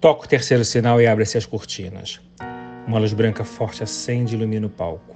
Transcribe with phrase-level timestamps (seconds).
[0.00, 2.22] Toco o terceiro sinal e abre-se as cortinas.
[2.86, 5.14] Uma luz branca forte acende e ilumina o palco.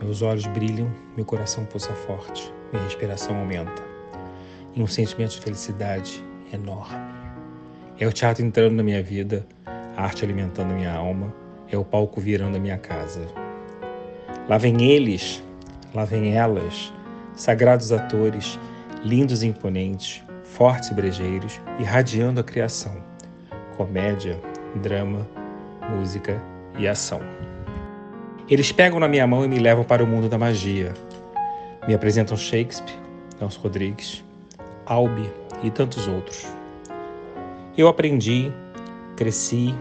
[0.00, 3.82] Meus olhos brilham, meu coração pulsa forte, minha respiração aumenta.
[4.76, 6.96] E um sentimento de felicidade enorme.
[7.98, 9.44] É o teatro entrando na minha vida,
[9.96, 11.34] a arte alimentando minha alma,
[11.68, 13.26] é o palco virando a minha casa.
[14.48, 15.42] Lá vem eles,
[15.92, 16.92] lá vem elas,
[17.34, 18.56] sagrados atores,
[19.02, 23.10] lindos e imponentes, fortes e brejeiros, irradiando a criação.
[23.76, 24.38] Comédia,
[24.76, 25.26] drama,
[25.90, 26.40] música
[26.78, 27.20] e ação.
[28.48, 30.92] Eles pegam na minha mão e me levam para o mundo da magia.
[31.86, 32.98] Me apresentam Shakespeare,
[33.40, 34.24] Nelson Rodrigues,
[34.86, 35.30] Albi
[35.62, 36.46] e tantos outros.
[37.76, 38.52] Eu aprendi,
[39.16, 39.74] cresci,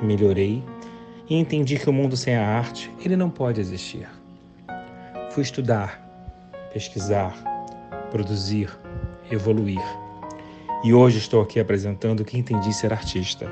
[0.00, 0.62] melhorei
[1.28, 4.08] e entendi que o mundo sem a arte ele não pode existir.
[5.30, 6.00] Fui estudar,
[6.72, 7.34] pesquisar,
[8.10, 8.70] produzir,
[9.30, 9.82] evoluir.
[10.84, 13.50] E hoje estou aqui apresentando o que entendi ser artista.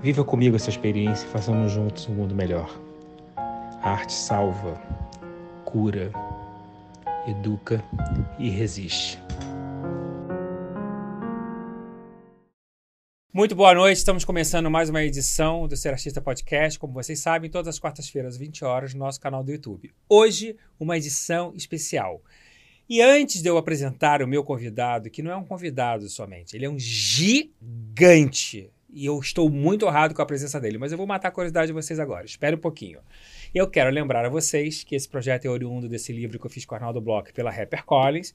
[0.00, 2.72] Viva comigo essa experiência e façamos juntos um mundo melhor.
[3.36, 4.80] A arte salva,
[5.64, 6.12] cura,
[7.26, 7.82] educa
[8.38, 9.18] e resiste.
[13.32, 17.50] Muito boa noite, estamos começando mais uma edição do Ser Artista Podcast, como vocês sabem,
[17.50, 19.92] todas as quartas-feiras, 20 horas, no nosso canal do YouTube.
[20.08, 22.22] Hoje, uma edição especial.
[22.88, 26.66] E antes de eu apresentar o meu convidado, que não é um convidado somente, ele
[26.66, 28.70] é um gigante.
[28.92, 31.68] E eu estou muito honrado com a presença dele, mas eu vou matar a curiosidade
[31.68, 32.26] de vocês agora.
[32.26, 33.00] Espere um pouquinho.
[33.54, 36.64] Eu quero lembrar a vocês que esse projeto é oriundo desse livro que eu fiz
[36.64, 38.34] com o Arnaldo Bloch pela Rapper Collins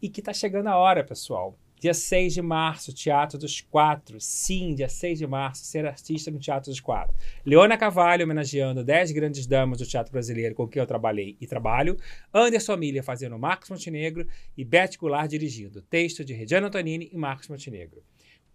[0.00, 1.56] e que está chegando a hora, pessoal.
[1.80, 4.20] Dia 6 de março, Teatro dos Quatro.
[4.20, 7.16] Sim, dia 6 de março, ser artista no Teatro dos Quatro.
[7.42, 11.96] Leona Cavalho homenageando 10 grandes damas do teatro brasileiro com quem eu trabalhei e trabalho.
[12.34, 15.80] Anderson Milha fazendo Marcos Montenegro e Beth Goulart dirigindo.
[15.80, 18.02] Texto de Regiana Antonini e Marcos Montenegro.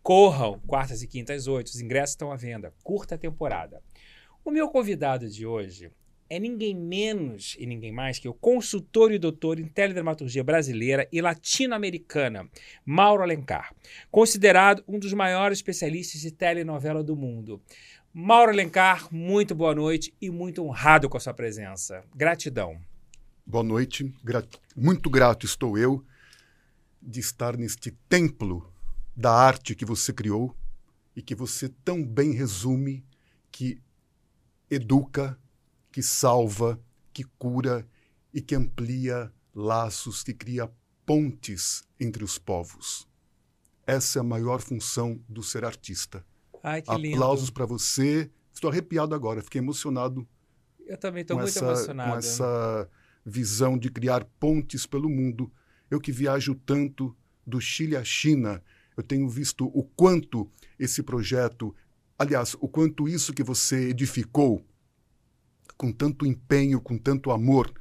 [0.04, 1.70] Corram, quartas e quintas, oito.
[1.70, 2.76] Os ingressos estão à venda.
[2.84, 3.82] Curta temporada.
[4.44, 5.90] O meu convidado de hoje
[6.30, 11.22] é ninguém menos e ninguém mais que o consultor e doutor em teledramaturgia brasileira e
[11.22, 12.50] latino-americana,
[12.84, 13.74] Mauro Alencar,
[14.10, 17.62] considerado um dos maiores especialistas de telenovela do mundo.
[18.12, 22.04] Mauro Alencar, muito boa noite e muito honrado com a sua presença.
[22.16, 22.80] Gratidão.
[23.46, 24.12] Boa noite,
[24.76, 26.04] muito grato estou eu
[27.00, 28.74] de estar neste templo
[29.16, 30.56] da arte que você criou
[31.16, 33.06] e que você tão bem resume,
[33.52, 33.80] que
[34.70, 35.38] educa,
[35.96, 36.78] que salva,
[37.14, 37.88] que cura
[38.34, 40.70] e que amplia laços, que cria
[41.06, 43.08] pontes entre os povos.
[43.88, 46.26] Essa é a maior função do ser artista.
[46.62, 48.30] Ai, que Aplausos para você.
[48.54, 50.28] Estou arrepiado agora, fiquei emocionado.
[50.86, 52.12] Eu também estou muito essa, emocionado.
[52.12, 52.90] Com essa
[53.26, 55.50] visão de criar pontes pelo mundo.
[55.90, 57.16] Eu que viajo tanto
[57.48, 58.62] do Chile à China,
[58.98, 61.74] eu tenho visto o quanto esse projeto,
[62.20, 64.62] aliás, o quanto isso que você edificou
[65.78, 67.74] com tanto empenho, com tanto amor,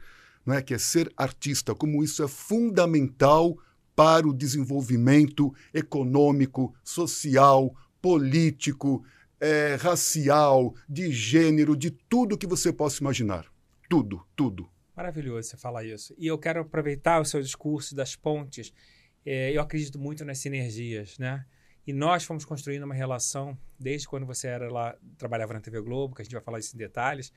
[0.45, 3.57] não é que é ser artista, como isso é fundamental
[3.97, 9.05] para o desenvolvimento econômico, social, político,
[9.41, 13.47] é, racial, de gênero, de tudo que você possa imaginar.
[13.89, 14.69] Tudo, tudo.
[14.97, 16.15] Maravilhoso você falar isso.
[16.19, 18.73] E eu quero aproveitar o seu discurso das pontes.
[19.25, 21.45] É, eu acredito muito nas sinergias, né?
[21.87, 26.15] E nós fomos construindo uma relação desde quando você era lá, trabalhava na TV Globo,
[26.15, 27.33] que a gente vai falar isso em detalhes,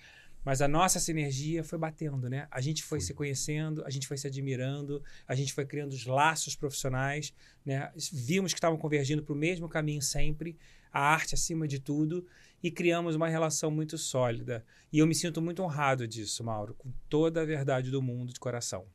[0.47, 2.47] mas a nossa sinergia foi batendo, né?
[2.49, 5.91] A gente foi, foi, se conhecendo, a gente foi se admirando, a gente foi criando
[5.91, 7.33] os laços profissionais,
[7.65, 7.91] né?
[8.13, 10.57] Vimos que estavam convergindo para o mesmo caminho sempre,
[10.89, 12.25] a arte acima de tudo,
[12.63, 14.63] e criamos uma relação muito sólida.
[14.89, 18.39] E eu me sinto muito honrado disso, Mauro, com toda a verdade do mundo de
[18.39, 18.85] coração.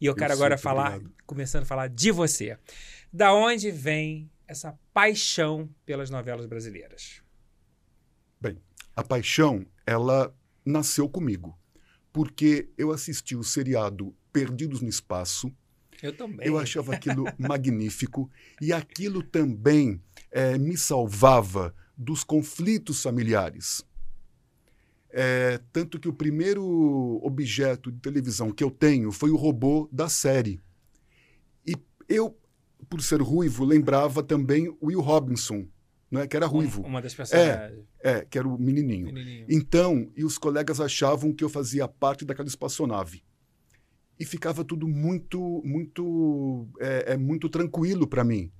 [0.00, 1.14] E eu, eu quero agora falar, obrigado.
[1.24, 2.58] começando a falar de você.
[3.12, 7.22] Da onde vem essa paixão pelas novelas brasileiras?
[8.40, 8.60] Bem,
[8.96, 10.34] a paixão, ela
[10.66, 11.56] nasceu comigo.
[12.12, 15.52] Porque eu assisti o seriado Perdidos no Espaço.
[16.02, 16.46] Eu também.
[16.46, 18.28] Eu achava aquilo magnífico.
[18.60, 23.84] E aquilo também é, me salvava dos conflitos familiares.
[25.10, 30.10] É, tanto que o primeiro objeto de televisão que eu tenho foi o robô da
[30.10, 30.60] série.
[31.66, 31.74] E
[32.06, 32.36] eu,
[32.90, 35.66] por ser ruivo, lembrava também Will Robinson,
[36.10, 36.82] né, que era ruivo.
[36.82, 37.84] Uma das personagens.
[38.02, 39.06] É, é, que era o menininho.
[39.06, 39.46] menininho.
[39.48, 43.24] Então, e os colegas achavam que eu fazia parte daquela espaçonave.
[44.18, 48.50] E ficava tudo muito, muito, é, é muito tranquilo para mim.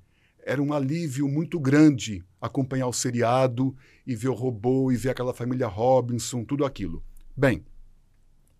[0.44, 3.74] Era um alívio muito grande acompanhar o seriado
[4.06, 7.02] e ver o robô e ver aquela família Robinson, tudo aquilo.
[7.36, 7.64] Bem,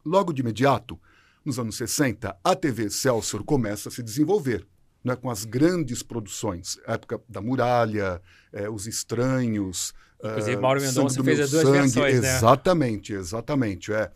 [0.05, 0.99] logo de imediato,
[1.45, 4.67] nos anos 60, a TV Celsior começa a se desenvolver.
[5.07, 8.21] Né, com as grandes produções, época da Muralha,
[8.53, 9.95] é, Os Estranhos.
[10.19, 11.79] Inclusive, Mauro Mendonça fez as duas sangue.
[11.79, 12.37] versões, né?
[12.37, 13.93] Exatamente, exatamente.
[13.93, 14.11] É.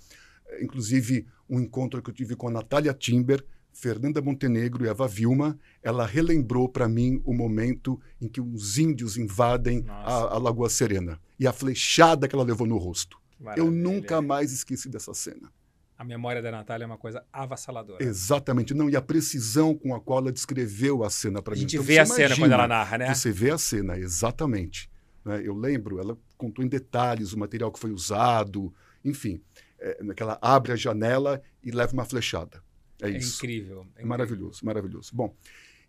[0.60, 5.56] Inclusive, um encontro que eu tive com a Natália Timber, Fernanda Montenegro e Eva Vilma,
[5.81, 11.20] ela relembrou para mim o momento em que os índios invadem a, a, Lagoa Serena
[11.38, 13.16] e a flechada que ela levou no rosto.
[13.56, 15.52] Eu nunca mais esqueci dessa cena.
[16.00, 18.02] A memória da Natália é uma coisa avassaladora.
[18.02, 18.73] Exatamente.
[18.73, 21.58] Não, e a precisão com a qual ela descreveu a cena para mim.
[21.58, 23.14] A gente então, vê a cena quando ela narra, né?
[23.14, 24.91] Você vê a cena, exatamente.
[25.23, 25.43] Né?
[25.44, 28.73] Eu lembro, ela contou em detalhes o material que foi usado,
[29.05, 29.43] enfim.
[29.79, 32.62] É, ela abre a janela e leva uma flechada.
[33.02, 33.37] É, é isso.
[33.37, 33.87] Incrível.
[33.94, 35.11] É, é maravilhoso, maravilhoso.
[35.12, 35.37] Bom,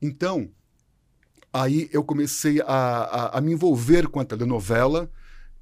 [0.01, 0.51] então,
[1.53, 5.09] aí eu comecei a, a, a me envolver com a telenovela,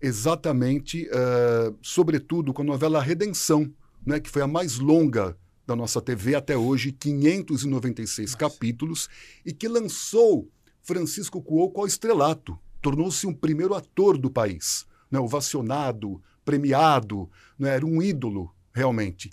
[0.02, 3.72] exatamente, uh, sobretudo com a novela Redenção,
[4.06, 8.38] né, que foi a mais longa da nossa TV até hoje, 596 Nossa.
[8.38, 9.08] capítulos,
[9.46, 10.50] e que lançou
[10.82, 12.58] Francisco Cuoco ao estrelato.
[12.82, 19.30] Tornou-se um primeiro ator do país, né, ovacionado, premiado, né, era um ídolo, realmente.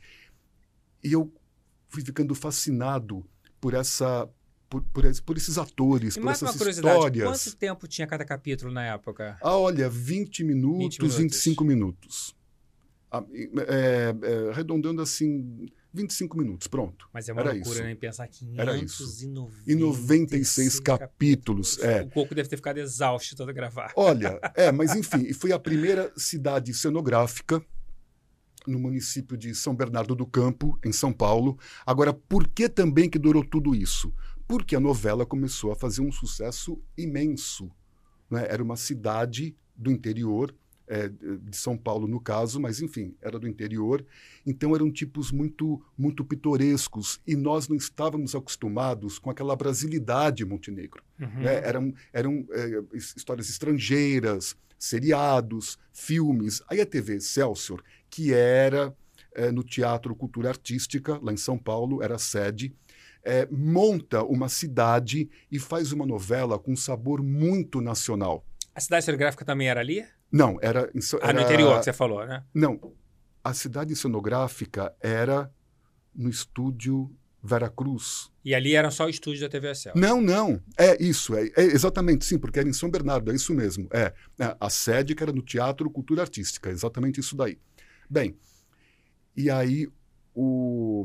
[1.03, 1.33] E eu
[1.89, 3.25] fui ficando fascinado
[3.61, 4.29] por essa
[4.69, 7.25] por, por, por, esses atores, e por essas histórias.
[7.25, 9.39] Quanto tempo tinha cada capítulo na época?
[9.41, 11.19] Ah, olha, 20 minutos, 20 minutos.
[11.19, 12.36] 25 minutos.
[13.69, 17.09] É, é, arredondando assim, 25 minutos, pronto.
[17.13, 17.85] Mas é uma Era loucura, isso.
[17.85, 17.95] né?
[17.95, 19.23] Pensar 596
[19.67, 21.79] e 96 capítulos.
[21.79, 22.03] É.
[22.03, 23.93] O Coco deve ter ficado exausto todo gravar.
[23.97, 27.65] Olha, é, mas enfim, foi a primeira cidade cenográfica
[28.67, 31.59] no município de São Bernardo do Campo, em São Paulo.
[31.85, 34.13] Agora, por que também que durou tudo isso?
[34.47, 37.71] Porque a novela começou a fazer um sucesso imenso.
[38.31, 38.47] Né?
[38.49, 40.55] Era uma cidade do interior,
[40.89, 44.05] é, de São Paulo no caso, mas enfim, era do interior.
[44.45, 51.03] Então eram tipos muito, muito pitorescos e nós não estávamos acostumados com aquela brasilidade Montenegro.
[51.21, 51.43] Uhum.
[51.43, 51.57] Né?
[51.65, 56.63] Eram, eram é, histórias estrangeiras, seriados, filmes.
[56.69, 58.95] Aí a TV Excelsior, que era
[59.35, 62.75] é, no Teatro Cultura Artística, lá em São Paulo, era a sede,
[63.25, 68.47] é, monta uma cidade e faz uma novela com um sabor muito nacional.
[68.75, 70.05] A cidade cenográfica também era ali?
[70.31, 70.91] Não, era, era...
[71.23, 72.43] Ah, no interior que você falou, né?
[72.53, 72.93] Não,
[73.43, 75.51] a cidade cenográfica era
[76.15, 78.31] no estúdio Veracruz.
[78.45, 79.73] E ali eram só estúdios da TV?
[79.95, 80.61] Não, não.
[80.77, 81.35] É isso.
[81.35, 83.89] É, é, exatamente, sim, porque era em São Bernardo, é isso mesmo.
[83.93, 87.59] É, é a sede que era no Teatro Cultura Artística, exatamente isso daí.
[88.11, 88.37] Bem,
[89.37, 89.89] e aí
[90.35, 91.05] o,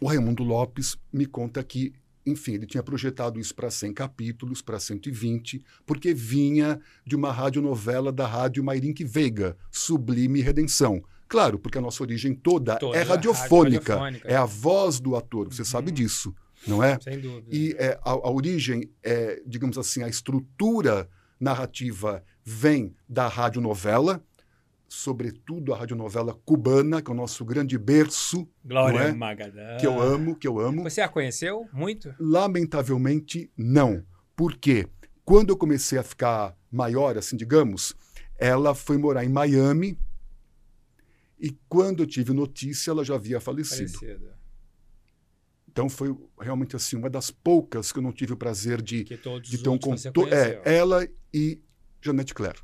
[0.00, 1.92] o Raimundo Lopes me conta que,
[2.26, 8.10] enfim, ele tinha projetado isso para 100 capítulos, para 120, porque vinha de uma radionovela
[8.10, 13.94] da rádio Mairink Veiga, Sublime Redenção Claro, porque a nossa origem toda, toda é radiofônica,
[13.94, 15.66] radiofônica, é a voz do ator, você uhum.
[15.66, 16.34] sabe disso,
[16.66, 16.98] não é?
[17.00, 17.48] Sem dúvida.
[17.50, 21.08] E é, a, a, origem, é, digamos assim, a estrutura
[21.40, 24.22] narrativa vem da radionovela,
[24.94, 28.48] sobretudo a radionovela cubana, que é o nosso grande berço.
[28.64, 29.12] Glória é?
[29.12, 29.76] Magadã.
[29.76, 30.84] Que eu amo, que eu amo.
[30.84, 32.14] Você a conheceu muito?
[32.18, 34.04] Lamentavelmente, não.
[34.36, 34.88] Por quê?
[35.24, 37.94] Quando eu comecei a ficar maior, assim, digamos,
[38.38, 39.98] ela foi morar em Miami,
[41.38, 43.98] e quando eu tive notícia, ela já havia falecido.
[43.98, 44.32] falecido.
[45.68, 49.58] Então foi realmente assim uma das poucas que eu não tive o prazer de, de
[49.58, 50.28] ter um conto.
[50.28, 51.60] É, ela e
[52.00, 52.60] Janete Claire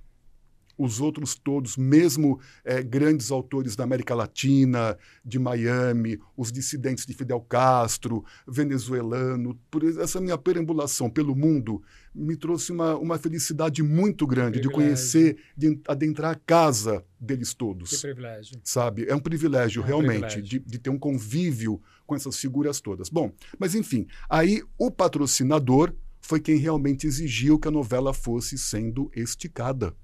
[0.81, 7.13] os outros todos, mesmo é, grandes autores da América Latina, de Miami, os dissidentes de
[7.13, 11.83] Fidel Castro, venezuelano, por essa minha perambulação pelo mundo
[12.15, 17.91] me trouxe uma, uma felicidade muito grande de conhecer, de adentrar a casa deles todos.
[17.91, 18.61] Que privilégio.
[18.65, 19.07] Sabe?
[19.07, 20.43] É um privilégio, é um realmente, privilégio.
[20.43, 23.11] De, de ter um convívio com essas figuras todas.
[23.11, 29.11] Bom, mas enfim, aí o patrocinador foi quem realmente exigiu que a novela fosse sendo
[29.15, 29.95] esticada.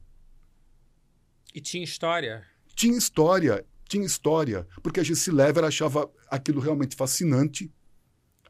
[1.57, 2.45] E tinha história?
[2.75, 4.67] Tinha história, tinha história.
[4.83, 7.73] Porque a Gessi Lever achava aquilo realmente fascinante,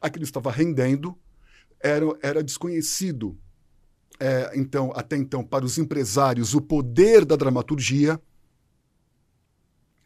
[0.01, 1.17] aquilo estava rendendo,
[1.79, 3.39] era, era desconhecido.
[4.19, 8.21] É, então, até então, para os empresários, o poder da dramaturgia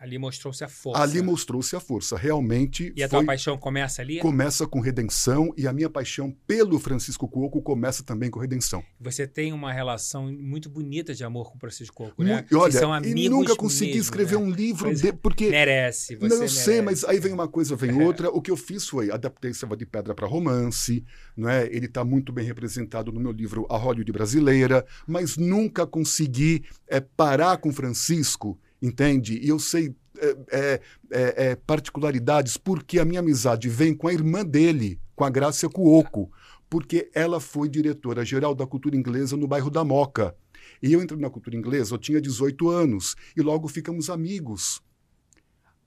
[0.02, 1.00] Ali mostrou-se a força.
[1.00, 2.92] Ali mostrou-se a força, realmente.
[2.96, 3.20] E a foi...
[3.20, 4.18] tua paixão começa ali?
[4.18, 8.84] Começa com Redenção e a minha paixão pelo Francisco Cuoco começa também com Redenção.
[9.00, 12.44] Você tem uma relação muito bonita de amor com o Francisco Cuoco, né?
[12.50, 14.44] E olha, são amigos e nunca consegui mesmo, escrever né?
[14.44, 15.14] um livro de...
[15.14, 16.16] porque merece.
[16.16, 16.64] Você não merece.
[16.64, 18.04] sei, mas aí vem uma coisa, vem é.
[18.04, 18.32] outra.
[18.32, 21.06] O que eu fiz foi adaptei Selva de Pedra para romance,
[21.38, 21.68] não é?
[21.68, 27.00] Ele está muito bem representado no meu livro A Hollywood Brasileira, mas nunca consegui é,
[27.00, 29.40] parar com Francisco entende?
[29.42, 34.14] E eu sei é, é, é, é, particularidades porque a minha amizade vem com a
[34.14, 36.32] irmã dele, com a Grácia Cuoco.
[36.70, 40.34] porque ela foi diretora-geral da cultura inglesa no bairro da Moca.
[40.82, 44.82] E eu entrei na cultura inglesa, eu tinha 18 anos, e logo ficamos amigos.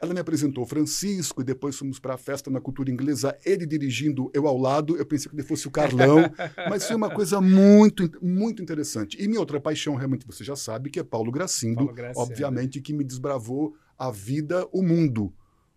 [0.04, 4.30] Ela me apresentou Francisco e depois fomos para a festa na cultura inglesa, ele dirigindo,
[4.34, 4.98] eu ao lado.
[4.98, 6.18] Eu pensei que ele fosse o Carlão,
[6.68, 9.16] mas foi uma coisa muito, muito interessante.
[9.18, 12.20] E minha outra paixão, realmente, você já sabe, que é Paulo Gracindo, Paulo Gracindo.
[12.20, 15.32] obviamente, que me desbravou a vida, o mundo.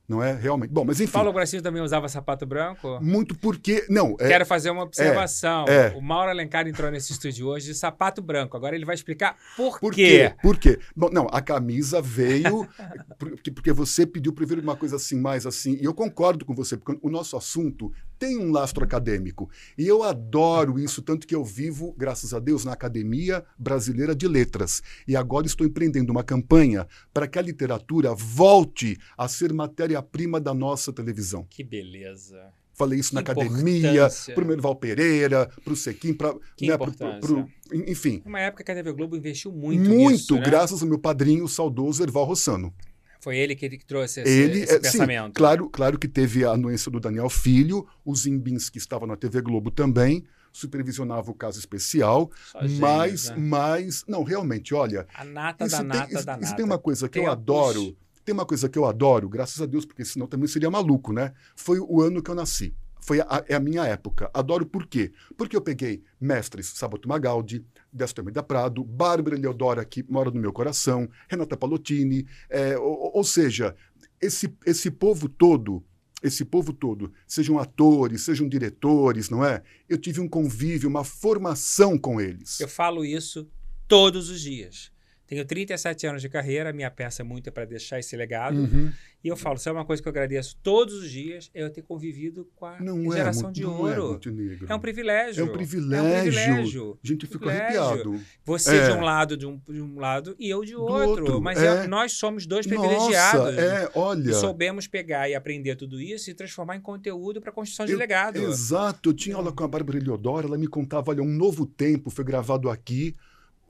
[0.08, 0.72] Não é realmente.
[0.72, 1.12] Bom, mas enfim.
[1.12, 2.98] Paulo Gracinho também usava sapato branco?
[3.02, 3.86] Muito porque.
[3.90, 4.16] Não.
[4.20, 5.66] É, Quero fazer uma observação.
[5.68, 5.98] É, é.
[5.98, 8.56] O Mauro Alencar entrou nesse estúdio hoje de sapato branco.
[8.56, 10.34] Agora ele vai explicar por, por quê.
[10.42, 10.80] Por quê?
[10.96, 12.66] Bom, não, a camisa veio
[13.20, 15.78] porque, porque você pediu ver uma coisa assim, mais assim.
[15.82, 19.50] E eu concordo com você, porque o nosso assunto tem um lastro acadêmico.
[19.78, 24.28] E eu adoro isso, tanto que eu vivo, graças a Deus, na Academia Brasileira de
[24.28, 24.82] Letras.
[25.08, 30.54] E agora estou empreendendo uma campanha para que a literatura volte a ser matéria-prima da
[30.54, 31.46] nossa televisão.
[31.50, 32.54] Que beleza.
[32.78, 36.32] Falei isso que na academia, para o Merval Pereira, para o Sequim, para.
[36.62, 38.22] Né, pro, pro, pro, enfim.
[38.24, 39.90] Uma época que a TV Globo investiu muito.
[39.90, 40.42] Muito, nisso, né?
[40.42, 42.72] graças ao meu padrinho, o saudoso Erval Rossano.
[43.20, 45.28] Foi ele que, trouxe esse, ele, esse é, pensamento.
[45.28, 49.16] Sim, claro, claro que teve a anuência do Daniel Filho, o Zimbins, que estava na
[49.16, 52.32] TV Globo também, supervisionava o caso especial,
[52.80, 53.36] mas, né?
[53.38, 55.08] mas, não, realmente, olha...
[55.14, 56.56] A nata da nata tem, da isso nata.
[56.56, 59.66] tem uma coisa que tem eu adoro, tem uma coisa que eu adoro, graças a
[59.66, 61.34] Deus, porque senão também seria maluco, né?
[61.56, 62.74] Foi o ano que eu nasci
[63.08, 64.30] foi a, é a minha época.
[64.34, 65.14] Adoro por quê?
[65.38, 70.52] Porque eu peguei mestres Sabato Magaldi, Destemir da Prado, Bárbara Leodora, que mora no meu
[70.52, 73.74] coração, Renata Palottini, é, ou, ou seja,
[74.20, 75.84] esse, esse povo todo
[76.24, 79.62] esse povo todo, sejam atores, sejam diretores, não é?
[79.88, 82.60] Eu tive um convívio, uma formação com eles.
[82.60, 83.48] Eu falo isso
[83.88, 84.92] todos os dias.
[85.28, 88.58] Tenho 37 anos de carreira, minha peça é muito para deixar esse legado.
[88.58, 88.92] Uhum.
[89.22, 91.70] E eu falo, se é uma coisa que eu agradeço todos os dias, é eu
[91.70, 94.22] ter convivido com a não é geração é, de ouro.
[94.70, 95.42] É, é um privilégio.
[95.42, 96.02] É um privilégio.
[96.02, 97.00] É um privilégio.
[97.04, 98.22] A gente fica arrepiado.
[98.46, 98.90] Você é.
[98.90, 101.24] de um lado de um, de um lado e eu de outro.
[101.26, 101.42] outro.
[101.42, 101.88] Mas é.
[101.88, 103.56] nós somos dois privilegiados.
[103.56, 104.34] Nossa, é, olha.
[104.34, 108.38] soubemos pegar e aprender tudo isso e transformar em conteúdo para construção de eu, legado.
[108.38, 109.10] Exato.
[109.10, 112.24] Eu tinha aula com a Bárbara Eleodora, ela me contava, olha, um novo tempo foi
[112.24, 113.14] gravado aqui,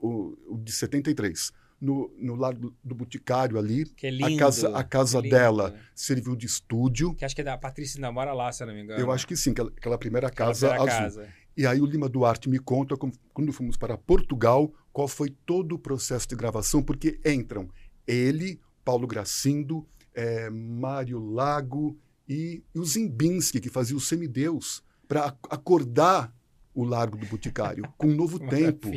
[0.00, 3.84] o, o de 73 no, no lado do Boticário ali.
[3.84, 7.14] Que é lindo, a casa, a casa dela serviu de estúdio.
[7.14, 9.00] Que acho que é da Patrícia ainda mora lá, se não me engano.
[9.00, 11.22] Eu acho que sim, aquela, aquela primeira casa aquela primeira azul.
[11.22, 11.34] Casa.
[11.56, 15.78] E aí o Lima Duarte me conta, quando fomos para Portugal, qual foi todo o
[15.78, 17.68] processo de gravação, porque entram
[18.06, 25.36] ele, Paulo Gracindo, é, Mário Lago e, e o Zimbinski, que fazia o Semideus, para
[25.50, 26.32] acordar
[26.72, 28.92] o Largo do Boticário, com um novo tempo.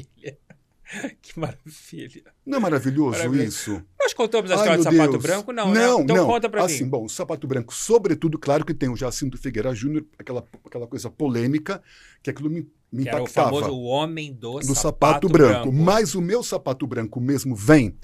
[1.22, 2.24] que maravilha.
[2.46, 3.48] Não é maravilhoso, maravilhoso.
[3.48, 3.84] isso?
[4.00, 5.24] Nós contamos a história do sapato Deus.
[5.24, 5.52] branco?
[5.52, 6.04] Não, não, né?
[6.04, 6.28] Então não.
[6.28, 6.90] conta pra assim, mim.
[6.90, 11.10] bom, o sapato branco, sobretudo, claro que tem o Jacinto Figueira Júnior, aquela, aquela coisa
[11.10, 11.82] polêmica,
[12.22, 13.50] que aquilo me, me que impactava.
[13.50, 15.72] Era o famoso homem do, do sapato, sapato branco.
[15.72, 15.72] branco.
[15.72, 17.98] Mas o meu sapato branco mesmo vem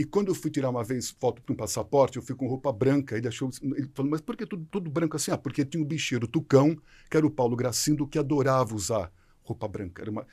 [0.00, 2.72] e quando eu fui tirar uma vez foto para um passaporte, eu fui com roupa
[2.72, 3.18] branca.
[3.18, 5.30] Ele achou, ele falou, mas por que tudo, tudo branco assim?
[5.30, 6.74] Ah, porque tinha o um bicheiro Tucão,
[7.10, 10.00] que era o Paulo Gracindo, que adorava usar roupa branca.
[10.00, 10.26] Era uma,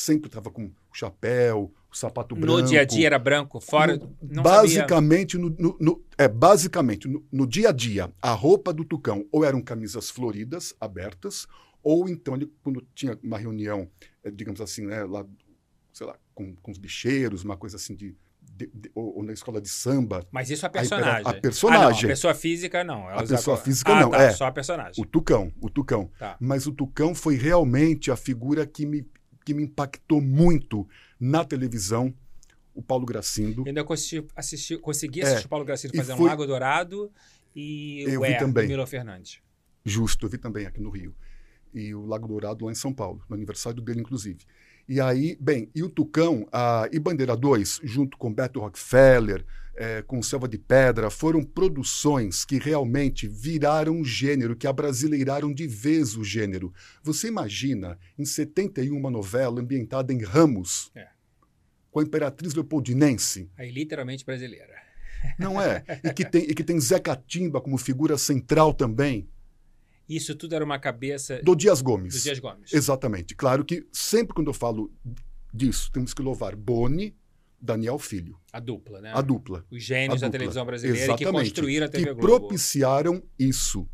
[0.00, 2.60] sempre estava com o chapéu, o sapato branco.
[2.60, 4.00] No dia a dia era branco, fora.
[4.22, 9.26] No, basicamente, no, no, no, é, basicamente no, dia a dia, a roupa do Tucão
[9.30, 11.46] ou eram camisas floridas, abertas,
[11.82, 13.88] ou então ele, quando tinha uma reunião,
[14.24, 15.24] é, digamos assim, né, lá,
[15.92, 18.16] sei lá, com, com os bicheiros, uma coisa assim de.
[18.52, 20.26] De, de, ou, ou, na escola de samba.
[20.30, 21.26] Mas isso é a personagem.
[21.26, 21.86] A, a personagem.
[21.86, 23.08] Ah, não, a pessoa física não.
[23.08, 24.10] a pessoa física ah, não.
[24.10, 25.02] Tá, é só a personagem.
[25.02, 26.10] O Tucão, o Tucão.
[26.18, 26.36] Tá.
[26.38, 29.06] Mas o Tucão foi realmente a figura que me
[29.44, 32.14] que me impactou muito na televisão,
[32.74, 33.62] o Paulo Gracindo.
[33.62, 36.28] Eu ainda assisti, assisti, consegui assistir é, o Paulo Gracindo fazendo foi...
[36.28, 37.10] Lago Dourado
[37.54, 38.68] e eu o vi também.
[38.68, 39.40] Milo Fernandes.
[39.84, 41.14] Justo, eu vi também aqui no Rio.
[41.72, 44.40] E o Lago Dourado lá em São Paulo, no aniversário dele, inclusive.
[44.88, 49.44] E aí, bem, e o Tucão, a, e Bandeira 2, junto com Beto Rockefeller,
[49.80, 55.66] é, com Selva de Pedra, foram produções que realmente viraram um gênero, que abrasileiraram de
[55.66, 56.70] vez o gênero.
[57.02, 61.08] Você imagina, em 71, uma novela ambientada em Ramos, é.
[61.90, 63.50] com a Imperatriz Leopoldinense.
[63.56, 64.74] Aí, literalmente brasileira.
[65.40, 65.82] Não é?
[66.04, 69.30] E que tem, e que tem Zé Catimba como figura central também.
[70.06, 71.40] Isso tudo era uma cabeça.
[71.42, 72.12] Do Dias Gomes.
[72.12, 72.70] Do Dias Gomes.
[72.74, 73.34] Exatamente.
[73.34, 74.92] Claro que sempre quando eu falo
[75.54, 77.16] disso, temos que louvar Boni,
[77.60, 78.38] Daniel Filho.
[78.52, 79.12] A dupla, né?
[79.14, 79.64] A dupla.
[79.70, 81.26] Os gênios da televisão brasileira Exatamente.
[81.26, 82.26] que construíram a TV que Globo.
[82.26, 83.88] propiciaram isso.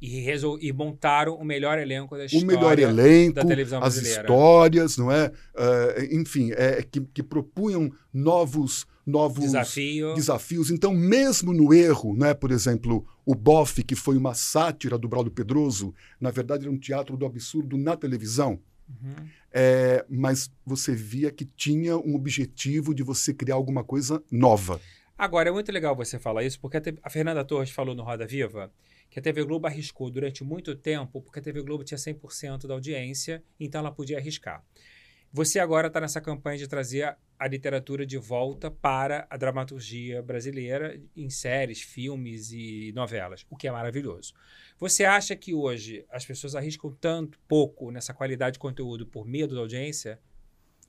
[0.00, 0.58] E, resol...
[0.60, 4.22] e montaram o melhor elenco da história o melhor elenco, da televisão as brasileira.
[4.22, 5.26] histórias, não é?
[5.28, 10.14] Uh, enfim, é, que, que propunham novos novos Desafio.
[10.14, 10.70] desafios.
[10.70, 15.32] Então, mesmo no erro, né, por exemplo, o Boff, que foi uma sátira do Braulio
[15.32, 18.60] Pedroso, na verdade era um teatro do absurdo na televisão.
[18.90, 19.28] Uhum.
[19.52, 24.80] É, mas você via que tinha um objetivo de você criar alguma coisa nova.
[25.16, 28.72] Agora, é muito legal você falar isso, porque a Fernanda Torres falou no Roda Viva
[29.10, 32.74] que a TV Globo arriscou durante muito tempo, porque a TV Globo tinha 100% da
[32.74, 34.64] audiência, então ela podia arriscar.
[35.32, 41.00] Você agora está nessa campanha de trazer a literatura de volta para a dramaturgia brasileira
[41.14, 44.34] em séries, filmes e novelas, o que é maravilhoso.
[44.76, 49.54] Você acha que hoje as pessoas arriscam tanto pouco nessa qualidade de conteúdo por medo
[49.54, 50.18] da audiência?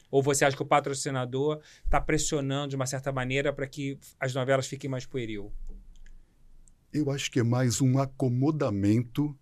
[0.09, 4.33] Ou você acha que o patrocinador está pressionando de uma certa maneira para que as
[4.33, 5.53] novelas fiquem mais pueril?
[6.91, 9.37] Eu acho que é mais um acomodamento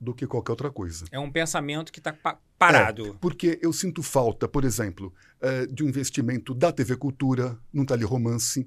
[0.00, 1.06] do que qualquer outra coisa.
[1.10, 2.12] É um pensamento que está
[2.58, 3.08] parado.
[3.08, 7.84] É, porque eu sinto falta, por exemplo, é, de um investimento da TV Cultura, num
[7.84, 8.66] teleromance.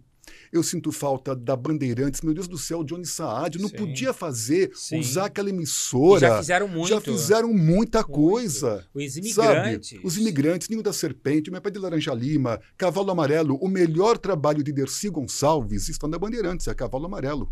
[0.52, 2.22] Eu sinto falta da Bandeirantes.
[2.22, 3.76] Meu Deus do céu, Johnny Saad não Sim.
[3.76, 5.00] podia fazer, Sim.
[5.00, 6.18] usar aquela emissora.
[6.18, 6.90] E já fizeram muito.
[6.90, 8.12] Já fizeram muita muito.
[8.12, 8.86] coisa.
[8.94, 9.90] Os imigrantes.
[9.90, 10.02] Sabe?
[10.04, 13.56] Os imigrantes, Ninho da Serpente, Meu Pai de Laranja Lima, Cavalo Amarelo.
[13.56, 17.52] O melhor trabalho de Dercy Gonçalves está na Bandeirantes, é Cavalo Amarelo.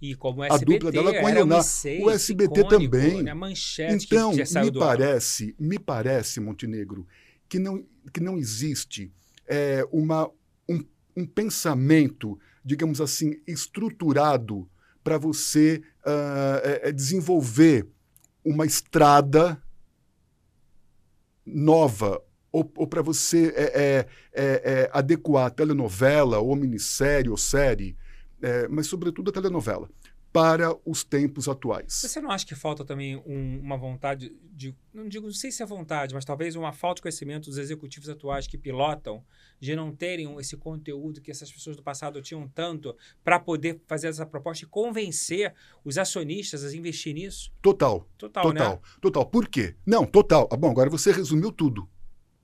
[0.00, 1.58] E como o SBT, a dupla dela com a Ioná.
[2.02, 3.22] O SBT icônico, também.
[3.22, 3.32] Né?
[3.90, 7.06] Então, me parece, me parece, Montenegro,
[7.48, 9.10] que não, que não existe
[9.46, 10.30] é, uma,
[10.68, 10.84] um,
[11.16, 14.68] um pensamento, digamos assim, estruturado
[15.02, 17.86] para você uh, é, desenvolver
[18.44, 19.60] uma estrada
[21.44, 27.96] nova ou, ou para você é, é, é, adequar a telenovela ou minissérie ou série
[28.42, 29.88] é, mas sobretudo a telenovela,
[30.36, 31.86] para os tempos atuais.
[31.88, 34.76] Você não acha que falta também um, uma vontade de.
[34.92, 38.06] Não digo, não sei se é vontade, mas talvez uma falta de conhecimento dos executivos
[38.10, 39.24] atuais que pilotam,
[39.58, 44.08] de não terem esse conteúdo que essas pessoas do passado tinham tanto, para poder fazer
[44.08, 47.50] essa proposta e convencer os acionistas a investir nisso?
[47.62, 48.06] Total.
[48.18, 48.72] Total, total.
[48.74, 48.80] Né?
[49.00, 49.24] Total.
[49.24, 49.74] Por quê?
[49.86, 50.46] Não, total.
[50.52, 51.88] Ah, bom, agora você resumiu tudo.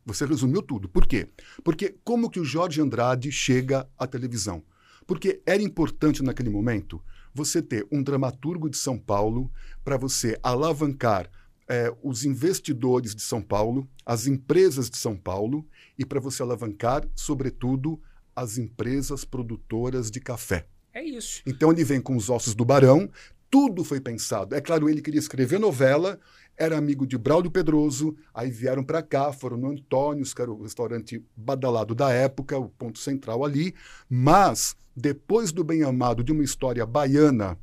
[0.07, 0.89] Você resumiu tudo.
[0.89, 1.29] Por quê?
[1.63, 4.65] Porque como que o Jorge Andrade chega à televisão?
[5.07, 7.03] Porque era importante naquele momento
[7.35, 9.51] você ter um dramaturgo de São Paulo
[9.85, 11.31] para você alavancar
[11.69, 15.67] é, os investidores de São Paulo, as empresas de São Paulo
[15.99, 18.01] e para você alavancar, sobretudo,
[18.35, 20.67] as empresas produtoras de café.
[20.93, 21.43] É isso.
[21.47, 23.09] Então ele vem com os ossos do Barão,
[23.51, 24.55] tudo foi pensado.
[24.55, 26.19] É claro, ele queria escrever novela,
[26.57, 30.63] era amigo de Braulio Pedroso, aí vieram para cá, foram no Antônios, que era o
[30.63, 33.75] restaurante badalado da época, o ponto central ali,
[34.09, 37.59] mas depois do bem amado de uma história baiana,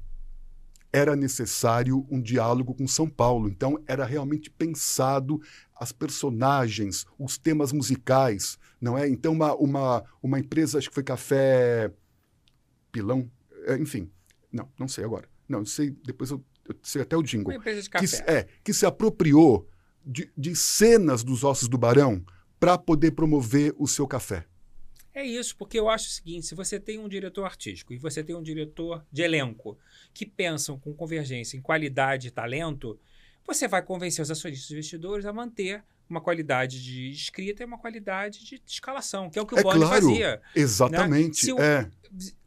[0.92, 3.48] era necessário um diálogo com São Paulo.
[3.48, 5.40] Então, era realmente pensado
[5.76, 9.08] as personagens, os temas musicais, não é?
[9.08, 11.92] Então, uma, uma, uma empresa, acho que foi Café
[12.92, 13.30] Pilão,
[13.66, 14.10] é, enfim,
[14.52, 15.30] não, não sei agora.
[15.48, 17.52] Não, sei, depois eu, eu sei até o jingle.
[17.52, 18.08] Uma empresa de café.
[18.08, 19.68] Que, é, que se apropriou
[20.06, 22.24] de, de cenas dos Ossos do Barão
[22.60, 24.46] para poder promover o seu café.
[25.14, 28.24] É isso, porque eu acho o seguinte: se você tem um diretor artístico e você
[28.24, 29.78] tem um diretor de elenco
[30.14, 33.00] que pensam com convergência em qualidade e talento,
[33.46, 37.78] você vai convencer os acionistas e investidores a manter uma qualidade de escrita e uma
[37.78, 40.32] qualidade de escalação, que é o que o é claro, fazia.
[40.38, 40.42] Né?
[40.56, 41.54] Exatamente.
[41.54, 41.62] Né?
[41.64, 41.90] É.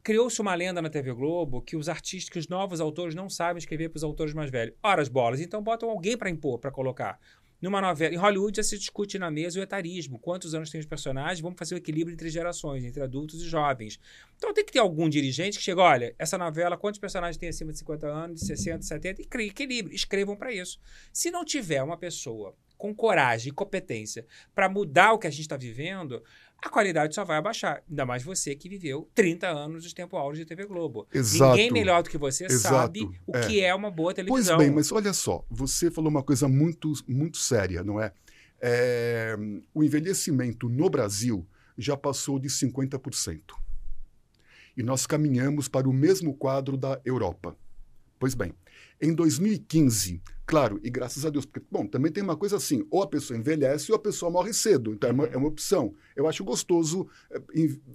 [0.03, 3.59] Criou-se uma lenda na TV Globo que os artistas, que os novos autores não sabem
[3.59, 4.75] escrever para os autores mais velhos.
[4.83, 7.21] Ora as bolas, então botam alguém para impor, para colocar.
[7.63, 10.19] Numa novela, em Hollywood já se discute na mesa o etarismo.
[10.19, 11.39] Quantos anos tem os personagens?
[11.39, 14.01] Vamos fazer o equilíbrio entre gerações, entre adultos e jovens.
[14.37, 17.71] Então tem que ter algum dirigente que chega, olha, essa novela, quantos personagens tem acima
[17.71, 19.23] de 50 anos, de 60, 70?
[19.23, 20.81] E crie equilíbrio, escrevam para isso.
[21.13, 25.43] Se não tiver uma pessoa com coragem e competência para mudar o que a gente
[25.43, 26.21] está vivendo,
[26.63, 27.83] a qualidade só vai abaixar.
[27.91, 31.09] Ainda mais você que viveu 30 anos de tempo áureo de TV Globo.
[31.13, 31.57] Exato.
[31.57, 32.75] Ninguém melhor do que você Exato.
[32.75, 33.47] sabe o é.
[33.47, 34.57] que é uma boa televisão.
[34.57, 38.13] Pois bem, mas olha só, você falou uma coisa muito, muito séria, não é?
[38.61, 39.37] é
[39.75, 41.45] o envelhecimento no Brasil
[41.77, 43.41] já passou de 50%.
[44.77, 47.57] E nós caminhamos para o mesmo quadro da Europa.
[48.21, 48.55] Pois bem,
[49.01, 50.23] em 2015,
[50.53, 53.39] claro, e graças a Deus, porque, bom, também tem uma coisa assim, ou a pessoa
[53.39, 55.95] envelhece ou a pessoa morre cedo, então é uma, é uma opção.
[56.15, 57.09] Eu acho gostoso...
[57.31, 57.41] É,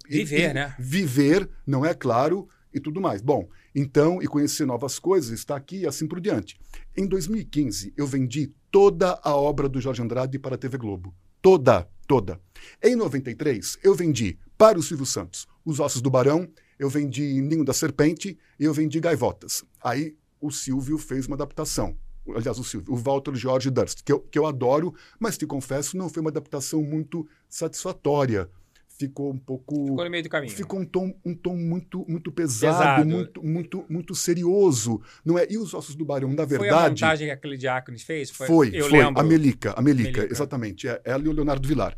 [0.10, 0.76] viver, né?
[0.80, 3.22] Viver, não é claro, e tudo mais.
[3.22, 6.60] Bom, então, e conhecer novas coisas, está aqui e assim por diante.
[6.96, 11.14] Em 2015, eu vendi toda a obra do Jorge Andrade para a TV Globo.
[11.40, 12.42] Toda, toda.
[12.82, 17.64] Em 93, eu vendi para o Silvio Santos Os Ossos do Barão, eu vendi Ninho
[17.64, 19.64] da Serpente e eu vendi Gaivotas.
[19.80, 21.96] Aí o Silvio fez uma adaptação.
[22.36, 25.98] Aliás, o Silvio, o Walter George Durst, que eu, que eu adoro, mas te confesso,
[25.98, 28.50] não foi uma adaptação muito satisfatória
[28.98, 29.76] ficou um pouco.
[29.86, 30.52] Ficou no meio do caminho.
[30.52, 33.06] Ficou um tom, um tom muito, muito pesado, pesado.
[33.06, 35.02] Muito, muito, muito serioso.
[35.24, 35.46] Não é?
[35.50, 36.58] E os ossos do barão, na verdade.
[36.58, 38.30] Foi a montagem que aquele Diáconis fez?
[38.32, 38.70] Foi, foi.
[38.74, 39.00] Eu foi.
[39.00, 39.22] Lembro.
[39.22, 40.34] A Melica, a Melica, Melica.
[40.34, 40.88] exatamente.
[40.88, 41.96] É, ela e o Leonardo Vilar.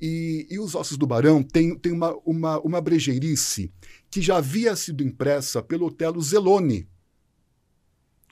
[0.00, 3.72] E, e os ossos do barão tem, tem uma, uma, uma brejeirice
[4.10, 6.88] que já havia sido impressa pelo Otelo Zeloni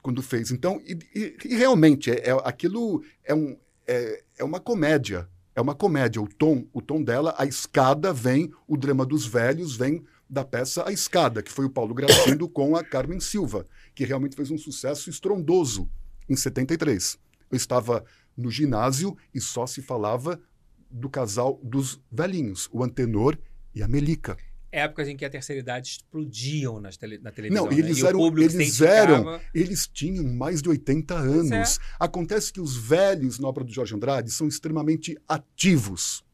[0.03, 0.51] quando fez.
[0.51, 5.61] Então, e, e, e realmente, é, é, aquilo é, um, é, é uma comédia é
[5.61, 6.21] uma comédia.
[6.21, 10.89] O tom, o tom dela, a escada vem, o drama dos velhos vem da peça
[10.89, 14.57] A Escada, que foi o Paulo Gracindo com a Carmen Silva, que realmente fez um
[14.57, 15.91] sucesso estrondoso
[16.27, 17.19] em 73.
[17.51, 18.03] Eu estava
[18.35, 20.41] no ginásio e só se falava
[20.91, 23.37] do casal dos velhinhos, o Antenor
[23.75, 24.39] e a Melica
[24.73, 27.67] épocas em que a terceira idade explodiam nas tele, na televisão.
[27.67, 28.09] Não, eles né?
[28.09, 31.79] eram, eles eram, eles tinham mais de 80 anos.
[31.79, 31.83] É.
[32.01, 36.25] Acontece que os velhos na obra do Jorge Andrade são extremamente ativos.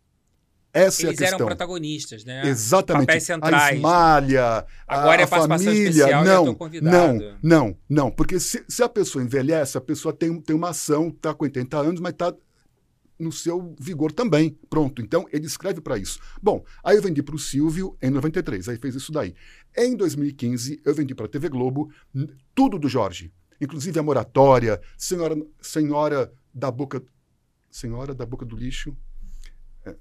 [0.72, 1.37] Essa eles é a questão.
[1.38, 2.46] eram protagonistas, né?
[2.46, 3.07] Exatamente.
[3.07, 3.55] Papéis centrais.
[3.55, 5.88] A Esmalha, Agora a, é a família.
[5.88, 8.11] Especial, não, não, não, não.
[8.11, 11.77] Porque se, se, a pessoa envelhece, a pessoa tem, tem uma ação, está com 80
[11.79, 12.35] anos, mas está
[13.18, 14.57] no seu vigor também.
[14.70, 15.02] Pronto.
[15.02, 16.20] Então, ele escreve para isso.
[16.40, 19.35] Bom, aí eu vendi para o Silvio em 93, aí fez isso daí.
[19.76, 21.90] Em 2015, eu vendi para a TV Globo
[22.54, 27.02] tudo do Jorge, inclusive a moratória, Senhora, senhora da Boca.
[27.70, 28.96] Senhora da Boca do Lixo.
[29.85, 29.94] É,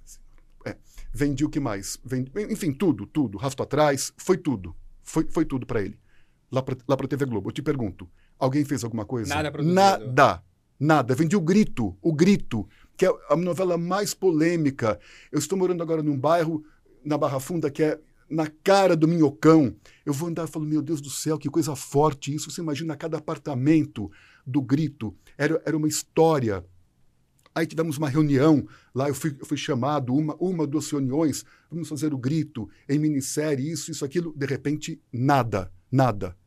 [0.65, 0.77] é.
[1.11, 1.99] Vendi o que mais?
[2.03, 3.37] Vendi, enfim, tudo, tudo.
[3.37, 4.75] Rasto atrás, foi tudo.
[5.03, 5.99] Foi, foi tudo para ele.
[6.51, 7.49] Lá para a TV Globo.
[7.49, 9.33] Eu te pergunto, alguém fez alguma coisa?
[9.33, 9.75] Nada produzido.
[9.75, 10.43] Nada.
[10.79, 11.15] Nada.
[11.15, 14.99] Vendi o grito, o grito que é a novela mais polêmica.
[15.31, 16.65] Eu estou morando agora num bairro,
[17.05, 19.73] na Barra Funda, que é na cara do Minhocão.
[20.05, 22.49] Eu vou andar falando, meu Deus do céu, que coisa forte isso.
[22.49, 24.11] Você imagina cada apartamento
[24.45, 25.15] do grito.
[25.37, 26.65] Era, era uma história.
[27.53, 31.89] Aí tivemos uma reunião, lá eu fui, eu fui chamado, uma, uma, duas reuniões, vamos
[31.89, 34.31] fazer o grito, em minissérie, isso, isso, aquilo.
[34.35, 36.37] De repente, nada, nada.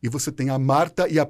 [0.00, 1.28] E você tem a Marta e a,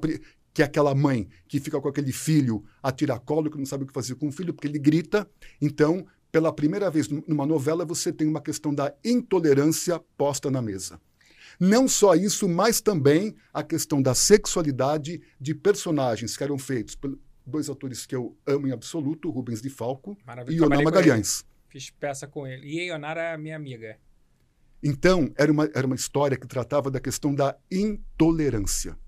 [0.52, 3.86] que é aquela mãe que fica com aquele filho a tiracolo, que não sabe o
[3.86, 5.28] que fazer com o filho, porque ele grita.
[5.60, 11.00] Então, pela primeira vez numa novela, você tem uma questão da intolerância posta na mesa.
[11.60, 17.18] Não só isso, mas também a questão da sexualidade de personagens que eram feitos por
[17.46, 20.16] dois atores que eu amo em absoluto, Rubens de Falco
[20.48, 21.44] e Ioná Magalhães.
[21.68, 22.66] Fiz peça com ele.
[22.66, 23.98] E a é minha amiga.
[24.82, 28.98] Então, era uma, era uma história que tratava da questão da intolerância.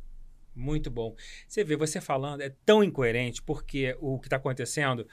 [0.55, 1.15] Muito bom.
[1.49, 5.07] Você vê, você falando, é tão incoerente, porque o que está acontecendo.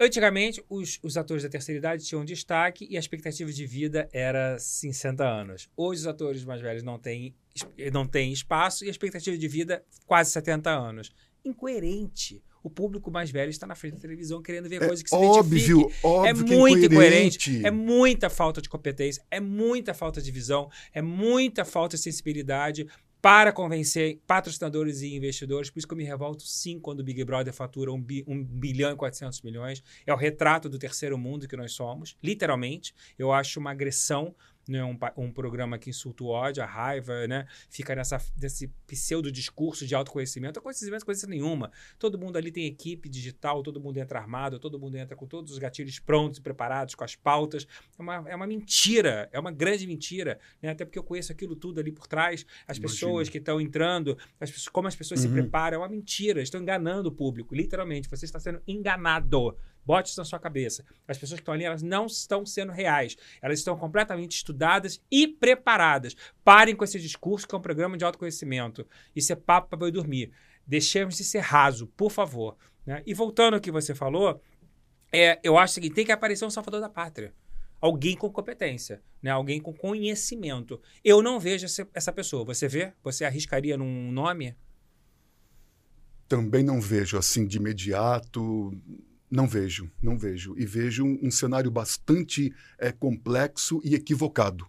[0.00, 4.56] Antigamente, os, os, atores da terceira idade tinham destaque e a expectativa de vida era
[4.56, 5.68] 60 anos.
[5.76, 7.34] Hoje, os atores mais velhos não têm,
[7.92, 11.12] não têm espaço e a expectativa de vida quase 70 anos.
[11.44, 12.40] Incoerente.
[12.62, 15.14] O público mais velho está na frente da televisão querendo ver é coisas que se
[15.16, 17.64] óbvio, Óbvio, é muito incoerente.
[17.64, 22.86] É muita falta de competência, é muita falta de visão, é muita falta de sensibilidade
[23.20, 25.70] para convencer patrocinadores e investidores.
[25.70, 28.44] Por isso que eu me revolto sim quando o Big Brother fatura 1 bi, um
[28.44, 29.82] bilhão e 400 milhões.
[30.06, 32.94] É o retrato do terceiro mundo que nós somos, literalmente.
[33.18, 34.34] Eu acho uma agressão
[34.70, 37.46] não é um, um programa que insulta o ódio, a raiva, né?
[37.70, 40.58] Fica nessa, nesse pseudo discurso de autoconhecimento.
[40.58, 41.70] Autoconhecimento é coisa nenhuma.
[41.98, 45.52] Todo mundo ali tem equipe digital, todo mundo entra armado, todo mundo entra com todos
[45.52, 47.66] os gatilhos prontos e preparados, com as pautas.
[47.98, 50.70] É uma, é uma mentira, é uma grande mentira, né?
[50.70, 52.82] Até porque eu conheço aquilo tudo ali por trás, as Imagina.
[52.82, 55.28] pessoas que estão entrando, as como as pessoas uhum.
[55.28, 56.42] se preparam, é uma mentira.
[56.42, 58.08] Estão enganando o público, literalmente.
[58.08, 59.56] Você está sendo enganado.
[59.84, 60.84] Bote isso na sua cabeça.
[61.06, 63.16] As pessoas que estão ali, elas não estão sendo reais.
[63.40, 66.14] Elas estão completamente estudadas e preparadas.
[66.44, 68.86] Parem com esse discurso que é um programa de autoconhecimento.
[69.16, 70.30] Isso é papo para dormir.
[70.66, 72.56] Deixemos de ser raso, por favor.
[72.84, 73.02] Né?
[73.06, 74.42] E voltando ao que você falou,
[75.12, 77.34] é, eu acho que tem que aparecer um salvador da pátria.
[77.80, 79.30] Alguém com competência, né?
[79.30, 80.80] alguém com conhecimento.
[81.04, 82.44] Eu não vejo essa pessoa.
[82.44, 82.92] Você vê?
[83.02, 84.54] Você arriscaria num nome?
[86.28, 88.70] Também não vejo assim de imediato.
[89.30, 90.54] Não vejo, não vejo.
[90.56, 94.66] E vejo um, cenário bastante é, complexo e equivocado.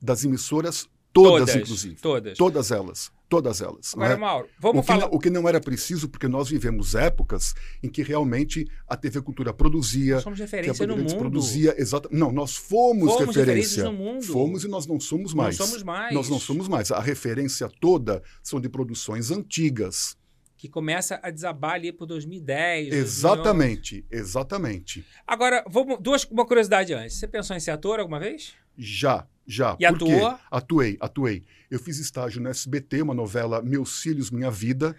[0.00, 1.94] Das emissoras, todas, todas, inclusive.
[1.96, 2.36] Todas.
[2.36, 3.10] Todas elas.
[3.28, 3.92] Todas elas.
[3.94, 4.16] Agora, é?
[4.16, 5.06] Mauro, vamos o que, falar.
[5.06, 9.52] O que não era preciso, porque nós vivemos épocas em que realmente a TV Cultura
[9.52, 10.16] produzia.
[10.16, 11.16] Nós somos referência no mundo.
[11.16, 11.74] produzia.
[11.80, 13.84] Exata, não, nós fomos, fomos referência.
[13.84, 14.22] no mundo.
[14.22, 15.58] Fomos e nós não somos mais.
[15.58, 16.14] Não somos mais.
[16.14, 16.92] Nós não somos mais.
[16.92, 20.16] A referência toda são de produções antigas
[20.56, 22.92] que começa a desabar ali por 2010.
[22.92, 24.06] Exatamente, 2011.
[24.10, 25.06] exatamente.
[25.26, 27.16] Agora, vamos, duas, uma curiosidade antes.
[27.16, 28.54] Você pensou em ser ator alguma vez?
[28.76, 29.76] Já, Já.
[29.78, 30.38] E atuou?
[30.50, 31.44] Atuei, atuei.
[31.70, 34.96] Eu fiz estágio no SBT, uma novela Meus Filhos, Minha Vida,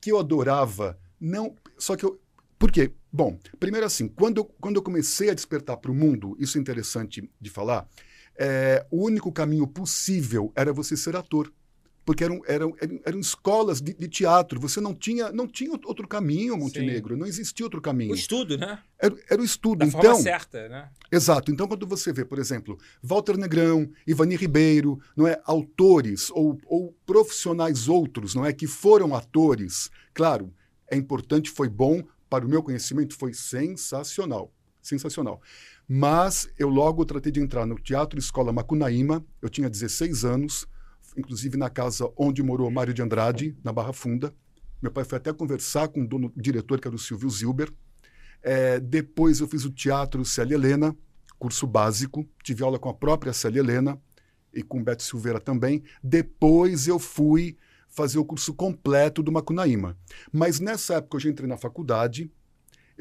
[0.00, 0.98] que eu adorava.
[1.20, 2.20] Não, só que eu.
[2.58, 2.92] Por quê?
[3.12, 6.60] Bom, primeiro assim, quando eu, quando eu comecei a despertar para o mundo, isso é
[6.60, 7.86] interessante de falar,
[8.36, 11.52] é, o único caminho possível era você ser ator
[12.04, 14.60] porque eram, eram, eram escolas de, de, teatro.
[14.60, 17.14] Você não tinha, não tinha outro caminho, Montenegro.
[17.14, 17.20] Sim.
[17.20, 18.12] Não existia outro caminho.
[18.12, 18.80] O estudo, né?
[18.98, 19.78] Era, era o estudo.
[19.78, 20.90] Da então, forma certa, né?
[21.10, 21.52] Exato.
[21.52, 26.92] Então, quando você vê, por exemplo, Walter Negrão, Ivani Ribeiro, não é, autores ou, ou
[27.06, 30.52] profissionais outros, não é, que foram atores, claro,
[30.90, 35.40] é importante, foi bom para o meu conhecimento, foi sensacional, sensacional.
[35.86, 39.24] Mas eu logo tratei de entrar no Teatro Escola Macunaíma.
[39.40, 40.66] Eu tinha 16 anos
[41.16, 44.34] inclusive na casa onde morou Mário de Andrade, na Barra Funda.
[44.80, 47.72] Meu pai foi até conversar com o dono, o diretor, que era o Silvio Zilber.
[48.42, 50.96] É, depois eu fiz o teatro Célia Helena,
[51.38, 52.26] curso básico.
[52.42, 54.00] Tive aula com a própria Célia Helena
[54.52, 55.82] e com Beto Silveira também.
[56.02, 57.56] Depois eu fui
[57.88, 59.96] fazer o curso completo do Macunaíma.
[60.32, 62.30] Mas nessa época eu já entrei na faculdade,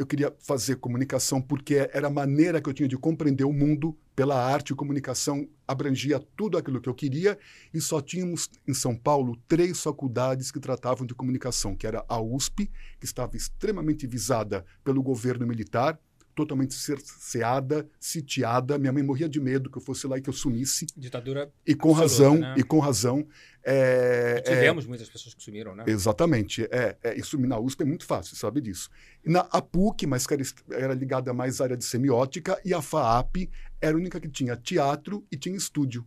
[0.02, 3.98] eu queria fazer comunicação porque era a maneira que eu tinha de compreender o mundo
[4.16, 4.74] pela arte.
[4.74, 7.38] Comunicação abrangia tudo aquilo que eu queria
[7.74, 12.20] e só tínhamos em São Paulo três faculdades que tratavam de comunicação, que era a
[12.20, 16.00] USP, que estava extremamente visada pelo governo militar,
[16.34, 18.78] totalmente cerceada, sitiada.
[18.78, 20.86] Minha mãe morria de medo que eu fosse lá e que eu sumisse.
[20.96, 21.52] Ditadura.
[21.66, 22.56] E com razão, né?
[22.58, 23.28] e com razão.
[23.64, 25.84] É, tivemos é, muitas pessoas que sumiram, né?
[25.88, 26.64] Exatamente.
[26.72, 28.90] É, é, e sumir na USP é muito fácil, sabe disso.
[29.24, 32.82] E na APUC, mas que era, era ligada mais à área de semiótica, e a
[32.82, 36.06] FAAP era a única que tinha teatro e tinha estúdio.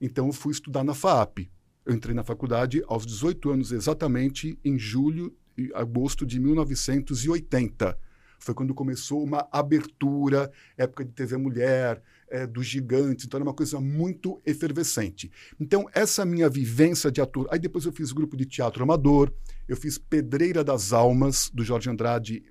[0.00, 1.50] Então eu fui estudar na FAAP.
[1.84, 7.96] Eu entrei na faculdade aos 18 anos exatamente, em julho e agosto de 1980
[8.38, 13.54] foi quando começou uma abertura, época de TV Mulher, é, dos gigantes, então era uma
[13.54, 15.30] coisa muito efervescente.
[15.60, 17.46] Então, essa minha vivência de ator.
[17.50, 19.32] Aí depois eu fiz grupo de teatro amador,
[19.68, 22.42] eu fiz Pedreira das Almas, do Jorge Andrade,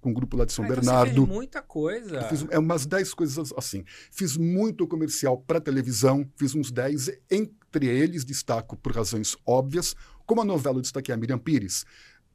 [0.00, 1.10] com o grupo lá de São ah, Bernardo.
[1.10, 2.16] Então você fez muita coisa.
[2.16, 3.84] Eu fiz é, umas 10 coisas assim.
[4.10, 9.94] Fiz muito comercial para televisão, fiz uns 10, entre eles destaco por razões óbvias,
[10.26, 11.84] como a novela eu destaquei a Miriam Pires,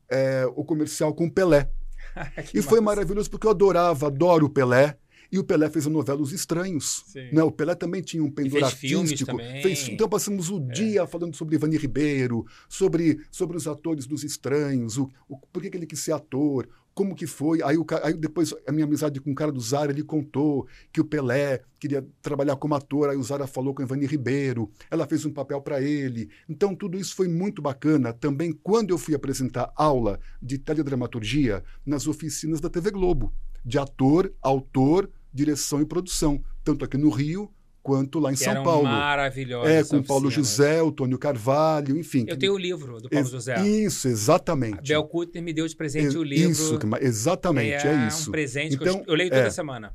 [0.09, 1.69] é, o comercial com Pelé,
[2.53, 4.97] e foi maravilhoso porque eu adorava, adoro o Pelé.
[5.31, 7.03] E o Pelé fez a novela Os Estranhos.
[7.33, 7.43] Né?
[7.43, 9.37] O Pelé também tinha um pendor artístico.
[9.61, 10.73] Fez, então passamos o é.
[10.73, 15.75] dia falando sobre Ivani Ribeiro, sobre, sobre os atores dos Estranhos, o, o, por que
[15.75, 17.61] ele quis ser ator, como que foi.
[17.61, 21.01] Aí, o, aí depois a minha amizade com o cara do Zara, ele contou que
[21.01, 25.05] o Pelé queria trabalhar como ator, aí o Zara falou com a Ivani Ribeiro, ela
[25.05, 26.29] fez um papel para ele.
[26.49, 28.13] Então tudo isso foi muito bacana.
[28.13, 34.33] Também quando eu fui apresentar aula de teledramaturgia nas oficinas da TV Globo, de ator,
[34.41, 37.51] autor, direção e produção, tanto aqui no Rio
[37.85, 38.85] quanto lá em que São Paulo.
[38.85, 39.69] Maravilhosa.
[39.69, 42.25] É, com Paulo José, o Tônio Carvalho, enfim.
[42.27, 43.61] Eu tenho o livro do Paulo José.
[43.63, 44.79] Isso, exatamente.
[44.79, 46.51] A Bel Kutner me deu de presente é, o livro.
[46.51, 48.29] Isso, exatamente, é, é isso.
[48.29, 49.49] um presente então, que eu, eu leio toda é.
[49.51, 49.93] semana.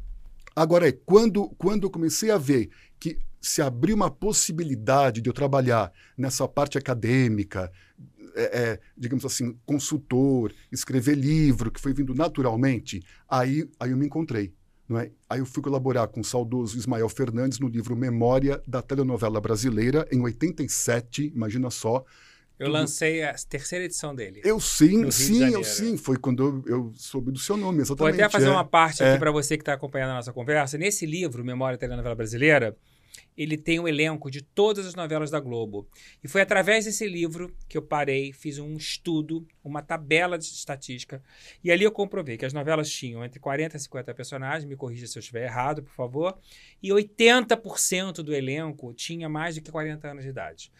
[0.54, 5.34] Agora, é, quando, quando eu comecei a ver que se abriu uma possibilidade de eu
[5.34, 7.72] trabalhar nessa parte acadêmica,
[8.36, 14.06] é, é, digamos assim, consultor, escrever livro, que foi vindo naturalmente, aí, aí eu me
[14.06, 14.52] encontrei.
[14.98, 15.10] É?
[15.28, 20.06] Aí eu fui colaborar com o saudoso Ismael Fernandes no livro Memória da Telenovela Brasileira,
[20.10, 22.04] em 87, imagina só.
[22.58, 24.42] Eu lancei a terceira edição dele.
[24.44, 25.96] Eu sim, sim, eu sim.
[25.96, 28.16] Foi quando eu, eu, soube do seu nome, exatamente.
[28.16, 29.18] Vou até fazer é, uma parte aqui é.
[29.18, 30.76] para você que está acompanhando a nossa conversa.
[30.76, 32.76] Nesse livro, Memória da Telenovela Brasileira,
[33.36, 35.88] ele tem o um elenco de todas as novelas da Globo.
[36.22, 41.22] E foi através desse livro que eu parei, fiz um estudo, uma tabela de estatística,
[41.62, 45.06] e ali eu comprovei que as novelas tinham entre 40 e 50 personagens, me corrija
[45.06, 46.38] se eu estiver errado, por favor,
[46.82, 50.72] e 80% do elenco tinha mais de 40 anos de idade.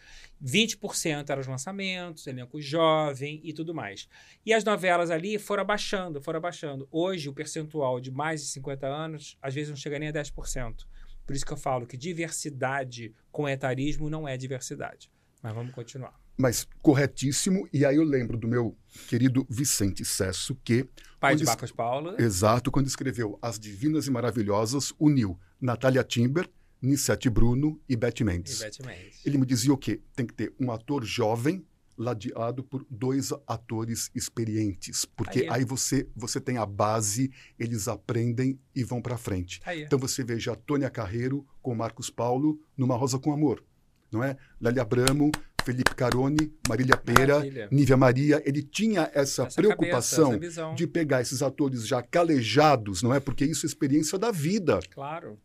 [0.43, 4.09] 20% eram os lançamentos, elenco jovem e tudo mais.
[4.45, 6.87] E as novelas ali foram abaixando, foram abaixando.
[6.91, 10.85] Hoje, o percentual de mais de 50 anos, às vezes não chega nem a 10%.
[11.25, 15.11] Por isso que eu falo que diversidade com etarismo não é diversidade.
[15.41, 16.19] Mas vamos continuar.
[16.37, 17.67] Mas corretíssimo.
[17.71, 20.87] E aí eu lembro do meu querido Vicente Cesso, que.
[21.19, 22.15] Pai de Bacos Paulo.
[22.19, 26.49] Exato, quando escreveu As Divinas e Maravilhosas, uniu Natália Timber,
[26.81, 28.59] Nissete Bruno e Beth Mendes.
[28.59, 29.25] E Beth Mendes.
[29.25, 30.01] Ele me dizia o quê?
[30.15, 31.65] Tem que ter um ator jovem
[31.97, 35.53] ladeado por dois atores experientes, porque aí, é.
[35.53, 39.61] aí você você tem a base, eles aprendem e vão para frente.
[39.65, 39.85] Aí é.
[39.85, 43.63] Então você veja a Tônia Carreiro com Marcos Paulo numa Rosa com Amor,
[44.11, 44.37] não é?
[44.59, 45.31] Lélia Abramo,
[45.63, 47.67] Felipe Caroni, Marília Pera, Maravilha.
[47.71, 53.01] Nívia Maria, ele tinha essa, essa preocupação cabeça, essa de pegar esses atores já calejados,
[53.03, 53.19] não é?
[53.19, 54.79] Porque isso é experiência da vida.
[54.91, 55.39] Claro.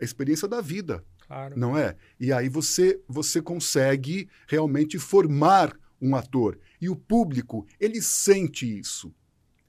[0.00, 1.04] É experiência da vida.
[1.28, 1.58] Claro.
[1.58, 1.94] Não é?
[2.18, 6.58] E aí você, você consegue realmente formar um ator.
[6.80, 9.14] E o público, ele sente isso.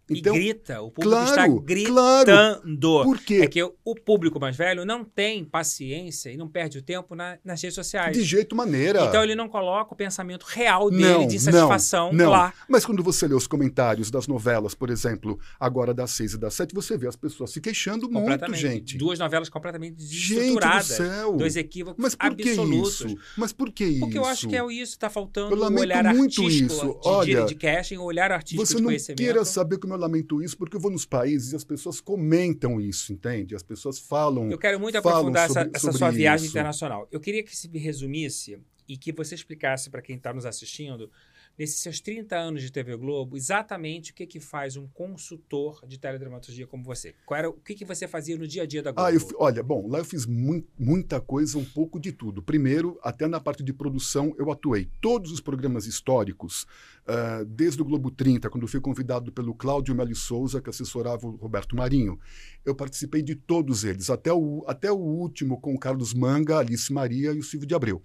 [0.09, 1.91] Então, e grita, o público claro, está gritando.
[1.93, 3.03] Claro.
[3.03, 3.41] Por quê?
[3.43, 7.37] É que o público mais velho não tem paciência e não perde o tempo na,
[7.43, 8.15] nas redes sociais.
[8.15, 9.05] De jeito maneira.
[9.05, 12.31] Então ele não coloca o pensamento real dele não, de satisfação não, não.
[12.31, 12.53] lá.
[12.67, 16.53] Mas quando você lê os comentários das novelas, por exemplo, agora das seis e das
[16.53, 18.97] sete, você vê as pessoas se queixando muito, gente.
[18.97, 20.87] Duas novelas completamente desestruturadas.
[20.87, 21.37] Gente do céu.
[21.37, 23.01] Dois equívocos Mas por que absolutos.
[23.01, 23.17] isso?
[23.37, 23.99] Mas por que isso?
[23.99, 24.93] Porque eu acho que é isso.
[24.93, 26.85] Está faltando o olhar muito artístico isso.
[26.85, 29.17] De, Olha, de casting, o olhar artístico você de não conhecimento.
[29.17, 33.13] queira saber como lamento isso, porque eu vou nos países e as pessoas comentam isso,
[33.13, 33.55] entende?
[33.55, 34.49] As pessoas falam.
[34.49, 36.53] Eu quero muito aprofundar sobre, essa, essa sua viagem isso.
[36.53, 37.07] internacional.
[37.11, 41.11] Eu queria que se resumisse e que você explicasse para quem está nos assistindo
[41.59, 45.99] nesses seus 30 anos de TV Globo, exatamente o que, que faz um consultor de
[45.99, 47.13] teledramaturgia como você?
[47.25, 49.05] Qual era, o que, que você fazia no dia a dia da Globo?
[49.05, 52.41] Ah, eu, olha, bom, lá eu fiz mu muita coisa, um pouco de tudo.
[52.41, 54.89] Primeiro, até na parte de produção, eu atuei.
[55.01, 56.63] Todos os programas históricos,
[57.05, 61.35] uh, desde o Globo 30, quando fui convidado pelo Cláudio Meli Souza, que assessorava o
[61.35, 62.17] Roberto Marinho,
[62.63, 66.91] eu participei de todos eles, até o, até o último com o Carlos Manga, Alice
[66.93, 68.01] Maria e o Silvio de Abreu.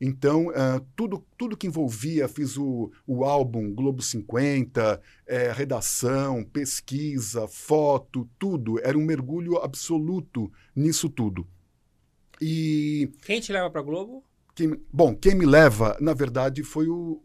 [0.00, 7.48] Então, uh, tudo, tudo que envolvia, fiz o, o álbum Globo 50, é, redação, pesquisa,
[7.48, 8.78] foto, tudo.
[8.80, 11.46] Era um mergulho absoluto nisso tudo.
[12.40, 13.10] E.
[13.24, 14.22] Quem te leva para Globo?
[14.54, 17.22] Quem, bom, quem me leva, na verdade, foi o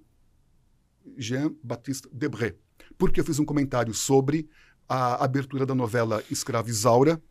[1.17, 2.55] Jean-Baptiste Debré,
[2.97, 4.49] porque eu fiz um comentário sobre
[4.87, 7.21] a abertura da novela Escrava Isaura,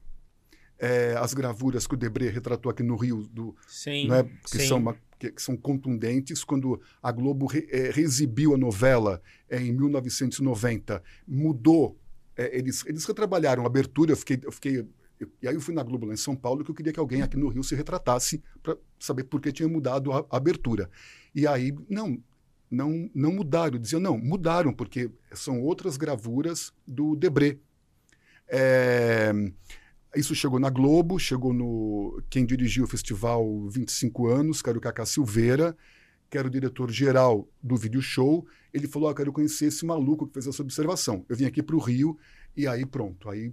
[0.78, 4.68] é, as gravuras que o Debré retratou aqui no Rio, do, sim, né, que sim.
[4.68, 6.42] são uma que, que são contundentes.
[6.42, 11.96] Quando a Globo re, é, reexibiu a novela é, em 1990, mudou.
[12.36, 14.12] É, eles, eles retrabalharam a abertura.
[14.12, 14.86] Eu fiquei, eu fiquei
[15.42, 17.20] e aí eu fui na Globo lá em São Paulo que eu queria que alguém
[17.20, 20.88] aqui no Rio se retratasse para saber por que tinha mudado a, a, abertura.
[21.34, 22.18] E aí, não,
[22.70, 23.74] não, não mudaram.
[23.74, 27.58] Eu dizia, não, mudaram, porque são outras gravuras do Debré.
[28.48, 29.30] É,
[30.14, 32.22] isso chegou na Globo, chegou no.
[32.28, 35.76] Quem dirigiu o festival 25 anos, que era o Cacá Silveira,
[36.28, 38.46] que era o diretor-geral do vídeo show.
[38.72, 41.24] Ele falou: ah, quero conhecer esse maluco que fez essa observação.
[41.28, 42.18] Eu vim aqui para o Rio
[42.56, 43.28] e aí pronto.
[43.28, 43.52] Aí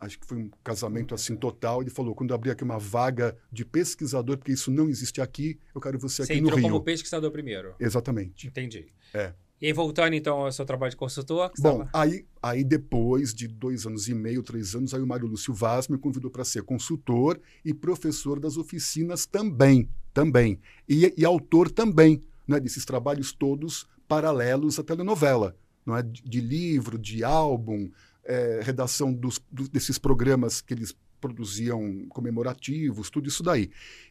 [0.00, 1.80] acho que foi um casamento assim total.
[1.80, 5.80] Ele falou: quando abrir aqui uma vaga de pesquisador, porque isso não existe aqui, eu
[5.80, 6.56] quero você aqui você no Rio.
[6.56, 7.74] Você como pesquisador primeiro.
[7.80, 8.46] Exatamente.
[8.46, 8.86] Entendi.
[9.14, 9.32] É.
[9.62, 11.52] E aí, voltando então ao seu trabalho de consultor?
[11.60, 15.54] Bom, aí, aí depois de dois anos e meio, três anos, aí o Mário Lúcio
[15.54, 20.58] Vaz me convidou para ser consultor e professor das oficinas também, também.
[20.88, 26.02] E, e autor também, né, desses trabalhos todos paralelos à telenovela, não é?
[26.02, 27.88] de, de livro, de álbum,
[28.24, 33.70] é, redação dos, do, desses programas que eles produziam comemorativos, tudo isso daí.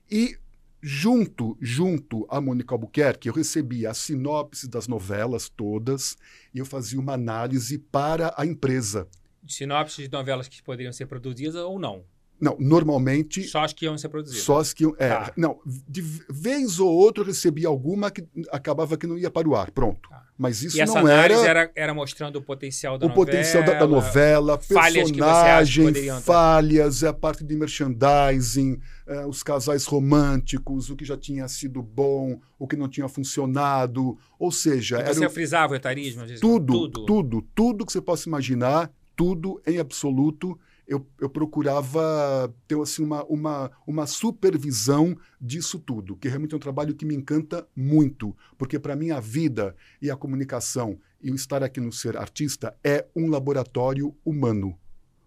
[0.09, 0.37] E
[0.81, 6.17] junto, junto a Mônica Albuquerque, eu recebia a sinopse das novelas todas
[6.53, 9.07] e eu fazia uma análise para a empresa.
[9.47, 12.03] Sinopse de novelas que poderiam ser produzidas ou não?
[12.39, 13.43] Não, normalmente.
[13.43, 14.43] Só as que iam ser produzidas.
[14.43, 14.95] Só as que iam.
[14.97, 15.33] É, tá.
[15.37, 19.55] Não, de vez ou outra eu recebia alguma que acabava que não ia para o
[19.55, 19.69] ar.
[19.69, 20.09] Pronto.
[20.09, 20.20] Tá.
[20.41, 21.35] Mas isso e essa não era.
[21.47, 21.71] era.
[21.75, 23.21] Era mostrando o potencial da o novela.
[23.21, 29.43] O potencial da, da novela, falhas personagem, falhas, é a parte de merchandising, é, os
[29.43, 34.17] casais românticos, o que já tinha sido bom, o que não tinha funcionado.
[34.39, 34.99] Ou seja.
[35.01, 36.23] E você era, frisava o etarismo?
[36.39, 42.79] Tudo, tudo, tudo, tudo que você possa imaginar, tudo em absoluto eu, eu procurava ter
[42.79, 47.67] assim, uma, uma, uma supervisão disso tudo, que realmente é um trabalho que me encanta
[47.75, 52.17] muito, porque para mim a vida e a comunicação e o estar aqui no ser
[52.17, 54.77] artista é um laboratório humano.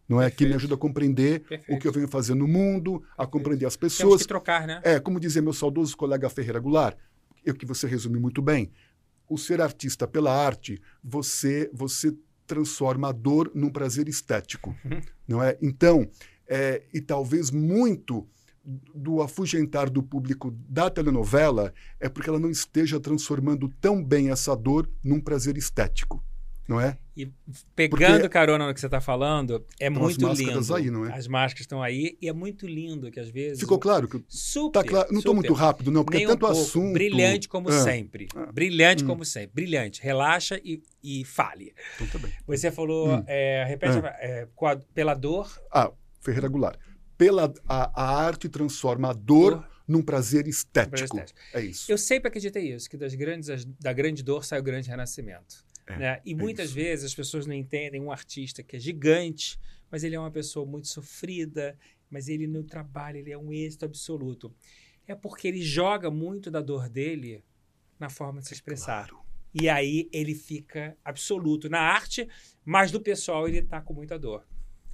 [0.09, 1.73] Não é que me ajuda a compreender Perfeito.
[1.73, 3.31] o que eu venho fazer no mundo, a Perfeito.
[3.31, 4.09] compreender as pessoas.
[4.09, 4.81] Temos que trocar, né?
[4.85, 6.99] É, como dizia meu saudoso colega Ferreira Goulart,
[7.45, 8.71] eu que você resume muito bem,
[9.29, 12.15] o ser artista pela arte, você você
[12.47, 15.01] transforma a dor num prazer estético, uhum.
[15.27, 15.57] não é?
[15.61, 16.09] Então,
[16.49, 18.27] é, e talvez muito
[18.95, 24.57] do afugentar do público da telenovela é porque ela não esteja transformando tão bem essa
[24.57, 26.25] dor num prazer estético
[26.67, 26.99] não é?
[27.17, 27.31] E
[27.77, 30.75] pegando Porque carona no que você está falando, é muito as lindo.
[30.75, 31.17] Aí, não é?
[31.17, 33.61] As máscaras estão aí e é muito lindo que às vezes.
[33.61, 34.83] Ficou claro que super.
[34.83, 36.93] Tá claro, não estou muito rápido não, porque Nem é tanto um assunto.
[36.93, 37.81] Brilhante como é.
[37.81, 38.27] sempre.
[38.35, 38.53] É.
[38.53, 39.07] Brilhante hum.
[39.07, 39.51] como sempre.
[39.55, 40.03] Brilhante.
[40.03, 41.73] Relaxa e, e fale.
[41.95, 42.33] Então tá bem.
[42.49, 43.25] Você falou, hum.
[43.29, 44.49] é, repete, é.
[44.63, 45.49] A, pela dor.
[45.73, 46.79] Ah, Ferreira Goulart.
[47.17, 50.91] Pela a, a arte transforma a dor, dor num prazer estético.
[50.91, 51.41] prazer estético.
[51.53, 51.93] É isso.
[51.93, 55.65] Eu sempre acreditei isso, que das grandes, da grande dor sai o grande renascimento.
[55.87, 56.21] É, né?
[56.25, 56.75] E é muitas isso.
[56.75, 59.59] vezes as pessoas não entendem um artista que é gigante,
[59.91, 61.79] mas ele é uma pessoa muito sofrida,
[62.11, 64.55] mas ele no trabalho ele é um êxito absoluto.
[65.07, 67.45] É porque ele joga muito da dor dele
[67.99, 69.09] na forma de se expressar.
[69.09, 69.25] Claro.
[69.53, 72.29] E aí ele fica absoluto na arte,
[72.65, 74.45] mas do pessoal ele está com muita dor.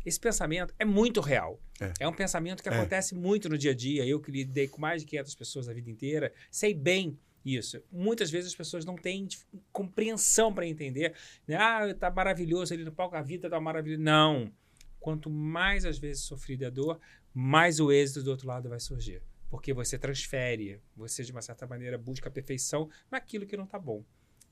[0.04, 1.60] Esse pensamento é muito real.
[1.80, 2.72] É, é um pensamento que é.
[2.72, 4.06] acontece muito no dia a dia.
[4.06, 7.82] Eu que lidei com mais de 500 pessoas a vida inteira, sei bem isso.
[7.90, 9.26] Muitas vezes as pessoas não têm
[9.72, 11.14] compreensão para entender.
[11.46, 11.56] Né?
[11.56, 14.02] Ah, tá maravilhoso ali no palco, a vida tá maravilhosa.
[14.02, 14.52] Não.
[14.98, 17.00] Quanto mais às vezes sofrida a dor,
[17.32, 19.22] mais o êxito do outro lado vai surgir.
[19.48, 23.78] Porque você transfere, você de uma certa maneira busca a perfeição naquilo que não está
[23.78, 24.04] bom.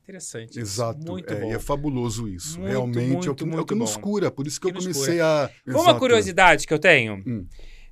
[0.02, 0.58] Interessante.
[0.58, 1.06] Exato.
[1.06, 1.50] Muito é, bom.
[1.50, 2.58] E é fabuloso isso.
[2.58, 4.30] Muito, Realmente muito, é o que, é o que nos cura.
[4.30, 5.50] Por isso que, que eu comecei a.
[5.66, 7.22] Uma curiosidade que eu tenho.
[7.26, 7.46] Hum.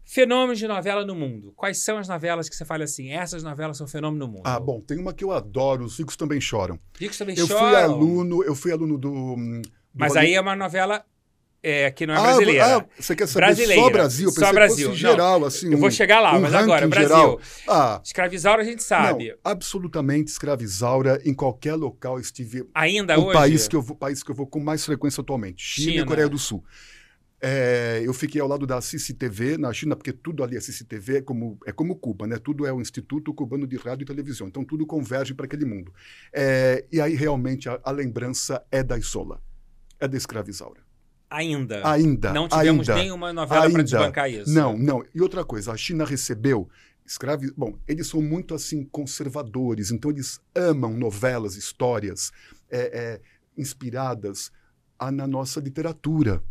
[0.08, 1.52] Fenômenos de novela no mundo.
[1.56, 3.10] Quais são as novelas que você fala assim?
[3.10, 4.42] Essas novelas são fenômeno no mundo.
[4.44, 6.78] Ah, bom, tem uma que eu adoro, Os Ricos Também Choram.
[6.96, 7.64] Ricos Também eu Choram.
[7.64, 9.10] Eu fui aluno, eu fui aluno do.
[9.10, 11.04] Hum, do Mas aí é uma novela
[11.60, 12.76] é, que não é ah, brasileira.
[12.76, 13.82] Ah, você quer saber brasileira.
[13.82, 14.30] só Brasil?
[14.30, 14.94] Só Brasil.
[14.94, 15.72] geral, assim.
[15.72, 17.08] Eu vou chegar lá, um mas agora, Brasil.
[17.08, 17.40] Geral.
[17.66, 19.30] Ah, Escravizaura a gente sabe.
[19.30, 22.68] Não, absolutamente escravizaura em qualquer local estive.
[22.72, 23.32] Ainda o hoje?
[23.32, 25.64] País que eu vou, país que eu vou com mais frequência atualmente.
[25.64, 26.04] China, China.
[26.04, 26.64] e Coreia do Sul.
[27.40, 31.22] É, eu fiquei ao lado da CCTV na China, porque tudo ali é CCTV, é
[31.22, 32.38] como, é como Cuba, né?
[32.38, 34.48] Tudo é o Instituto Cubano de Rádio e Televisão.
[34.48, 35.92] Então tudo converge para aquele mundo.
[36.32, 39.42] É, e aí realmente a, a, lembrança é da Isola,
[40.00, 40.80] é da escravizaura.
[41.28, 41.86] Ainda.
[41.86, 42.32] Ainda.
[42.32, 44.52] Não tivemos ainda, nenhuma novela para desbancar isso.
[44.52, 45.04] Não, não.
[45.14, 46.68] E outra coisa, a China recebeu
[47.04, 47.50] escravos.
[47.50, 52.32] Bom, eles são muito assim conservadores, então eles amam novelas, histórias
[52.70, 53.20] é, é,
[53.58, 54.50] inspiradas
[54.98, 56.42] a, na nossa literatura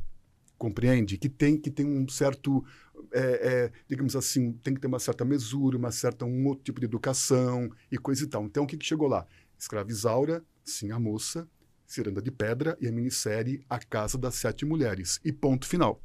[0.58, 1.18] compreende?
[1.18, 2.64] Que tem, que tem um certo,
[3.12, 6.80] é, é, digamos assim, tem que ter uma certa mesura, uma certa, um outro tipo
[6.80, 8.46] de educação e coisa e tal.
[8.46, 9.26] Então, o que, que chegou lá?
[9.58, 11.48] Escravizaura, sim, a moça,
[11.86, 15.20] Ciranda de Pedra e a minissérie A Casa das Sete Mulheres.
[15.24, 16.02] E ponto final.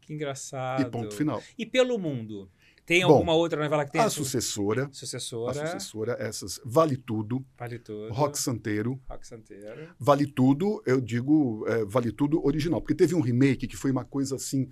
[0.00, 0.82] Que engraçado.
[0.82, 1.42] E ponto final.
[1.58, 2.50] E pelo mundo?
[2.86, 4.00] Tem Bom, alguma outra novela que tem?
[4.00, 4.88] A Sucessora.
[4.92, 5.62] Sucessora.
[5.62, 6.60] A Sucessora, essas.
[6.64, 7.44] Vale Tudo.
[7.58, 8.12] Vale Tudo.
[8.12, 9.00] Rock Santeiro.
[9.08, 9.88] Rock Santeiro.
[9.98, 12.80] Vale Tudo, eu digo, é, Vale Tudo original.
[12.80, 14.68] Porque teve um remake que foi uma coisa assim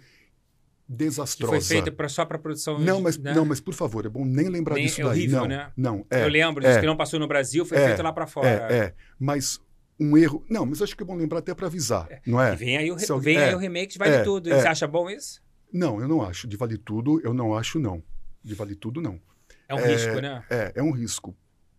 [0.87, 1.55] desastrosa.
[1.55, 2.79] Que foi feita pra, só para produção.
[2.79, 3.33] Não, mas né?
[3.33, 5.13] não, mas por favor, é bom nem lembrar nem, disso é daí.
[5.13, 5.73] Horrível, não, né?
[5.75, 6.07] não.
[6.11, 8.27] É, eu lembro disso é, que não passou no Brasil, foi é, feito lá para
[8.27, 8.49] fora.
[8.49, 9.59] É, é, mas
[9.99, 10.45] um erro.
[10.51, 12.21] Não, mas acho que é bom lembrar até para avisar, é.
[12.27, 12.53] não é?
[12.53, 14.51] E vem aí o, vem aí o remake de Vale Tudo.
[14.51, 15.41] Você acha bom isso?
[15.73, 16.47] Não, eu não acho.
[16.47, 18.03] De Vale Tudo, eu não acho, não.
[18.43, 19.21] De Vale Tudo, não.
[19.69, 20.45] É um é, risco, né?
[20.51, 21.35] É, é um risco.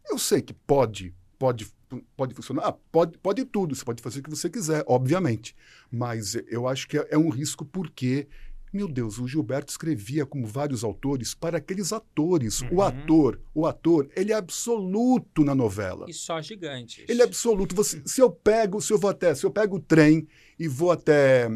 [0.09, 1.67] Eu sei que pode, pode,
[2.15, 2.63] pode funcionar.
[2.65, 3.75] Ah, pode, pode tudo.
[3.75, 5.55] Você pode fazer o que você quiser, obviamente.
[5.91, 8.27] Mas eu acho que é, é um risco porque
[8.73, 12.61] meu Deus, o Gilberto escrevia como vários autores para aqueles atores.
[12.61, 12.69] Uhum.
[12.71, 16.07] O ator, o ator, ele é absoluto na novela.
[16.09, 17.05] E só gigantes.
[17.07, 17.75] Ele é absoluto.
[17.75, 20.27] Você, se eu pego, se eu vou até, se eu pego o trem
[20.57, 21.47] e vou até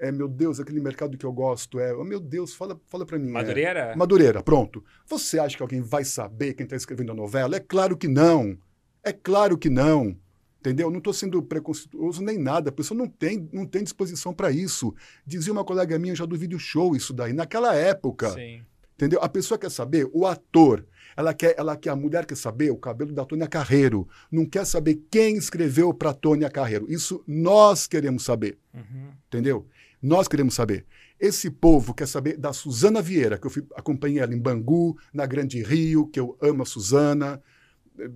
[0.00, 3.18] é, meu Deus, aquele mercado que eu gosto é, oh, meu Deus, fala, fala para
[3.18, 3.28] mim.
[3.28, 3.80] É Madureira?
[3.80, 4.82] É, Madureira, pronto.
[5.06, 7.56] Você acha que alguém vai saber quem está escrevendo a novela?
[7.56, 8.56] É claro que não.
[9.04, 10.16] É claro que não.
[10.58, 10.90] Entendeu?
[10.90, 12.68] Não estou sendo preconceituoso nem nada.
[12.68, 14.94] A pessoa não tem, não tem disposição para isso.
[15.26, 17.32] Dizia uma colega minha já do vídeo show isso daí.
[17.32, 18.30] Naquela época.
[18.30, 18.62] Sim.
[18.94, 19.18] Entendeu?
[19.22, 20.84] A pessoa quer saber, o ator,
[21.16, 24.06] ela quer, ela quer, a mulher quer saber o cabelo da Tônia Carreiro.
[24.30, 26.84] Não quer saber quem escreveu para Tônia Carreiro.
[26.92, 28.58] Isso nós queremos saber.
[28.74, 29.08] Uhum.
[29.26, 29.66] Entendeu?
[30.02, 30.86] Nós queremos saber.
[31.18, 35.26] Esse povo quer saber da Suzana Vieira, que eu fui, acompanhei ela em Bangu, na
[35.26, 37.42] Grande Rio, que eu amo a Suzana.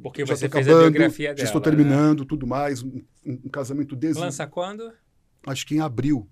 [0.03, 1.45] Porque já você fez acabando, a biografia dela.
[1.45, 1.64] estou né?
[1.64, 2.26] terminando, né?
[2.26, 2.82] tudo mais.
[2.82, 4.18] Um, um, casamento desse.
[4.18, 4.91] Lança quando?
[5.47, 6.26] Acho que em abril.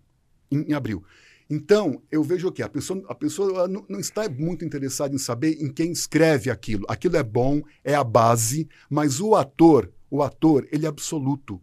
[0.50, 1.04] Em, em abril.
[1.50, 5.62] Então, eu vejo que a pessoa, a pessoa não, não, está muito interessada em saber
[5.62, 6.86] em quem escreve aquilo.
[6.88, 11.60] Aquilo é bom, é a base, mas o ator, o ator, ele é absoluto.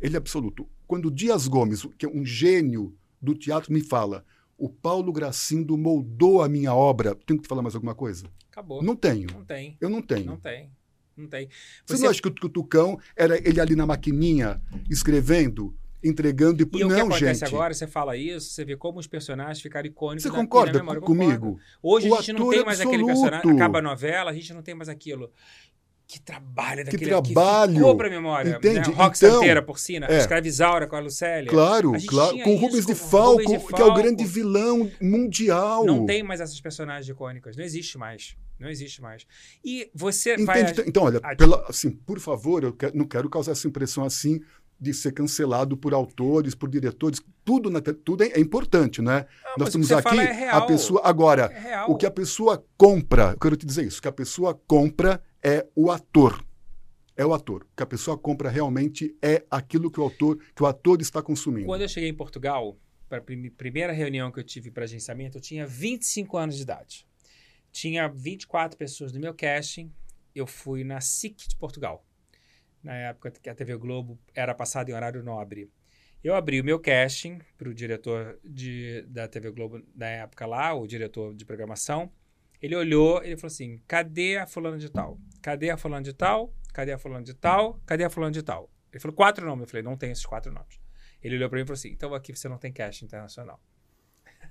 [0.00, 0.66] Ele é absoluto.
[0.86, 4.24] Quando Dias Gomes, que é um gênio do teatro me fala:
[4.56, 7.14] o Paulo Gracindo moldou a minha obra.
[7.26, 8.26] Tenho que falar mais alguma coisa?
[8.50, 8.82] Acabou.
[8.82, 9.28] Não tenho.
[9.32, 9.76] Não tem.
[9.80, 10.26] Eu não tenho.
[10.26, 10.70] Não tem.
[11.16, 11.48] Não tem.
[11.84, 16.66] Você, Você não acha que o, Tucão era ele ali na maquininha, escrevendo, entregando e,
[16.76, 17.54] e não, o que acontece gente.
[17.54, 20.22] agora, você fala isso, você vê como os personagens ficaram icônicos.
[20.22, 21.58] Você concorda na, comigo?
[21.82, 23.50] Hoje o a gente não tem mais aquele personagem.
[23.52, 25.32] Acaba a novela, a gente não tem mais aquilo
[26.08, 28.56] que trabalho daquele que trabalho que ficou pra memória.
[28.56, 28.88] Entende?
[28.88, 28.96] Né?
[28.96, 30.16] Rock então, Santeira, Porcina, é.
[30.16, 31.50] Escravizaura com a Lucélia.
[31.50, 32.38] Claro, claro.
[32.38, 35.84] Com o Rubens de, Falco, Rubens de Falco, que é o grande vilão mundial.
[35.84, 37.58] Não tem mais essas personagens icônicas.
[37.58, 38.34] Não existe mais.
[38.58, 39.26] Não existe mais.
[39.62, 40.46] E você Entende?
[40.46, 40.62] vai...
[40.86, 44.40] Então, olha, pela, assim, por favor, eu quero, não quero causar essa impressão assim
[44.80, 49.26] de ser cancelado por autores, por diretores, tudo, na, tudo é, é importante, né?
[49.44, 53.38] Não, Nós estamos aqui, é a pessoa agora, é o que a pessoa compra, eu
[53.38, 56.44] quero te dizer isso, o que a pessoa compra é o ator
[57.18, 57.64] é o ator.
[57.64, 61.20] O que a pessoa compra realmente é aquilo que o autor, que o ator está
[61.20, 61.66] consumindo.
[61.66, 62.78] Quando eu cheguei em Portugal,
[63.08, 67.04] para a primeira reunião que eu tive para agenciamento, eu tinha 25 anos de idade.
[67.72, 69.92] Tinha 24 pessoas no meu casting.
[70.32, 72.06] Eu fui na SIC de Portugal.
[72.84, 75.68] Na época que a TV Globo era passada em horário nobre.
[76.22, 80.72] Eu abri o meu casting para o diretor de, da TV Globo da época lá,
[80.72, 82.12] o diretor de programação.
[82.60, 85.18] Ele olhou, ele falou assim: cadê a fulana de tal?
[85.40, 86.52] Cadê a fulana de tal?
[86.72, 87.80] Cadê a fulana de tal?
[87.86, 88.70] Cadê a fulana de tal?
[88.92, 89.62] Ele falou quatro nomes.
[89.62, 90.80] Eu falei: não tem esses quatro nomes.
[91.22, 93.60] Ele olhou para mim e falou assim: então aqui você não tem casting internacional.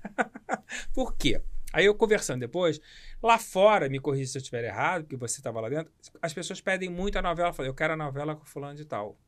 [0.92, 1.42] Por quê?
[1.72, 2.80] Aí eu conversando depois,
[3.22, 5.92] lá fora, me corrija se eu estiver errado, porque você estava lá dentro,
[6.22, 7.50] as pessoas pedem muito a novela.
[7.50, 9.18] Eu falei, eu quero a novela com fulano de tal.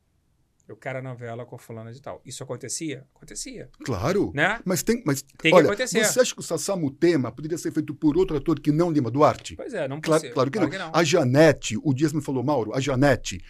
[0.70, 2.22] Eu quero a novela com fulano de tal.
[2.24, 3.04] Isso acontecia?
[3.12, 3.68] Acontecia.
[3.84, 4.30] Claro.
[4.32, 4.60] Né?
[4.64, 6.04] Mas tem, mas, tem olha, que acontecer.
[6.04, 9.56] Você acha que o Sassamutema poderia ser feito por outro ator que não Lima Duarte?
[9.56, 10.70] Pois é, não claro, claro, que, claro não.
[10.70, 10.92] que não.
[10.94, 13.42] A Janete, o Dias me falou, Mauro, a Janete,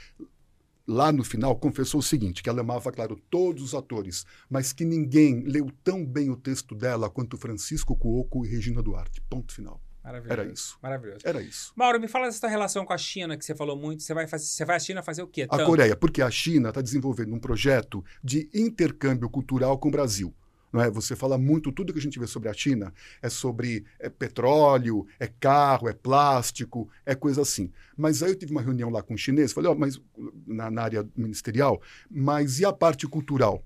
[0.88, 4.86] lá no final, confessou o seguinte: que ela amava, claro, todos os atores, mas que
[4.86, 9.20] ninguém leu tão bem o texto dela quanto Francisco Cuoco e Regina Duarte.
[9.28, 9.78] Ponto final.
[10.02, 10.40] Maravilhoso.
[10.40, 10.78] Era isso.
[10.82, 11.20] Maravilhoso.
[11.24, 11.72] Era isso.
[11.76, 14.02] Mauro, me fala dessa relação com a China que você falou muito.
[14.02, 15.46] Você vai, fazer, você vai à China fazer o quê?
[15.48, 20.34] A Coreia, porque a China está desenvolvendo um projeto de intercâmbio cultural com o Brasil.
[20.72, 20.90] Não é?
[20.90, 25.06] Você fala muito, tudo que a gente vê sobre a China é sobre é petróleo,
[25.18, 27.72] é carro, é plástico, é coisa assim.
[27.96, 30.00] Mas aí eu tive uma reunião lá com o chinês, falei, oh, mas
[30.46, 33.64] na, na área ministerial, mas e a parte cultural?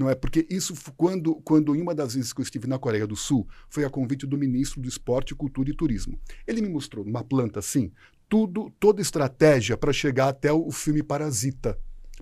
[0.00, 3.06] Não é porque isso quando quando em uma das vezes que eu estive na Coreia
[3.06, 6.18] do Sul foi a convite do ministro do Esporte, Cultura e Turismo.
[6.46, 7.92] Ele me mostrou numa planta assim
[8.26, 11.78] tudo toda estratégia para chegar até o filme Parasita.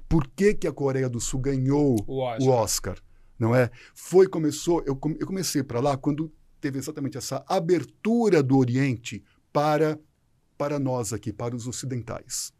[0.09, 2.49] Por que, que a Coreia do Sul ganhou o Oscar?
[2.49, 2.99] O Oscar
[3.39, 3.71] não é?
[3.95, 9.23] Foi começou, eu, eu comecei para lá quando teve exatamente essa abertura do Oriente
[9.53, 9.97] para
[10.57, 12.53] para nós aqui, para os ocidentais.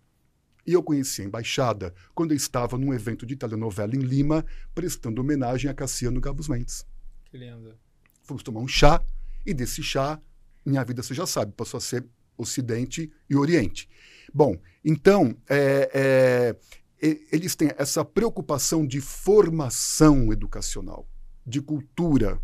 [0.69, 4.45] E eu conheci a embaixada quando eu estava num evento de telenovela em Lima,
[4.75, 6.87] prestando homenagem a Cassiano Gabus Mendes.
[7.25, 7.75] Que lindo.
[8.23, 9.03] Fomos tomar um chá,
[9.47, 10.21] e desse chá,
[10.67, 12.07] minha vida, você já sabe, passou a ser
[12.37, 13.89] Ocidente e Oriente.
[14.31, 16.55] Bom, então, é,
[17.01, 21.09] é, eles têm essa preocupação de formação educacional,
[21.47, 22.43] de cultura.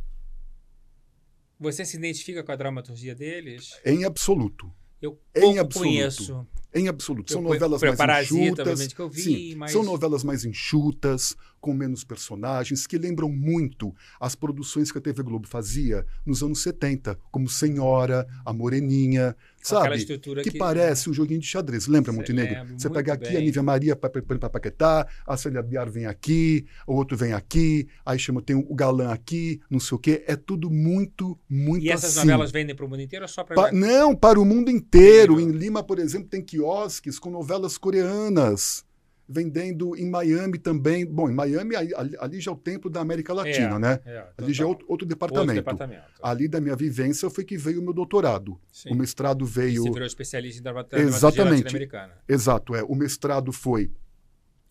[1.61, 3.79] Você se identifica com a dramaturgia deles?
[3.85, 4.73] Em absoluto.
[5.03, 5.89] Eu em absoluto.
[5.91, 6.47] conheço.
[6.75, 7.33] Em absoluto.
[7.33, 8.95] São novelas mais enxutas.
[8.99, 9.71] Eu vi, sim, mas...
[9.71, 15.23] São novelas mais enxutas, com menos personagens, que lembram muito as produções que a TV
[15.23, 20.05] Globo fazia nos anos 70, como Senhora, A Moreninha, sabe?
[20.05, 21.87] Que, que, parece um joguinho de xadrez.
[21.87, 22.55] Lembra, Cê Montenegro?
[22.55, 23.39] Lembra, Você pega aqui bem.
[23.39, 28.19] a Nívia Maria para Paquetá, a Célia Biar vem aqui, o outro vem aqui, aí
[28.19, 30.23] chama, tem o galã aqui, não sei o quê.
[30.27, 32.27] É tudo muito, muito E essas assim.
[32.27, 33.57] novelas vendem para o mundo inteiro ou só para...
[33.57, 35.41] Pa não, para o mundo inteiro.
[35.41, 38.85] Em Lima, por exemplo, tem quiosques com novelas coreanas
[39.29, 41.07] vendendo em Miami também.
[41.07, 44.01] Bom, em Miami, ali, ali já é o templo da América Latina, é, né?
[44.05, 45.59] É, ali já é outro, outro, departamento.
[45.59, 46.05] outro, departamento.
[46.23, 48.59] Ali da minha vivência foi que veio o meu doutorado.
[48.73, 48.91] Sim.
[48.91, 49.83] O mestrado veio.
[49.83, 51.65] Você virou especialista em dramaturgia Exatamente.
[51.65, 52.13] latino-americana.
[52.29, 52.83] Exato, é.
[52.83, 53.91] O mestrado foi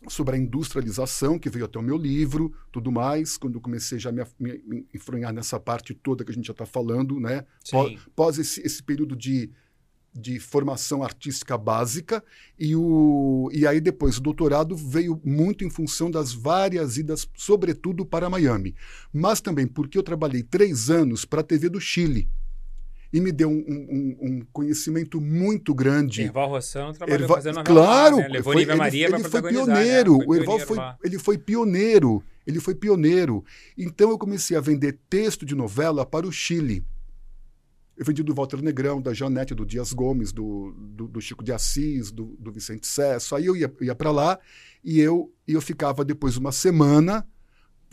[0.08, 4.10] sobre a industrialização, que veio até o meu livro, tudo mais, quando eu comecei já
[4.10, 7.46] a me, me, me enfronhar nessa parte toda que a gente já está falando, né?
[7.64, 7.98] Sim.
[8.16, 9.50] Pós, esse, esse período de
[10.14, 12.24] de formação artística básica
[12.60, 18.06] e, o, e aí depois o doutorado veio muito em função das várias idas, sobretudo
[18.06, 18.76] para Miami,
[19.12, 22.30] mas também porque eu trabalhei três anos para a TV do Chile
[23.14, 26.24] e me deu um, um, um conhecimento muito grande.
[26.24, 27.36] Erval Rossão trabalhou Erva...
[27.36, 28.28] fazendo Claro, né?
[28.28, 30.18] levou foi, Maria ele, ele foi pioneiro.
[30.18, 30.26] Né?
[30.26, 32.24] Foi o Erval foi, ele foi pioneiro.
[32.46, 33.46] Ele foi pioneiro.
[33.78, 36.84] Então eu comecei a vender texto de novela para o Chile.
[37.96, 41.52] Eu vendi do Walter Negrão, da Janete, do Dias Gomes, do, do, do Chico de
[41.52, 43.36] Assis, do, do Vicente Cesso.
[43.36, 44.40] Aí eu ia, ia para lá
[44.84, 47.28] e eu, eu ficava depois uma semana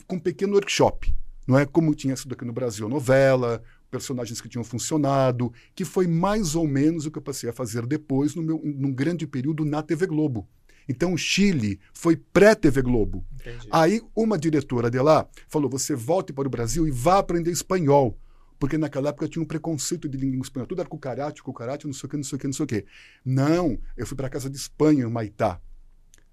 [0.07, 1.15] com um pequeno workshop.
[1.47, 6.07] Não é como tinha sido aqui no Brasil, novela, personagens que tinham funcionado, que foi
[6.07, 9.65] mais ou menos o que eu passei a fazer depois, no meu, num grande período
[9.65, 10.47] na TV Globo.
[10.87, 13.23] Então, o Chile foi pré-TV Globo.
[13.33, 13.67] Entendi.
[13.71, 18.17] Aí, uma diretora de lá falou: você volte para o Brasil e vá aprender espanhol
[18.61, 20.67] porque naquela época tinha um preconceito de língua espanhola.
[20.69, 22.67] Tudo era cucarate, cucarate, não sei o que, não sei o que, não sei o
[22.67, 22.85] que.
[23.25, 25.59] Não, eu fui para a casa de Espanha, em Maitá,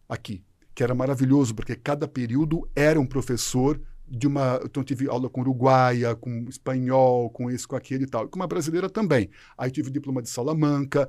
[0.07, 4.61] aqui, que era maravilhoso, porque cada período era um professor de uma.
[4.62, 8.26] Então, tive aula com uruguaia, com espanhol, com esse, com aquele e tal.
[8.26, 9.31] E com uma brasileira também.
[9.57, 11.09] Aí tive diploma de Salamanca.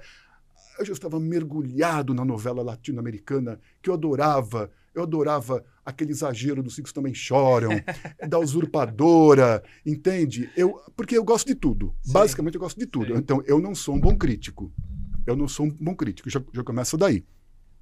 [0.80, 4.72] Eu já estava mergulhado na novela latino-americana, que eu adorava.
[5.00, 7.70] Eu adorava aquele exagero dos Cicos Também Choram,
[8.28, 10.50] da usurpadora, entende?
[10.56, 11.96] Eu, porque eu gosto de tudo.
[12.02, 12.14] Sim.
[12.14, 13.14] Basicamente, eu gosto de tudo.
[13.14, 13.20] Sim.
[13.20, 14.72] Então, eu não sou um bom crítico.
[15.26, 16.30] Eu não sou um bom crítico.
[16.30, 17.26] Já, já começa daí.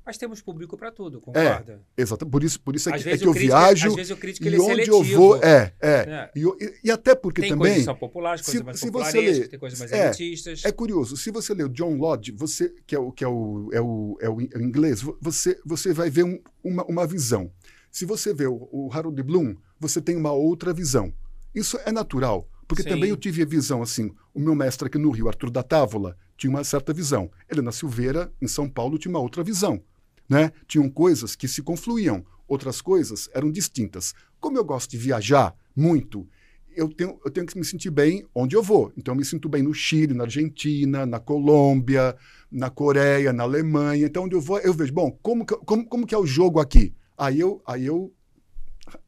[0.07, 1.81] Mas temos público para tudo, concorda?
[1.97, 2.25] É, exato.
[2.25, 3.89] Por isso, por isso é que, é que eu crítico, viajo.
[3.89, 4.95] Às vezes o crítico e ele é onde seletivo.
[4.95, 5.89] eu vou, é, é.
[5.91, 6.31] é.
[6.33, 7.63] E, e, até porque tem também.
[7.65, 10.63] Tem coisas são populares, coisas se, mais se você lê, tem coisas mais é, elitistas.
[10.63, 13.69] É curioso, se você lê o John Lodge, você, que é o, que é o,
[13.73, 17.51] é o, é o, é o inglês, você, você vai ver um, uma, uma visão.
[17.91, 21.13] Se você vê o, o Harold Bloom, você tem uma outra visão.
[21.53, 22.49] Isso é natural.
[22.65, 22.89] Porque Sim.
[22.89, 24.13] também eu tive a visão assim.
[24.33, 27.29] O meu mestre aqui no Rio, Arthur da Távola, tinha uma certa visão.
[27.49, 29.81] Helena Silveira, em São Paulo, tinha uma outra visão.
[30.29, 30.51] Né?
[30.67, 34.13] Tinham coisas que se confluíam, outras coisas eram distintas.
[34.39, 36.27] Como eu gosto de viajar muito,
[36.75, 38.93] eu tenho, eu tenho que me sentir bem onde eu vou.
[38.95, 42.15] Então, eu me sinto bem no Chile, na Argentina, na Colômbia,
[42.51, 44.05] na Coreia, na Alemanha.
[44.05, 46.59] Então, onde eu vou, eu vejo, bom, como que, como, como que é o jogo
[46.59, 46.93] aqui?
[47.17, 48.13] Aí eu, aí eu,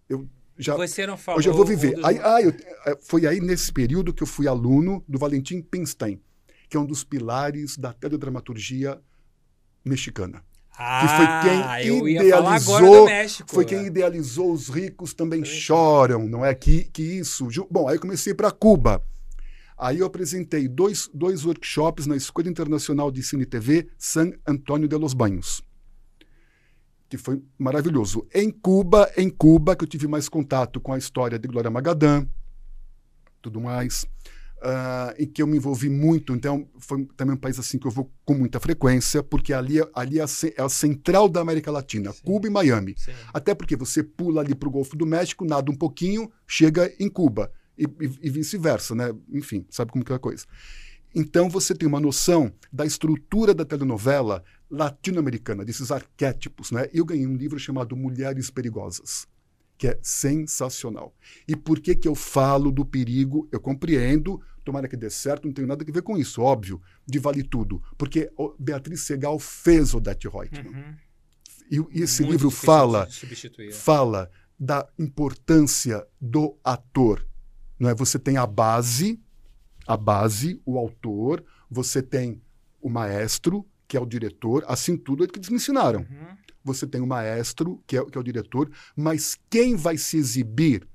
[0.09, 1.39] eu já, Você não falou.
[1.39, 1.95] Eu já vou viver.
[2.03, 2.49] Aí, ah, eu,
[2.85, 6.19] é, foi aí nesse período que eu fui aluno do Valentim Pinstein,
[6.67, 8.99] que é um dos pilares da teledramaturgia
[9.85, 10.43] mexicana.
[10.81, 13.07] Ah, que foi quem idealizou,
[13.47, 17.49] foi quem idealizou os ricos também choram, não é que que isso.
[17.69, 19.03] Bom, aí eu comecei para Cuba.
[19.77, 24.87] Aí eu apresentei dois, dois workshops na Escola Internacional de Cine e TV San Antônio
[24.87, 25.63] de los Banhos
[27.09, 28.25] que foi maravilhoso.
[28.33, 32.25] Em Cuba, em Cuba, que eu tive mais contato com a história de Glória Magadã,
[33.41, 34.05] tudo mais,
[34.59, 36.33] uh, em que eu me envolvi muito.
[36.33, 40.19] Então, foi também um país assim que eu vou com muita frequência, porque ali, ali
[40.19, 42.21] é, a, é a central da América Latina, Sim.
[42.23, 42.95] Cuba e Miami.
[42.97, 43.11] Sim.
[43.33, 47.09] Até porque você pula ali para o Golfo do México, nada um pouquinho, chega em
[47.09, 47.51] Cuba.
[47.77, 49.13] E, e, e vice-versa, né?
[49.31, 50.45] Enfim, sabe como que é a coisa.
[51.15, 56.71] Então você tem uma noção da estrutura da telenovela latino-americana, desses arquétipos.
[56.71, 56.87] Né?
[56.93, 59.27] Eu ganhei um livro chamado Mulheres Perigosas,
[59.79, 61.15] que é sensacional.
[61.47, 63.47] E por que, que eu falo do perigo?
[63.49, 67.17] Eu compreendo, tomara que dê certo, não tenho nada a ver com isso, óbvio, de
[67.17, 67.81] vale tudo.
[67.97, 70.73] Porque Beatriz Segal fez Odette Reutemann.
[70.73, 70.95] Uhum.
[71.71, 73.07] E, e, esse Muito livro fala,
[73.71, 77.25] fala da importância do ator.
[77.79, 77.95] Não é?
[77.95, 79.17] Você tem a base,
[79.87, 82.41] a base, o autor, você tem
[82.81, 86.01] o maestro, que é o diretor, assim tudo é que eles me ensinaram.
[86.01, 86.37] Uhum.
[86.73, 90.87] Você tem o maestro, que é, que é o diretor, mas quem vai se exibir,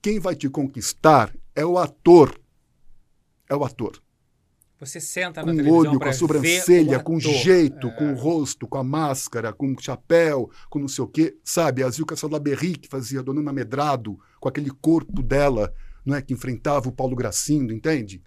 [0.00, 2.40] quem vai te conquistar é o ator.
[3.48, 4.00] É o ator.
[4.78, 7.90] Você senta com na o olho, com a sobrancelha, com o jeito, é.
[7.90, 11.36] com o rosto, com a máscara, com o chapéu, com não sei o quê.
[11.42, 16.22] Sabe, a Zilka Salaberry, que fazia a Dona Medrado, com aquele corpo dela, não é
[16.22, 18.22] que enfrentava o Paulo Gracindo, entende?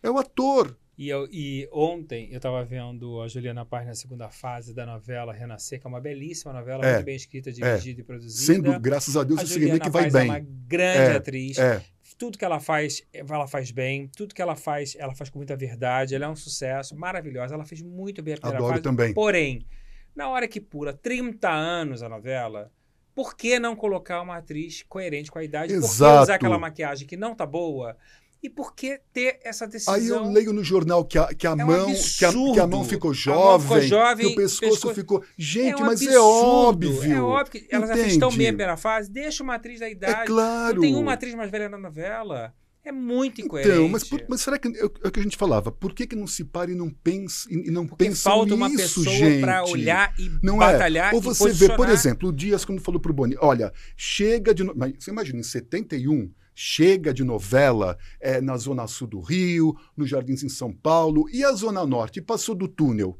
[0.00, 0.78] É o ator.
[0.98, 5.30] E, eu, e ontem eu estava vendo a Juliana Paz na segunda fase da novela
[5.30, 8.02] Renascer, que é uma belíssima novela, é, muito bem escrita, dirigida é.
[8.02, 8.54] e produzida.
[8.54, 10.28] Sendo, graças a Deus, a o Juliana que vai Paz é bem.
[10.28, 11.58] é uma grande é, atriz.
[11.58, 11.82] É.
[12.16, 14.08] Tudo que ela faz, ela faz bem.
[14.16, 16.14] Tudo que ela faz, ela faz com muita verdade.
[16.14, 17.54] Ela é um sucesso, maravilhosa.
[17.54, 18.82] Ela fez muito bem a primeira Adoro fase.
[18.82, 19.12] também.
[19.12, 19.66] Porém,
[20.14, 22.72] na hora que pula 30 anos a novela,
[23.14, 25.74] por que não colocar uma atriz coerente com a idade?
[25.74, 25.88] Exato.
[25.88, 27.98] Por que usar aquela maquiagem que não tá boa?
[28.46, 29.94] E por que ter essa decisão?
[29.94, 32.60] Aí eu leio no jornal que a, que a, é mão, um que, a, que,
[32.60, 34.94] a, mão ficou jovem, mão ficou jovem que o pescoço, pescoço...
[34.94, 35.24] ficou.
[35.36, 37.12] Gente, é um mas é óbvio.
[37.12, 39.10] É óbvio que elas já estão bem na fase.
[39.10, 40.20] Deixa uma atriz da idade.
[40.20, 40.76] É claro.
[40.76, 42.54] Não tem uma atriz mais velha na novela.
[42.84, 43.74] É muito incoerente.
[43.74, 45.72] Então, mas, por, mas será que é, é o que a gente falava?
[45.72, 48.68] Por que, que não se para e não pensa e não Porque pensa falta uma
[48.68, 50.72] nisso, pessoa para olhar e não é?
[50.72, 51.16] batalhar é.
[51.16, 54.62] Ou você vê, por exemplo, o Dias quando falou para o Boni, olha, chega de,
[54.62, 60.08] mas você imagina em 71 chega de novela é, na Zona Sul do Rio, nos
[60.08, 62.22] Jardins em São Paulo, e a Zona Norte?
[62.22, 63.18] Passou do túnel.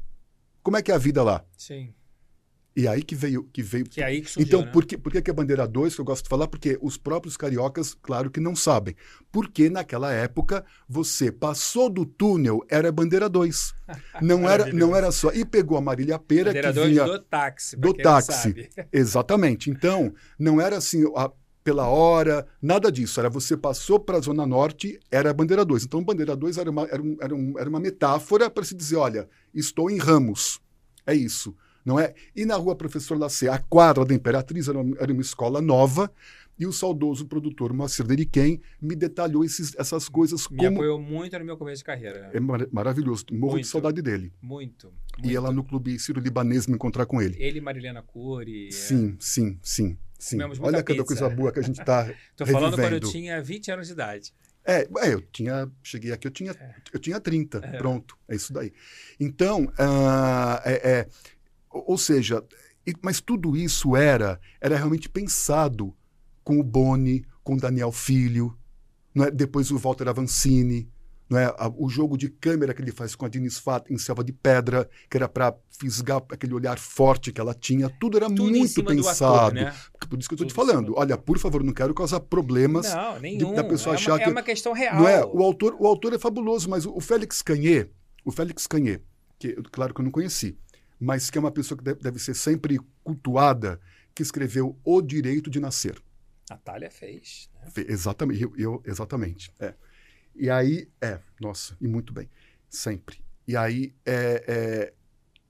[0.63, 1.45] Como é que é a vida lá?
[1.55, 1.93] Sim.
[2.75, 3.43] E aí que veio.
[3.45, 3.85] Que veio...
[3.85, 4.71] Que é aí que surgiu, então, né?
[4.71, 6.47] por, que, por que, a bandeira 2, que eu gosto de falar?
[6.47, 8.95] Porque os próprios cariocas, claro que não sabem.
[9.31, 13.73] Porque naquela época, você passou do túnel, era bandeira 2.
[14.21, 15.31] Não era, não era só.
[15.31, 17.05] E pegou a Marília Pera, bandeira que vinha.
[17.05, 17.77] do táxi.
[17.77, 18.69] Do táxi.
[18.91, 19.69] Exatamente.
[19.69, 21.05] Então, não era assim.
[21.15, 21.31] A,
[21.67, 23.19] pela hora, nada disso.
[23.19, 25.83] Era você passou para a Zona Norte, era a bandeira 2.
[25.83, 28.95] Então, bandeira 2 era uma, era, um, era, um, era uma metáfora para se dizer:
[28.95, 30.61] olha, estou em Ramos.
[31.05, 31.53] É isso.
[31.83, 32.13] Não é?
[32.33, 36.09] E na rua Professor Lacer, a quadra da Imperatriz era uma, era uma escola nova,
[36.57, 40.77] e o saudoso produtor Moacir Deriquem me detalhou esses, essas coisas me como...
[40.77, 42.29] apoiou muito no meu começo de carreira.
[42.33, 43.25] É mar maravilhoso.
[43.31, 44.31] Morro muito, de saudade dele.
[44.41, 44.87] Muito,
[45.17, 45.29] muito.
[45.29, 47.35] E lá no Clube Ciro Libanês me encontrar com ele.
[47.37, 48.71] Ele e Marilena Cury.
[48.71, 49.15] Sim, é...
[49.19, 49.97] sim, sim.
[50.17, 50.39] Sim.
[50.59, 53.87] Olha cada coisa boa que a gente está Estou falando quando eu tinha 20 anos
[53.87, 54.33] de idade.
[54.65, 56.75] É, é, eu tinha, cheguei aqui, eu tinha, é.
[56.91, 57.77] eu tinha 30, é.
[57.77, 58.73] pronto, é isso daí.
[59.17, 61.07] Então, uh, é, é,
[61.69, 62.43] ou seja,
[63.01, 65.95] mas tudo isso era, era realmente pensado
[66.43, 68.57] com o Boni, com o Daniel Filho,
[69.15, 69.31] é?
[69.31, 70.89] depois o Walter Avancini,
[71.29, 71.53] não é?
[71.77, 74.89] o jogo de câmera que ele faz com a Diniz Fat em Selva de Pedra,
[75.09, 79.35] que era para fisgar aquele olhar forte que ela tinha, tudo era tudo muito pensado.
[79.35, 79.75] Ator, né?
[80.09, 80.93] Por isso que eu estou te falando.
[80.95, 83.49] Olha, por favor, não quero causar problemas não, nenhum.
[83.49, 84.23] De, da pessoa é achar uma, que.
[84.23, 84.95] É uma questão real.
[84.95, 85.25] Não é?
[85.25, 87.89] O autor, o autor é fabuloso, mas o Félix Canhê,
[88.23, 89.01] o Félix Canhê,
[89.37, 90.57] que claro que eu não conheci,
[90.99, 93.79] mas que é uma pessoa que deve, deve ser sempre cultuada,
[94.15, 96.01] que escreveu O Direito de Nascer.
[96.49, 97.49] Natália fez.
[97.61, 97.85] Né?
[97.89, 99.51] Exatamente, eu, eu, exatamente.
[99.59, 99.73] É.
[100.37, 102.29] E aí, é, nossa, e muito bem,
[102.69, 103.19] sempre.
[103.47, 104.93] E aí, é, é,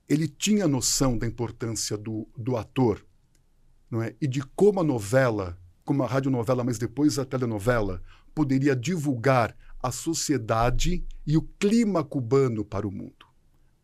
[0.08, 3.04] ele tinha noção da importância do, do ator,
[3.90, 4.14] não é?
[4.20, 8.02] E de como a novela, como a radionovela, mas depois a telenovela,
[8.34, 13.26] poderia divulgar a sociedade e o clima cubano para o mundo.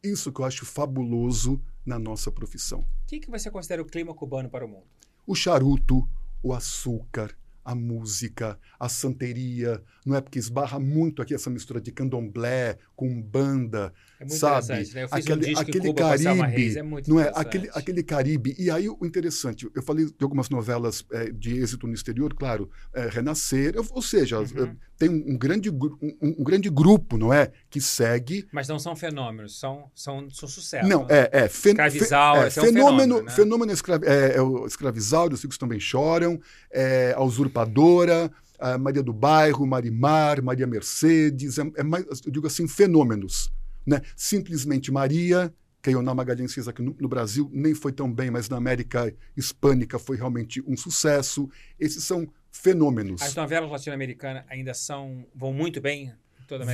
[0.03, 2.81] Isso que eu acho fabuloso na nossa profissão.
[2.81, 4.87] O que, que você considera o clima cubano para o mundo?
[5.27, 6.09] O charuto,
[6.43, 11.91] o açúcar, a música, a santeria, não é porque esbarra muito aqui essa mistura de
[11.91, 14.69] candomblé com banda, é muito sabe?
[14.69, 15.07] Né?
[15.11, 17.33] aquele um aquele Cuba, Caribe, é não é?
[17.35, 18.55] Aquele aquele Caribe.
[18.59, 22.71] E aí o interessante, eu falei de algumas novelas é, de êxito no exterior, claro,
[22.95, 24.77] é, Renascer, ou seja, uhum.
[24.97, 28.47] tem um, grande um, um, grande grupo, não é, que segue.
[28.53, 30.89] Mas não são fenômenos, são são, são sucessos.
[30.89, 33.31] Não, é é, fen, é, é fenômeno, um fenômeno, né?
[33.33, 36.41] fenômeno escravi, é, é, o escravizauro, os ricos também choram,
[36.71, 42.47] é, a usurpadora, a Maria do Bairro, Marimar, Maria Mercedes, é, é mais, eu digo
[42.47, 43.53] assim, fenômenos.
[43.87, 44.01] Né?
[44.16, 48.49] Simplesmente Maria, que é Magalhães fez aqui no, no, Brasil, nem foi tão bem, mas
[48.49, 51.49] na América Hispânica foi realmente um sucesso.
[51.78, 53.20] Esses são fenômenos.
[53.20, 56.12] As novelas latino-americanas ainda são vão muito bem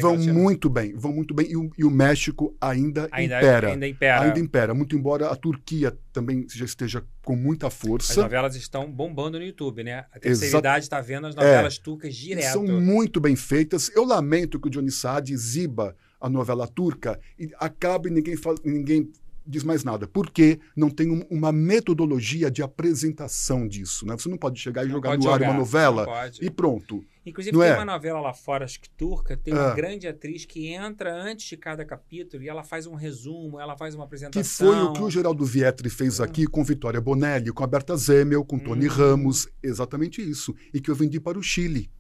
[0.00, 1.50] vão muito bem, vão muito bem.
[1.50, 4.20] E o, e o México ainda, ainda, impera, ainda impera.
[4.22, 4.74] Ainda impera.
[4.74, 8.12] Muito embora a Turquia também já esteja com muita força.
[8.12, 10.06] As novelas estão bombando no YouTube, né?
[10.12, 12.52] A terceira idade está vendo as novelas é, turcas direto.
[12.52, 13.90] São muito bem feitas.
[13.94, 19.10] Eu lamento que o Johnny Saad exiba a novela turca e acabe ninguém, fala, ninguém
[19.46, 24.06] diz mais nada, porque não tem um, uma metodologia de apresentação disso.
[24.06, 24.16] Né?
[24.16, 26.06] Você não pode chegar e não jogar no ar uma novela
[26.40, 27.04] e pronto.
[27.26, 27.74] Inclusive, não tem é?
[27.74, 29.74] uma novela lá fora, acho que turca, tem uma é.
[29.74, 33.94] grande atriz que entra antes de cada capítulo e ela faz um resumo, ela faz
[33.94, 34.42] uma apresentação.
[34.42, 36.24] Que foi o que o Geraldo Vietri fez hum.
[36.24, 38.90] aqui com Vitória Bonelli, com a Berta Zemel, com Tony hum.
[38.90, 40.54] Ramos, exatamente isso.
[40.72, 41.90] E que eu vendi para o Chile.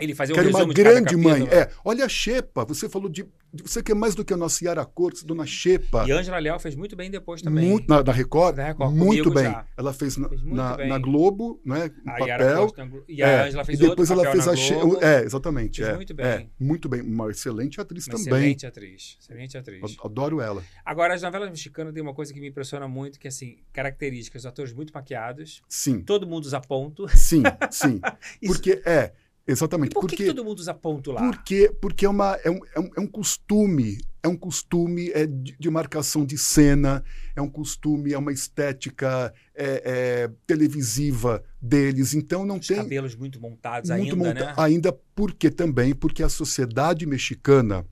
[0.00, 1.46] Ele fazia um que era uma grande mãe.
[1.48, 3.24] É, olha a Xepa, você falou de.
[3.62, 6.04] Você quer mais do que a nossa Yara Cortes, Dona Xepa.
[6.08, 7.68] E Ângela Leal fez muito bem depois também.
[7.68, 8.56] Muito, na, na Record?
[8.56, 9.44] Record muito bem.
[9.44, 9.64] Já.
[9.76, 11.92] Ela fez, na, fez na, na, Globo, né?
[12.04, 12.72] Um a papel.
[13.08, 15.80] e a é, Ângela fez e depois ela fez a Globo, É, exatamente.
[15.80, 16.26] Fez é, muito bem.
[16.26, 17.00] É, muito bem.
[17.00, 18.32] Uma excelente atriz uma também.
[18.32, 19.18] Excelente atriz.
[19.20, 19.96] Excelente atriz.
[20.04, 20.64] Adoro ela.
[20.84, 24.44] Agora, as novelas mexicanas têm uma coisa que me impressiona muito, que é assim, características,
[24.44, 25.62] atores muito maquiados.
[25.68, 26.00] Sim.
[26.02, 27.06] Todo mundo usa ponto.
[27.16, 28.00] Sim, sim.
[28.44, 29.12] Porque é.
[29.46, 29.90] Exatamente.
[29.90, 31.20] E por porque, que todo mundo usa ponto lá?
[31.20, 35.26] Porque, porque é, uma, é, um, é, um, é um costume, é um costume é
[35.26, 37.04] de, de, marcação de cena,
[37.36, 42.14] é um costume, é uma estética é, é, televisiva deles.
[42.14, 42.78] Então não Os tem.
[42.78, 44.54] cabelos muito montados muito ainda, monta né?
[44.56, 47.86] Ainda porque também, porque a sociedade mexicana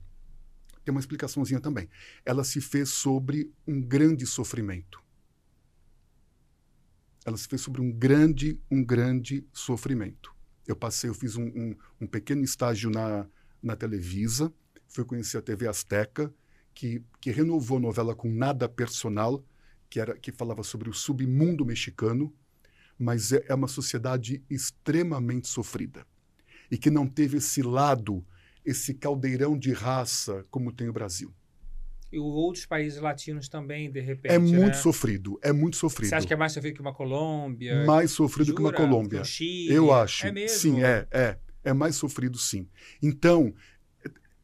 [0.83, 1.87] tem uma explicaçãozinha também.
[2.25, 5.01] Ela se fez sobre um grande sofrimento.
[7.25, 10.32] Ela se fez sobre um grande, um grande sofrimento.
[10.67, 13.27] Eu passei, eu fiz um, um, um pequeno estágio na,
[13.61, 14.53] na Televisa,
[14.87, 16.33] fui conhecer a TV Azteca,
[16.73, 19.43] que, que renovou a novela com Nada Personal,
[19.89, 22.33] que, era, que falava sobre o submundo mexicano,
[22.97, 26.05] mas é, é uma sociedade extremamente sofrida
[26.71, 28.25] e que não teve esse lado,
[28.65, 31.33] esse caldeirão de raça como tem o Brasil.
[32.13, 34.33] E outros países latinos também, de repente.
[34.33, 34.73] É muito né?
[34.73, 36.09] sofrido, é muito sofrido.
[36.09, 37.83] Você acha que é mais sofrido que uma Colômbia?
[37.85, 38.55] Mais sofrido Jura?
[38.55, 39.21] que uma Colômbia.
[39.21, 39.73] Um Chile?
[39.73, 40.27] Eu acho.
[40.27, 40.57] É mesmo?
[40.57, 41.37] Sim, é, é.
[41.63, 42.67] É mais sofrido, sim.
[43.01, 43.51] Então,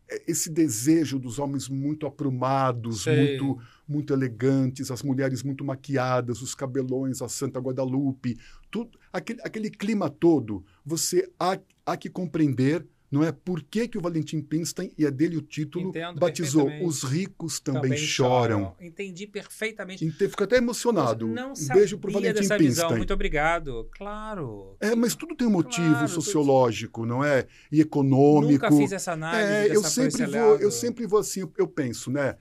[0.10, 6.56] é, esse desejo dos homens muito aprumados, muito, muito elegantes, as mulheres muito maquiadas, os
[6.56, 8.40] cabelões, a Santa Guadalupe,
[8.72, 13.32] tudo, aquele, aquele clima todo, você há, há que compreender não é?
[13.32, 17.60] Por que, que o Valentim Pimstein, e é dele o título, Entendo batizou Os ricos
[17.60, 18.60] também, também choram.
[18.60, 18.76] choram.
[18.80, 20.06] Entendi perfeitamente.
[20.06, 21.28] Então, fico até emocionado.
[21.28, 22.86] não um beijo para o Valentim dessa Pimstein.
[22.86, 22.98] Visão.
[22.98, 23.90] Muito obrigado.
[23.98, 24.76] Claro.
[24.80, 27.48] É, mas tudo tem um motivo claro, sociológico, não é?
[27.72, 28.66] E econômico.
[28.66, 29.72] Nunca fiz essa análise.
[29.72, 32.36] É, eu sempre vou, eu sempre vou assim, eu penso, né?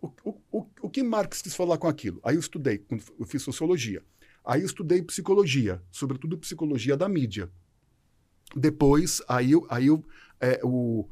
[0.00, 2.20] O, o, o, o que Marx quis falar com aquilo?
[2.22, 2.84] Aí eu estudei,
[3.18, 4.02] eu fiz sociologia.
[4.44, 7.50] Aí eu estudei psicologia, sobretudo psicologia da mídia.
[8.54, 9.86] Depois, aí, aí
[10.40, 11.08] é, o,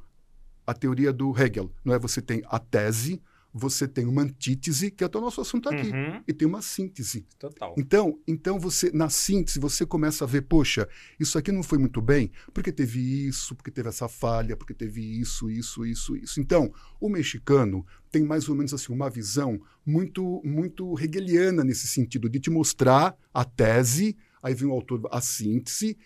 [0.67, 1.99] a teoria do Hegel, não é?
[1.99, 3.21] Você tem a tese,
[3.53, 6.23] você tem uma antítese, que é o nosso assunto aqui, Uhum.
[6.29, 7.27] e tem uma síntese.
[7.39, 7.75] Total.
[7.79, 10.87] Então, então você na síntese você começa a ver, poxa,
[11.19, 15.01] isso aqui não foi muito bem, porque teve isso, porque teve essa falha, porque teve
[15.01, 16.41] isso, isso, isso, isso.
[16.41, 22.29] Então, o mexicano tem mais ou menos assim uma visão muito muito hegeliana nesse sentido
[22.29, 25.97] de te mostrar a tese, aí vem o autor a síntese,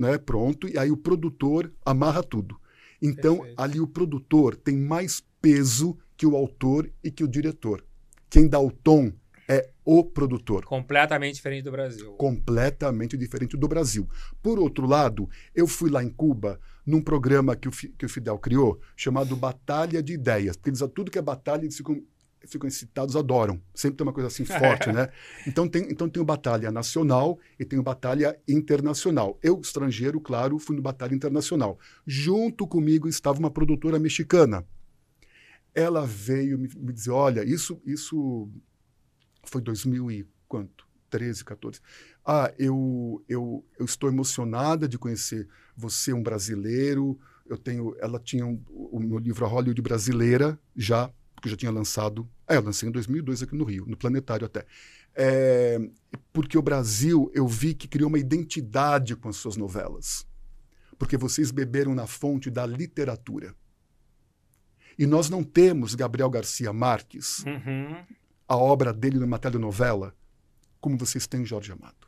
[0.00, 2.58] né, pronto, e aí o produtor amarra tudo.
[3.02, 3.60] Então, Perfeito.
[3.60, 7.84] ali o produtor tem mais peso que o autor e que o diretor.
[8.30, 9.12] Quem dá o tom
[9.46, 12.12] é o produtor Completamente diferente do Brasil.
[12.12, 14.08] completamente diferente do Brasil.
[14.42, 18.38] Por outro lado, eu fui lá em Cuba num programa que o, que o Fidel
[18.38, 20.56] criou, chamado Batalha de Ideias.
[20.56, 22.00] Porque eles, tudo que é batalha, eles ficam,
[22.46, 23.60] ficam excitados, adoram.
[23.74, 25.10] Sempre tem uma coisa assim forte, né?
[25.46, 29.38] Então tem, então tem o Batalha Nacional e tem o Batalha Internacional.
[29.42, 31.78] Eu, estrangeiro, claro, fui no Batalha Internacional.
[32.06, 34.66] Junto comigo estava uma produtora mexicana.
[35.74, 38.48] Ela veio me, me dizer, olha, isso, isso
[39.44, 40.88] foi 2000 e quanto?
[41.10, 41.80] 13, 14.
[42.24, 47.18] Ah, eu, eu, eu estou emocionada de conhecer você, um brasileiro.
[47.46, 51.56] Eu tenho, ela tinha um, o meu livro A Hollywood Brasileira já, porque eu já
[51.56, 52.28] tinha lançado.
[52.46, 54.66] É, eu lancei em 2002 aqui no Rio, no Planetário até.
[55.14, 55.80] É,
[56.32, 60.26] porque o Brasil, eu vi que criou uma identidade com as suas novelas.
[60.98, 63.54] Porque vocês beberam na fonte da literatura.
[64.98, 68.04] E nós não temos Gabriel Garcia Marques, Uhum.
[68.46, 70.14] a obra dele numa telenovela,
[70.78, 71.99] como vocês têm Jorge Amado.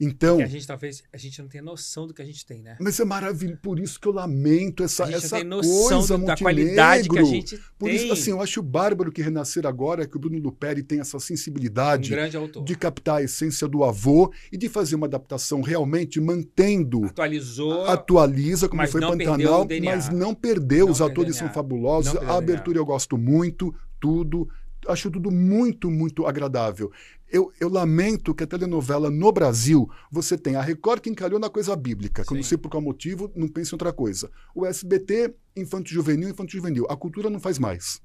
[0.00, 2.76] Então, a gente talvez a gente não tem noção do que a gente tem, né?
[2.80, 5.98] mas é maravilhoso, por isso que eu lamento essa, a gente essa não tem noção
[5.98, 7.96] coisa do- da qualidade que a gente Por tem.
[7.96, 11.20] isso, assim, eu acho bárbaro que renascer agora, que o Bruno Luperi tem essa um
[11.20, 12.64] sensibilidade autor.
[12.64, 17.86] de captar a essência do avô e de fazer uma adaptação realmente mantendo Atualizou.
[17.86, 20.86] atualiza, como foi Pantanal, mas não perdeu.
[20.86, 24.48] Não Os perdeu atores são fabulosos, a abertura eu gosto muito, tudo.
[24.88, 26.90] Acho tudo muito, muito agradável.
[27.30, 31.50] Eu, eu lamento que a telenovela no Brasil, você tem a Record que encalhou na
[31.50, 34.30] coisa bíblica, que eu não sei por qual motivo, não pensa em outra coisa.
[34.54, 36.86] O SBT, infanto juvenil, infanto juvenil.
[36.88, 38.00] A cultura não faz mais.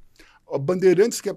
[0.59, 1.35] Bandeirantes, que, é-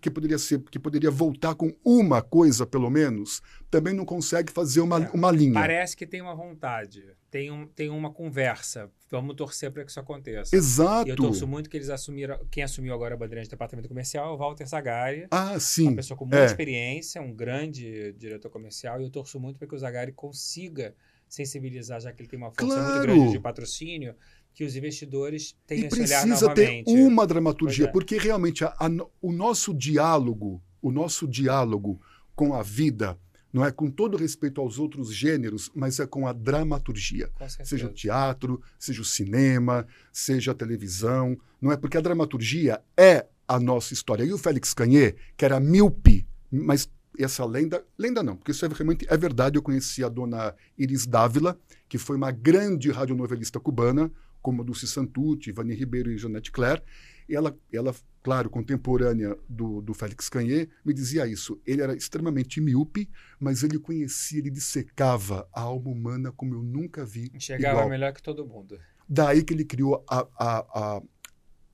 [0.00, 4.80] que, poderia ser, que poderia voltar com uma coisa, pelo menos, também não consegue fazer
[4.80, 5.54] uma, É, uma linha.
[5.54, 8.90] Parece que tem uma vontade, tem, um, tem uma conversa.
[9.10, 10.56] Vamos torcer para que isso aconteça.
[10.56, 11.06] Exato.
[11.06, 12.38] E eu torço muito que eles assumiram.
[12.50, 15.26] Quem assumiu agora a bandeira de departamento comercial é o Walter Zagari.
[15.30, 15.88] Ah, sim.
[15.88, 16.46] Uma pessoa com muita é.
[16.46, 20.94] experiência, um grande diretor comercial, e eu torço muito para que o Zagari consiga
[21.28, 22.88] sensibilizar, já que ele tem uma força Claro.
[22.88, 24.14] muito grande de patrocínio,
[24.56, 26.90] que os investidores tenham E esse olhar precisa ter novamente.
[26.94, 27.88] uma dramaturgia, é.
[27.92, 28.88] porque realmente a- a
[29.20, 32.00] o nosso diálogo, o nosso diálogo
[32.34, 33.18] com a vida,
[33.52, 37.28] não é com todo respeito aos outros gêneros, mas é com a dramaturgia.
[37.34, 37.46] Com.
[37.66, 41.76] Seja o teatro, seja o cinema, seja a televisão, não é?
[41.76, 44.24] Porque a dramaturgia é a nossa história.
[44.24, 46.88] E o Félix Canhê, que era míope, mas
[47.18, 49.56] essa lenda, lenda não, porque isso é realmente é verdade.
[49.58, 54.10] Eu conheci a dona Iris Dávila, que foi uma grande radionovelista cubana,
[54.46, 56.80] como Dulce Santucci, Vani Ribeiro e Jeanette Claire.
[57.28, 57.92] E ela, ela
[58.22, 61.60] claro, contemporânea do, do Félix Canhê, me dizia isso.
[61.66, 67.04] Ele era extremamente míope, mas ele conhecia, ele dissecava a alma humana como eu nunca
[67.04, 67.28] vi.
[67.34, 67.88] Enxergava igual.
[67.88, 68.78] melhor que todo mundo.
[69.08, 70.58] Daí que ele criou a, a,
[70.96, 71.02] a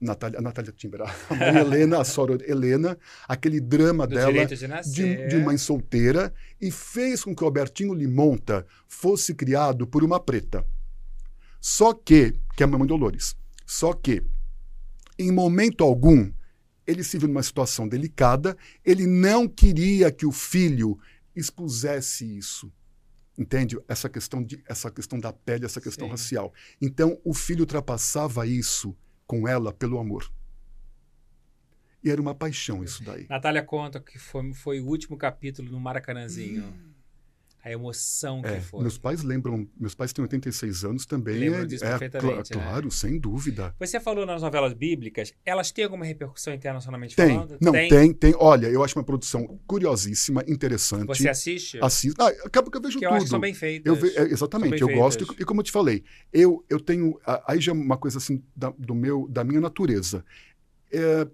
[0.00, 2.96] Natália, a Natália Timber, a Helena, a Sora Helena,
[3.28, 7.92] aquele drama Do dela de de, de mãe solteira, e fez com que o Albertinho
[7.92, 10.66] Limonta fosse criado por uma preta.
[11.64, 13.36] Só que, que é a mamãe Dolores,
[13.66, 14.22] só que,
[15.18, 16.32] em momento algum,
[16.86, 20.98] ele se viu numa situação delicada, ele não queria que o filho
[21.34, 22.72] expusesse isso.
[23.38, 23.78] Entende?
[23.88, 26.10] Essa questão, de, essa questão da pele, essa questão Sim.
[26.10, 26.52] racial.
[26.80, 28.96] Então, o filho ultrapassava isso
[29.26, 30.30] com ela pelo amor.
[32.04, 33.26] E era uma paixão isso daí.
[33.28, 36.91] Natália conta que foi, foi o último capítulo no Maracanãzinho.
[37.64, 38.80] A emoção que É, foi.
[38.80, 41.38] meus pais lembram, meus pais têm 86 anos também.
[41.38, 42.66] Lembram é, disso é, perfeitamente, cla- né?
[42.66, 43.72] Claro, sem dúvida.
[43.78, 47.58] Você falou nas novelas bíblicas, elas têm alguma repercussão internacionalmente Tem, falando?
[47.60, 48.12] não, tem?
[48.12, 51.06] tem, Olha, eu acho uma produção curiosíssima, interessante.
[51.06, 51.78] Você assiste?
[51.80, 52.20] Assisto.
[52.20, 53.16] Ah, acaba que eu vejo que eu tudo.
[53.16, 53.86] acho que são bem feitas.
[53.86, 55.36] Eu ve- é, exatamente, eu gosto, feitas.
[55.38, 56.02] e, e como eu te falei,
[56.32, 57.16] eu, eu tenho.
[57.46, 60.24] Aí já é uma coisa assim da, do meu, da minha natureza.
[60.90, 61.26] É,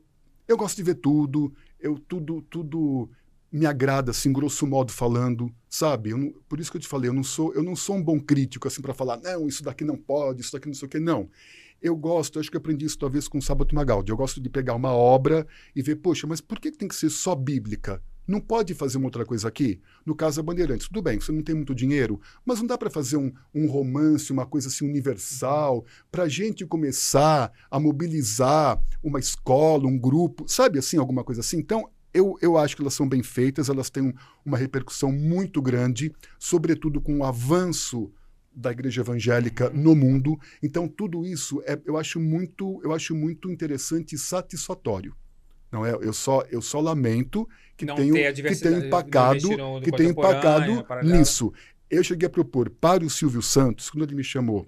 [0.47, 3.11] eu gosto de ver tudo, eu tudo, tudo
[3.51, 6.11] me agrada, assim, grosso modo falando, sabe?
[6.11, 8.21] Não- por isso que eu te falei, eu não sou, eu não sou um bom
[8.21, 10.99] crítico, assim, para falar, não, isso daqui não pode, isso daqui não sei o quê,
[10.99, 11.29] não.
[11.81, 14.11] Eu gosto, acho que eu aprendi isso talvez com o Sábato Magaldi.
[14.11, 16.95] Eu gosto de pegar uma obra e ver, poxa, mas por que que tem que
[16.95, 18.03] ser só bíblica?
[18.27, 19.81] Não pode fazer uma outra coisa aqui?
[20.05, 20.87] No caso, a Bandeirantes.
[20.87, 24.31] Tudo bem, você não tem muito dinheiro, mas não dá para fazer um, um, romance,
[24.31, 30.79] uma coisa assim universal, para a gente começar a mobilizar uma escola, um grupo, sabe
[30.79, 31.57] assim, alguma coisa assim?
[31.57, 36.13] Então, eu, eu acho que elas são bem feitas, elas têm uma repercussão muito grande,
[36.39, 38.13] sobretudo com o avanço
[38.53, 40.39] da igreja evangélica no mundo.
[40.63, 45.15] Então, tudo isso é, eu, acho muito, eu acho muito interessante e satisfatório.
[45.71, 47.47] Não é, eu só eu só lamento
[47.77, 49.49] que não tenho que tenho empacado
[49.83, 51.53] que tenho empacado nisso.
[51.91, 54.67] Eu cheguei a propor para o Silvio Santos quando ele me chamou.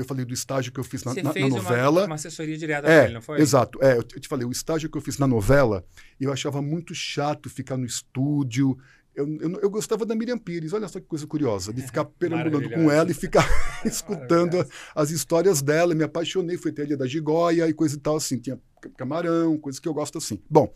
[0.00, 2.00] Eu falei do estágio que eu fiz na, na, na novela.
[2.00, 3.40] Uma, uma assessoria direta é, ele, não foi?
[3.40, 3.78] Exato.
[3.82, 5.84] É, eu te falei, o estágio que eu fiz na novela,
[6.18, 8.78] eu achava muito chato ficar no estúdio,
[9.14, 12.70] eu, eu, eu, gostava da Miriam Pires, olha só que coisa curiosa, de ficar perambulando
[12.70, 13.46] com ela e ficar
[13.84, 15.94] escutando as histórias dela.
[15.94, 18.38] Me apaixonei, fui até a Ilha da Gigóia e coisa e tal, assim.
[18.38, 18.58] Tinha
[18.96, 20.40] camarão, coisas que eu gosto assim.
[20.48, 20.72] Bom,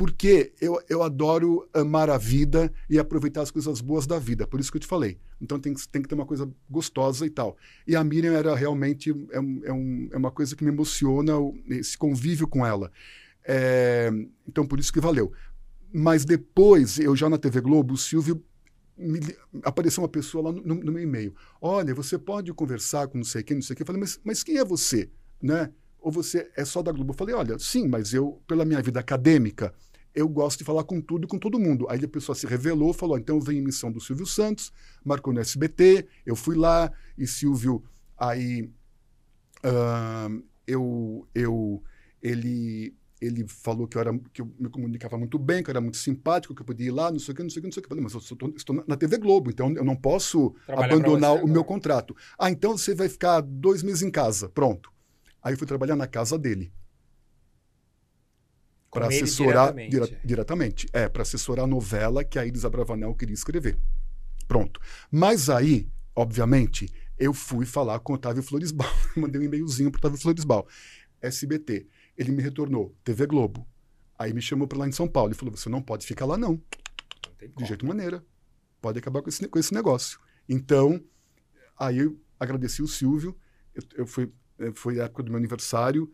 [0.00, 4.58] porque eu, eu adoro amar a vida e aproveitar as coisas boas da vida, por
[4.58, 5.18] isso que eu te falei.
[5.38, 7.54] Então tem, tem que ter uma coisa gostosa e tal.
[7.86, 11.34] E a Miriam era realmente é, é, um, é uma coisa que me emociona,
[11.68, 12.90] esse convívio com ela.
[13.44, 14.10] É,
[14.48, 15.34] então por isso que valeu.
[15.92, 18.42] Mas depois, eu já na TV Globo, o Silvio
[18.96, 19.20] me,
[19.62, 21.34] apareceu uma pessoa lá no, no meu e-mail.
[21.60, 23.82] Olha, você pode conversar com não sei quem, não sei quem.
[23.82, 25.10] Eu falei, mas, mas quem é você?
[25.42, 25.70] Né?
[26.00, 27.12] Ou você é só da Globo?
[27.12, 29.74] Eu falei, olha, sim, mas eu, pela minha vida acadêmica,
[30.14, 31.86] eu gosto de falar com tudo e com todo mundo.
[31.88, 34.72] Aí a pessoa se revelou, falou, então eu venho em missão do Silvio Santos,
[35.04, 37.82] marcou no SBT, eu fui lá, e Silvio,
[38.18, 38.70] aí
[39.64, 41.82] uh, eu, eu,
[42.22, 45.80] ele ele falou que eu, era, que eu me comunicava muito bem, que eu era
[45.80, 47.66] muito simpático, que eu podia ir lá, não sei o que, não sei o que,
[47.66, 47.86] não sei o que.
[47.86, 51.44] Eu falei, mas eu estou, estou na TV Globo, então eu não posso Trabalhar abandonar
[51.44, 52.16] o meu contrato.
[52.38, 54.48] Ah, então você vai ficar dois meses em casa.
[54.48, 54.90] Pronto.
[55.42, 56.72] Aí eu fui trabalhar na casa dele.
[58.90, 59.90] Para assessorar diretamente.
[59.90, 60.88] Dire, diretamente.
[60.92, 63.78] É, para assessorar a novela que a Iris Abravanel queria escrever.
[64.48, 64.80] Pronto.
[65.10, 68.92] Mas aí, obviamente, eu fui falar com o Otávio Floresbal.
[69.16, 70.66] Mandei um e-mailzinho para o Otávio Floresbal.
[71.22, 71.86] SBT.
[72.16, 73.66] Ele me retornou, TV Globo.
[74.18, 76.36] Aí me chamou para lá em São Paulo e falou: você não pode ficar lá,
[76.36, 76.60] não.
[77.40, 78.24] não de jeito maneira.
[78.80, 80.18] Pode acabar com esse, com esse negócio.
[80.48, 81.02] Então,
[81.78, 83.36] aí eu agradeci o Silvio.
[83.74, 86.10] Eu, eu fui, eh, foi a época do meu aniversário,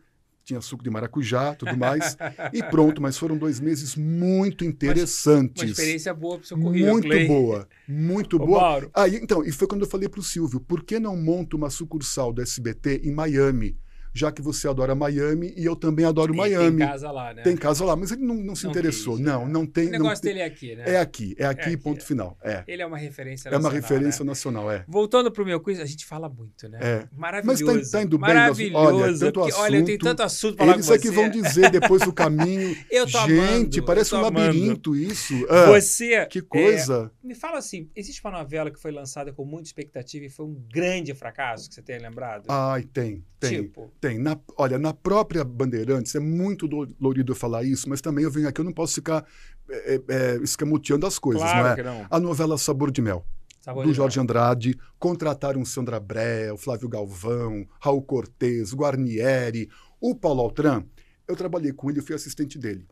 [0.47, 2.15] tinha suco de maracujá, tudo mais.
[2.53, 5.61] e pronto, mas foram dois meses muito interessantes.
[5.61, 6.93] Uma, experiência boa para o seu currículo.
[6.93, 7.27] Muito Clay.
[7.27, 8.61] boa, muito Ô, boa.
[8.61, 8.91] Mauro.
[8.93, 11.69] Aí, então, e foi quando eu falei para o Silvio, por que não monto uma
[11.69, 13.77] sucursal do SBT em Miami?
[14.17, 16.79] Já que você adora Miami e eu também adoro e Miami.
[16.79, 17.41] Tem casa lá, né?
[17.43, 19.15] Tem casa lá, mas ele não, não se não interessou.
[19.15, 19.51] Quis, não, né?
[19.53, 19.87] não tem.
[19.87, 20.83] O negócio tem, dele é aqui, né?
[20.87, 22.05] É aqui, é aqui, é aqui ponto é.
[22.05, 22.37] final.
[22.43, 22.63] É.
[22.67, 23.71] Ele é uma referência nacional.
[23.71, 24.29] É uma referência né?
[24.29, 24.83] nacional, é.
[24.87, 26.79] Voltando para o meu quiz, a gente fala muito, né?
[26.81, 27.07] É.
[27.15, 27.65] Maravilhoso.
[27.65, 28.27] Mas está tá indo bem.
[28.27, 28.77] Maravilhoso.
[28.77, 31.29] Olha, tanto porque, assunto, olha, eu tenho tanto assunto para falar Eles é que vão
[31.29, 32.75] dizer depois do caminho.
[32.89, 34.39] eu tô Gente, amando, parece um amando.
[34.39, 35.33] labirinto isso.
[35.49, 36.25] Ah, você.
[36.25, 37.11] Que coisa.
[37.23, 40.45] É, me fala assim: existe uma novela que foi lançada com muita expectativa e foi
[40.45, 42.45] um grande fracasso que você tenha lembrado?
[42.47, 43.23] Ai, tem.
[43.39, 43.63] Tem.
[43.63, 43.91] Tipo?
[44.01, 44.06] Tem.
[44.15, 48.61] Na, olha, na própria Bandeirantes, é muito dolorido falar isso, mas também eu venho aqui,
[48.61, 49.25] eu não posso ficar
[49.69, 51.75] é, é, escamoteando as coisas, claro não é?
[51.75, 52.05] Que não.
[52.09, 53.25] A novela Sabor de Mel.
[53.61, 54.23] Sabor do de Jorge mel.
[54.23, 60.83] Andrade, contrataram Sandra Bré, Flávio Galvão, Raul Cortez, Guarnieri, o Paulo Altran.
[61.27, 62.87] Eu trabalhei com ele, eu fui assistente dele.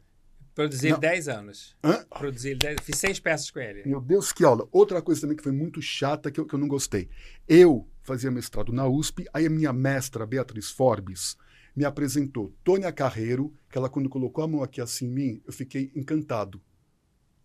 [0.55, 0.95] Produzi Não.
[0.95, 1.75] ele 10 anos.
[1.83, 2.05] Hã?
[2.17, 3.83] Produzi ele 10 Fiz seis peças com ele.
[3.85, 4.67] Meu Deus, que aula.
[4.71, 7.09] Outra coisa também que foi muito chata, que eu, que eu não gostei.
[7.45, 11.35] Eu fazia mestrado na USP, aí a minha mestra, Beatriz Forbes,
[11.75, 15.51] me apresentou Tônia Carreiro, que ela, quando colocou a mão aqui assim em mim, eu
[15.51, 16.61] fiquei encantado.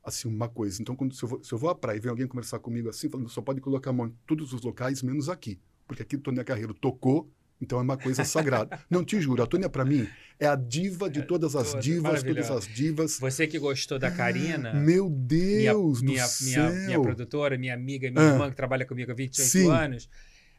[0.04, 0.80] Assim, uma coisa.
[0.80, 2.88] Então, quando, se, eu vou, se eu vou à praia e vem alguém conversar comigo
[2.88, 5.60] assim, falando, só pode colocar a mão em todos os locais, menos aqui.
[5.86, 7.28] Porque aqui Tônia Carreiro tocou,
[7.60, 8.78] então é uma coisa sagrada.
[8.90, 10.06] Não, te juro, a Tônia, para mim,
[10.38, 13.18] é a diva de todas as toda, divas, todas as divas.
[13.20, 14.72] Você que gostou da Karina.
[14.74, 16.72] Meu minha, Deus minha, do minha, céu!
[16.72, 18.32] minha produtora, minha amiga, minha Ah.
[18.32, 19.70] irmã que trabalha comigo há 28 Sim.
[19.70, 20.08] anos.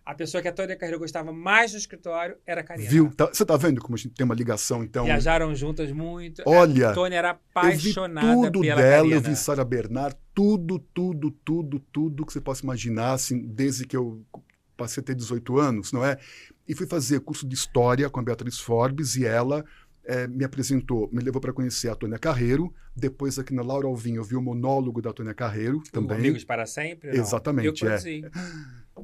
[0.04, 2.90] A pessoa que a Tônia Carreiro gostava mais no escritório era a Karina.
[2.90, 3.12] Viu?
[3.16, 5.06] Tá- você tá vendo como a gente tem uma ligação, então?
[5.06, 6.42] Viajaram juntas muito.
[6.44, 9.16] Olha, a Tônia era Eu vi apaixonada tudo pela dela, Karina.
[9.16, 13.96] eu vi Sara Bernard, tudo, tudo, tudo, tudo que você possa imaginar, assim, desde que
[13.96, 14.26] eu
[14.82, 16.18] passei a ter 18 anos, não é?
[16.68, 19.64] E fui fazer curso de História com a Beatriz Forbes e ela
[20.04, 22.74] eh, me apresentou, me levou para conhecer a Tônia Carreiro.
[22.96, 26.18] Depois, aqui na Laura Alvim, eu vi o monólogo da Tônia Carreiro também.
[26.18, 27.12] Amigos para sempre?
[27.12, 27.22] Não.
[27.22, 27.90] Exatamente, Eu é.
[27.90, 28.22] produzi.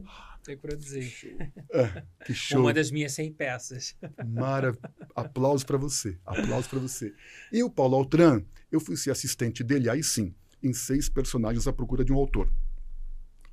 [0.47, 1.38] Eu que produzi.
[1.73, 2.61] É, que show.
[2.61, 3.97] Uma das minhas 100 peças.
[4.25, 4.73] Mara...
[5.13, 6.17] Aplausos para você.
[6.25, 7.13] Aplausos para você.
[7.51, 11.73] E o Paulo Altran, eu fui ser assistente dele, aí sim, em seis personagens à
[11.73, 12.49] procura de um autor.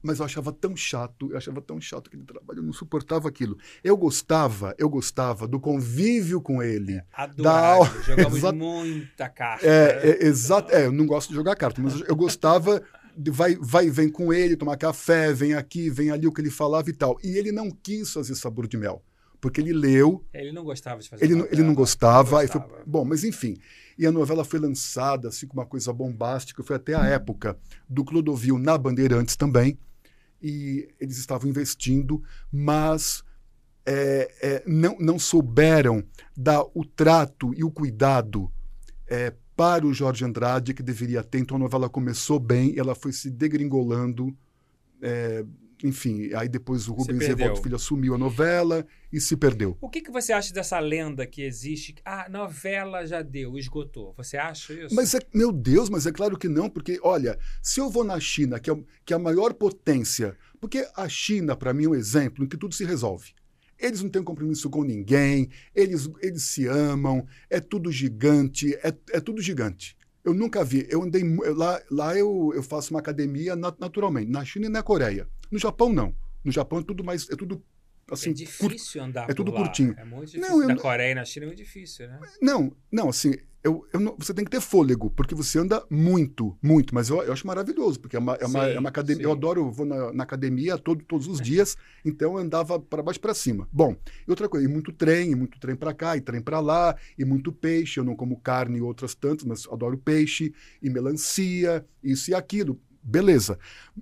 [0.05, 3.57] Mas eu achava tão chato, eu achava tão chato aquele trabalho, eu não suportava aquilo.
[3.82, 6.96] Eu gostava, eu gostava do convívio com ele.
[6.96, 8.02] É, adorava, da...
[8.02, 9.66] jogamos muita carta.
[9.66, 12.82] É, é, exato, é, eu não gosto de jogar carta, mas eu gostava
[13.16, 16.50] de vai, vai vem com ele, tomar café, vem aqui, vem ali, o que ele
[16.50, 17.18] falava e tal.
[17.24, 19.02] E ele não quis fazer sabor de mel,
[19.40, 20.22] porque ele leu...
[20.34, 22.42] Ele não gostava de fazer Ele, não, ele não gostava.
[22.42, 22.68] Não gostava.
[22.68, 23.57] Foi, bom, mas enfim...
[23.96, 27.57] E a novela foi lançada assim com uma coisa bombástica, foi até a época
[27.88, 29.78] do Clodovil na Bandeirantes também
[30.45, 32.22] e eles estavam investindo,
[32.53, 33.24] mas
[33.86, 36.05] é, é, não, não souberam
[36.36, 38.53] dar o trato e o cuidado
[39.07, 41.38] é, para o Jorge Andrade que deveria ter.
[41.38, 44.36] Então a novela começou bem, ela foi se degringolando
[45.01, 45.47] é,
[45.85, 49.76] enfim, aí depois o Rubens Evaldo Filho assumiu a novela e se perdeu.
[49.82, 51.95] O que, que você acha dessa lenda que existe?
[52.03, 54.14] Ah, novela já deu, esgotou.
[54.16, 54.95] Você acha isso?
[54.95, 58.18] Mas, é, meu Deus, mas é claro que não, porque, olha, se eu vou na
[58.18, 61.95] China, que é, que é a maior potência, porque a China, para mim, é um
[61.95, 63.35] exemplo em que tudo se resolve.
[63.78, 69.20] Eles não têm compromisso com ninguém, eles, eles se amam, é tudo gigante, é, é
[69.20, 69.95] tudo gigante.
[70.24, 70.87] Eu nunca vi.
[70.89, 71.22] Eu andei.
[71.55, 75.28] Lá, lá eu, eu faço uma academia naturalmente, na China e na Coreia.
[75.55, 76.12] No Japão, não.
[76.44, 77.30] No Japão é tudo mais.
[77.30, 77.62] É tudo
[78.11, 78.30] assim.
[78.30, 79.09] É difícil cur...
[79.09, 79.61] andar É tudo lá.
[79.61, 79.94] curtinho.
[79.96, 80.59] É muito difícil.
[80.59, 80.76] Não, na.
[80.76, 82.18] Coreia e na China é muito difícil, né?
[82.42, 83.34] Não, não, assim.
[83.62, 86.92] Eu, eu não, você tem que ter fôlego, porque você anda muito, muito.
[86.92, 89.22] Mas eu, eu acho maravilhoso, porque é uma, é uma, sim, é uma academia.
[89.22, 89.28] Sim.
[89.28, 93.20] Eu adoro, vou na, na academia todo, todos os dias, então eu andava para baixo
[93.20, 93.66] para cima.
[93.72, 93.96] Bom,
[94.26, 96.94] e outra coisa, e muito trem, e muito trem para cá, e trem para lá,
[97.16, 98.00] e muito peixe.
[98.00, 100.52] Eu não como carne e outras tantas, mas adoro peixe,
[100.82, 102.78] e melancia, isso e aquilo.
[103.07, 103.59] Beleza.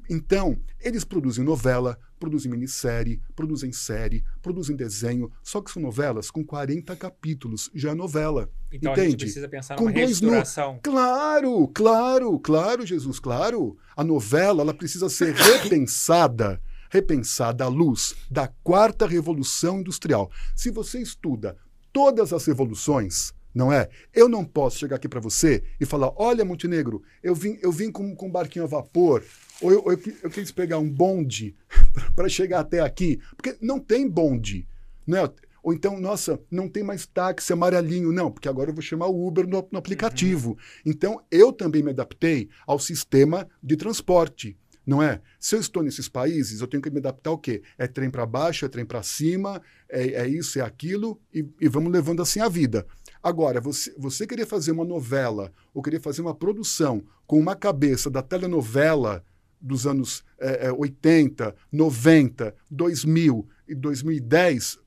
[0.09, 6.45] Então, eles produzem novela, produzem minissérie, produzem série, produzem desenho, só que são novelas com
[6.45, 8.49] 40 capítulos, já é novela.
[8.73, 9.07] Então entende?
[9.07, 10.75] a gente precisa pensar com numa reestruturação.
[10.75, 10.81] No...
[10.81, 13.77] Claro, claro, claro, Jesus, claro.
[13.97, 20.31] A novela ela precisa ser repensada, repensada à luz da quarta revolução industrial.
[20.55, 21.57] Se você estuda
[21.93, 23.89] todas as revoluções, não é?
[24.15, 27.91] Eu não posso chegar aqui para você e falar: olha, Montenegro, eu vim, eu vim
[27.91, 29.23] com, com um barquinho a vapor,
[29.61, 31.55] ou eu, eu, eu quis pegar um bonde
[32.15, 34.67] para chegar até aqui, porque não tem bonde.
[35.07, 35.19] Né?
[35.63, 38.11] Ou então, nossa, não tem mais táxi amarelinho.
[38.11, 40.51] Não, porque agora eu vou chamar o Uber no, no aplicativo.
[40.51, 40.57] Uhum.
[40.85, 45.21] Então, eu também me adaptei ao sistema de transporte não é?
[45.39, 47.63] Se eu estou nesses países, eu tenho que me adaptar ao quê?
[47.79, 51.69] É trem para baixo, é trem para cima, é, é, isso, é aquilo, e, e,
[51.69, 52.87] vamos levando assim a vida.
[53.23, 58.11] Agora, você, você querer fazer uma novela ou querer fazer uma produção com uma cabeça
[58.11, 59.25] da telenovela
[59.61, 64.83] dos anos é, é, 80, 90, 2000 e 2010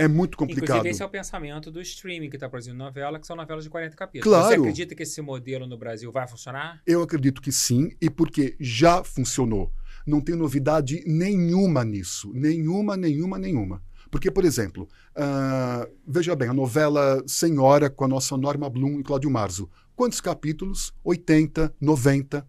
[0.00, 0.78] é muito complicado.
[0.78, 3.70] Inclusive, esse é o pensamento do streaming que está produzindo novela, que são novelas de
[3.70, 4.34] 40 capítulos.
[4.34, 4.48] Claro.
[4.48, 6.80] Você acredita que esse modelo no Brasil vai funcionar?
[6.86, 9.72] Eu acredito que sim, e porque já funcionou.
[10.06, 12.32] Não tem novidade nenhuma nisso.
[12.32, 13.82] Nenhuma, nenhuma, nenhuma.
[14.10, 19.02] Porque, por exemplo, uh, veja bem, a novela Senhora com a nossa Norma Bloom e
[19.04, 19.70] Cláudio Marzo.
[19.94, 20.92] Quantos capítulos?
[21.04, 22.46] 80, 90.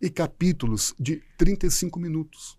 [0.00, 2.58] E capítulos de 35 minutos.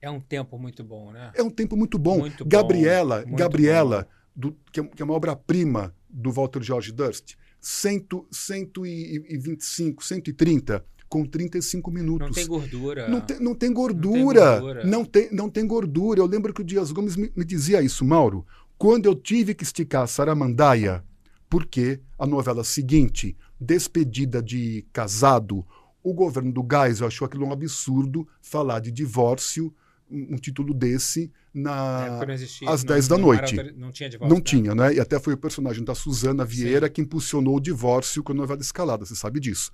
[0.00, 1.32] É um tempo muito bom, né?
[1.34, 2.18] É um tempo muito bom.
[2.18, 4.50] Muito Gabriela, bom, Gabriela, bom.
[4.50, 11.24] Do, que, é, que é uma obra-prima do Walter George Durst, 100, 125, 130 com
[11.24, 12.28] 35 minutos.
[12.28, 13.08] Não tem gordura.
[13.08, 14.18] Não tem, não tem gordura.
[14.18, 14.86] Não tem, gordura.
[14.86, 16.20] Não, tem, não tem gordura.
[16.20, 18.46] Eu lembro que o Dias Gomes me, me dizia isso, Mauro.
[18.76, 21.02] Quando eu tive que esticar a Saramandaia,
[21.48, 25.66] porque a novela seguinte, Despedida de Casado,
[26.02, 29.74] o governo do Geisel achou aquilo um absurdo falar de divórcio,
[30.10, 33.58] um, um título desse, na, é, existia, às não, 10 da noite.
[33.58, 34.34] Era, não tinha divórcio.
[34.34, 34.94] Não tinha, né?
[34.94, 36.92] E até foi o personagem da Suzana Vieira Sim.
[36.92, 39.72] que impulsionou o divórcio com a novela escalada, você sabe disso.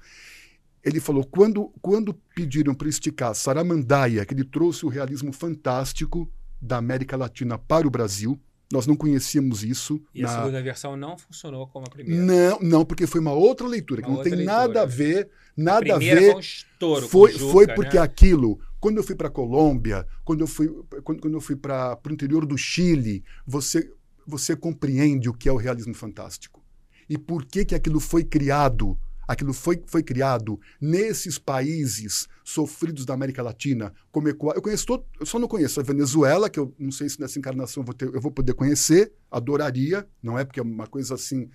[0.84, 6.30] Ele falou: quando, quando pediram para esticar Saramandaia, que ele trouxe o realismo fantástico
[6.60, 8.38] da América Latina para o Brasil,
[8.70, 10.02] nós não conhecíamos isso.
[10.14, 10.28] E na...
[10.28, 12.22] a segunda versão não funcionou como a primeira.
[12.22, 14.58] Não, não, porque foi uma outra leitura, uma que não tem leitura.
[14.58, 16.20] nada a ver, nada a, a ver.
[16.20, 17.08] Foi um estouro.
[17.08, 18.02] Foi, Juca, foi porque né?
[18.02, 20.68] aquilo, quando eu fui para Colômbia, quando eu fui,
[21.02, 23.90] quando, quando eu fui para o interior do Chile, você,
[24.26, 26.62] você compreende o que é o realismo fantástico.
[27.08, 33.14] E por que, que aquilo foi criado Aquilo foi, foi criado nesses países sofridos da
[33.14, 34.56] América Latina, como Equador.
[34.56, 37.38] Eu conheço todo, eu só não conheço a Venezuela, que eu não sei se nessa
[37.38, 40.44] encarnação eu vou, ter, eu vou poder conhecer, adoraria, não é?
[40.44, 41.48] Porque é uma coisa assim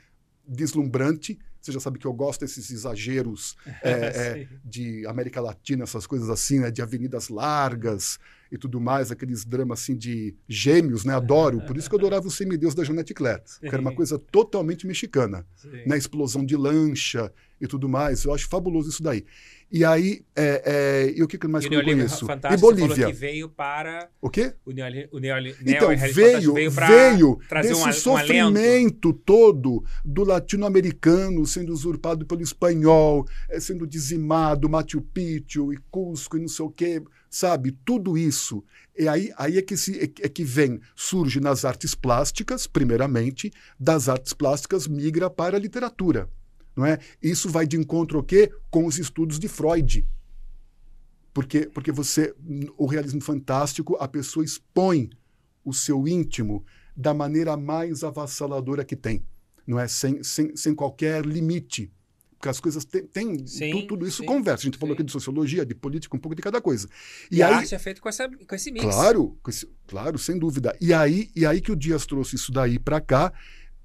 [0.47, 1.37] deslumbrante.
[1.61, 6.29] Você já sabe que eu gosto desses exageros é, é, de América Latina, essas coisas
[6.29, 6.71] assim, né?
[6.71, 8.19] De avenidas largas
[8.51, 11.13] e tudo mais, aqueles dramas assim de gêmeos, né?
[11.13, 11.61] Adoro.
[11.61, 14.87] Por isso que eu adorava o Semideus da Janete Claire, que era uma coisa totalmente
[14.87, 15.45] mexicana.
[15.55, 15.83] Sim.
[15.85, 15.97] Né?
[15.97, 17.31] Explosão de lancha
[17.61, 18.23] e tudo mais.
[18.23, 19.23] Eu acho fabuloso isso daí.
[19.71, 22.25] E aí, é, é, e o que, que mais e que eu conheço?
[22.51, 23.05] E Bolívia.
[23.05, 24.09] que veio para...
[24.19, 24.55] O quê?
[24.65, 32.41] O, então, veio, veio, veio desse um, sofrimento um todo do latino-americano sendo usurpado pelo
[32.41, 37.71] espanhol, é, sendo dizimado, Machu Picchu e Cusco e não sei o quê, sabe?
[37.85, 38.63] Tudo isso.
[38.97, 43.51] E aí, aí é, que se, é, é que vem, surge nas artes plásticas, primeiramente,
[43.79, 46.27] das artes plásticas migra para a literatura.
[46.79, 46.97] Não é?
[47.21, 48.49] Isso vai de encontro o quê?
[48.71, 50.07] Com os estudos de Freud.
[51.33, 52.33] Porque, porque você,
[52.77, 55.09] o realismo fantástico, a pessoa expõe
[55.65, 56.65] o seu íntimo
[56.95, 59.25] da maneira mais avassaladora que tem,
[59.67, 59.89] não é?
[59.89, 61.91] Sem, sem, sem qualquer limite.
[62.37, 63.35] Porque as coisas têm.
[63.35, 64.61] Tudo, tudo, isso sim, conversa.
[64.61, 64.79] A gente sim.
[64.79, 66.87] falou aqui de sociologia, de política, um pouco de cada coisa.
[67.29, 68.85] E, e aí, a arte é feita com, essa, com esse mix.
[68.85, 70.73] Claro, esse, claro, sem dúvida.
[70.79, 73.33] E aí, e aí que o Dias trouxe isso daí para cá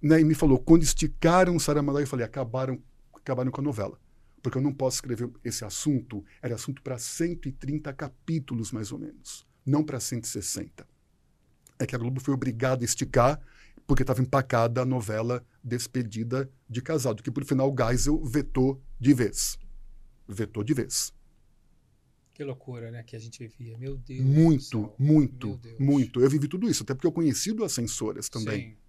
[0.05, 2.79] né, e me falou, quando esticaram o Saramandá, eu falei, acabaram,
[3.15, 3.99] acabaram com a novela.
[4.43, 9.47] Porque eu não posso escrever esse assunto, era assunto para 130 capítulos, mais ou menos,
[9.65, 10.87] não para 160.
[11.79, 13.41] É que a Globo foi obrigada a esticar,
[13.87, 19.15] porque estava empacada a novela Despedida de Casado, que por final o Geisel vetou de
[19.15, 19.59] vez.
[20.29, 21.15] Vetou de vez.
[22.35, 23.79] Que loucura, né, que a gente vivia.
[23.79, 24.21] Meu Deus.
[24.21, 26.21] Muito, muito, muito.
[26.21, 28.73] Eu vivi tudo isso, até porque eu conheci duas censoras também.
[28.73, 28.84] Sim.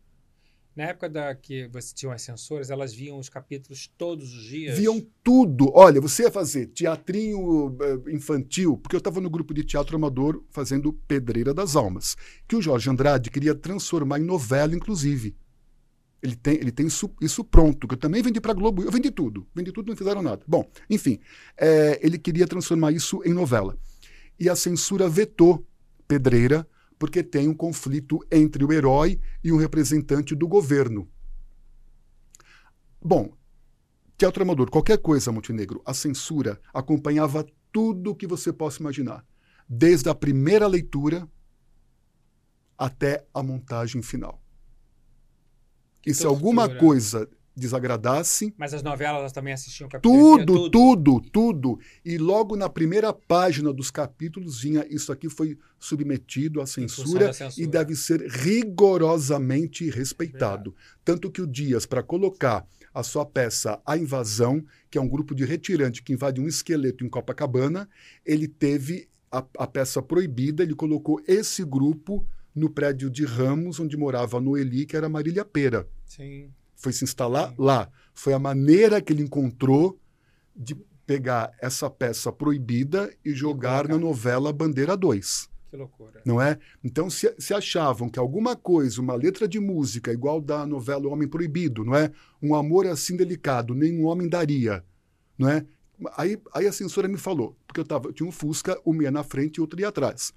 [0.76, 4.78] Na época da que você tinha as censoras, elas viam os capítulos todos os dias?
[4.78, 5.72] Viam tudo.
[5.74, 10.44] Olha, você ia fazer teatrinho eh, infantil, porque eu estava no grupo de teatro amador
[10.50, 15.34] fazendo Pedreira das Almas, que o Jorge Andrade queria transformar em novela, inclusive.
[16.22, 18.84] Ele tem, ele tem isso, isso pronto, que eu também vendi para a Globo.
[18.84, 19.48] Eu vendi tudo.
[19.56, 20.44] Vendi tudo, não fizeram nada.
[20.46, 21.20] Bom, enfim,
[21.56, 23.78] é, ele queria transformar isso em novela.
[24.38, 25.66] E a censura vetou
[26.06, 31.10] Pedreira porque tem um conflito entre o herói e um representante do governo.
[33.02, 33.34] Bom,
[34.18, 39.26] Teatro Amador, qualquer coisa, Montenegro, a censura acompanhava tudo o que você possa imaginar,
[39.68, 41.30] desde a primeira leitura
[42.78, 44.42] até a montagem final.
[46.02, 48.54] Que e se alguma coisa desagradasse.
[48.58, 51.80] Mas as novelas também assistiam tudo, tudo, tudo, tudo.
[52.04, 57.66] E logo na primeira página dos capítulos vinha isso aqui foi submetido à censura, censura.
[57.66, 60.76] e deve ser rigorosamente respeitado.
[61.04, 65.34] Tanto que o Dias, para colocar a sua peça A Invasão, que é um grupo
[65.34, 67.90] de retirante que invade um esqueleto em Copacabana,
[68.26, 73.98] ele teve a, a peça proibida, ele colocou esse grupo no prédio de Ramos, onde
[73.98, 75.88] morava a Noeli, que era Marília Pera.
[76.06, 77.90] Sim foi se instalar lá.
[78.14, 80.00] Foi a maneira que ele encontrou
[80.56, 80.76] de
[81.06, 85.50] pegar essa peça proibida e jogar na novela Bandeira 2.
[85.70, 86.22] Que loucura.
[86.26, 86.58] Não é?
[86.84, 91.28] Então, se, se achavam que alguma coisa, uma letra de música igual da novela Homem
[91.28, 92.12] Proibido, não é?
[92.42, 94.84] Um amor assim delicado, nenhum homem daria,
[95.38, 95.66] não é?
[96.18, 99.12] Aí, aí a censora me falou, porque eu, tava, eu tinha um Fusca, um ia
[99.12, 100.34] na frente e outro ia atrás.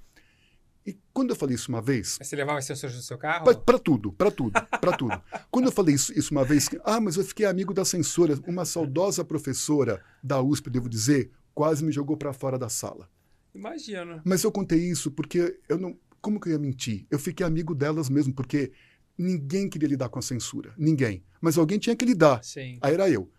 [0.87, 2.17] E quando eu falei isso uma vez.
[2.19, 3.45] Mas você levava sensores no seu carro?
[3.45, 5.23] Para tudo, para tudo, para tudo.
[5.51, 8.65] quando eu falei isso, isso uma vez, ah, mas eu fiquei amigo da censora, uma
[8.65, 13.09] saudosa professora da USP, devo dizer, quase me jogou para fora da sala.
[13.55, 14.23] Imagina.
[14.25, 15.99] Mas eu contei isso porque eu não.
[16.21, 17.07] Como que eu ia mentir?
[17.11, 18.73] Eu fiquei amigo delas mesmo, porque
[19.17, 20.73] ninguém queria lidar com a censura.
[20.77, 21.25] Ninguém.
[21.41, 22.43] Mas alguém tinha que lidar.
[22.43, 22.79] Sim.
[22.81, 23.31] Aí era eu.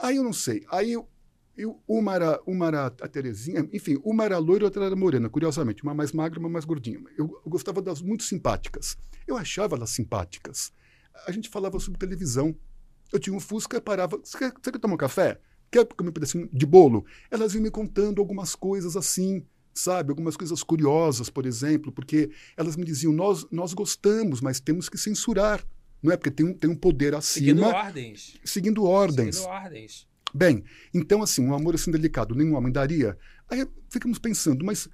[0.00, 0.64] Aí eu não sei.
[0.70, 1.08] Aí eu,
[1.56, 5.28] eu, uma, era, uma era a Terezinha, enfim, uma era loira e outra era morena,
[5.28, 5.82] curiosamente.
[5.82, 6.98] Uma mais magra, uma mais gordinha.
[7.16, 8.96] Eu, eu, gostava das muito simpáticas.
[9.26, 10.72] Eu achava elas simpáticas.
[11.26, 12.56] A gente falava sobre televisão.
[13.12, 14.16] Eu tinha um Fusca parava.
[14.16, 15.38] Você quer, você quer tomar um café?
[15.70, 17.04] Quer comer um pedacinho de bolo?
[17.30, 20.10] Elas iam me contando algumas coisas assim, sabe?
[20.10, 24.96] Algumas coisas curiosas, por exemplo, porque elas me diziam: nós, nós gostamos, mas temos que
[24.96, 25.62] censurar.
[26.02, 26.16] Não é?
[26.16, 27.46] Porque tem um, tem um poder acima.
[27.46, 28.40] Seguindo ordens.
[28.42, 29.36] Seguindo ordens.
[29.36, 30.11] Seguindo ordens.
[30.34, 30.64] Bem,
[30.94, 33.16] então assim, um amor assim delicado nenhum homem daria.
[33.50, 34.88] Aí ficamos pensando, mas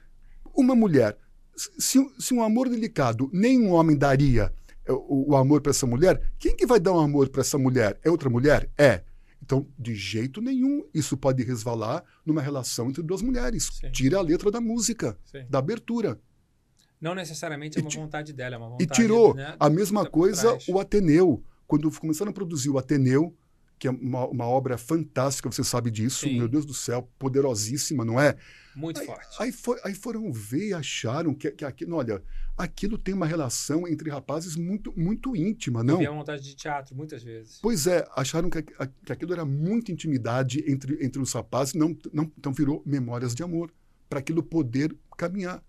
[0.54, 1.16] uma mulher,
[1.56, 4.52] se, se um amor delicado nenhum homem daria
[4.84, 7.58] é, o, o amor para essa mulher, quem que vai dar um amor para essa
[7.58, 7.98] mulher?
[8.02, 8.70] É outra mulher?
[8.76, 9.02] É.
[9.42, 13.70] Então, de jeito nenhum, isso pode resvalar numa relação entre duas mulheres.
[13.72, 13.90] Sim.
[13.92, 15.46] Tira a letra da música, Sim.
[15.48, 16.20] da abertura.
[17.00, 18.90] Não necessariamente é uma vontade dela, é uma vontade.
[18.90, 21.42] E tirou né, a mesma coisa o Ateneu.
[21.66, 23.34] Quando começaram a produzir o Ateneu,
[23.78, 26.38] que é uma, uma obra fantástica, você sabe disso, Sim.
[26.38, 28.36] meu Deus do céu, poderosíssima, não é?
[28.74, 29.36] Muito aí, forte.
[29.38, 32.22] Aí, for, aí, foram ver e acharam que, que aquilo, olha,
[32.56, 35.96] aquilo tem uma relação entre rapazes muito, muito íntima, não?
[35.96, 37.58] Havia vontade de teatro, muitas vezes.
[37.62, 42.30] Pois é, acharam que, que aquilo era muita intimidade entre, entre os rapazes, não, não,
[42.36, 43.72] então virou memórias de amor,
[44.08, 45.62] para aquilo poder caminhar.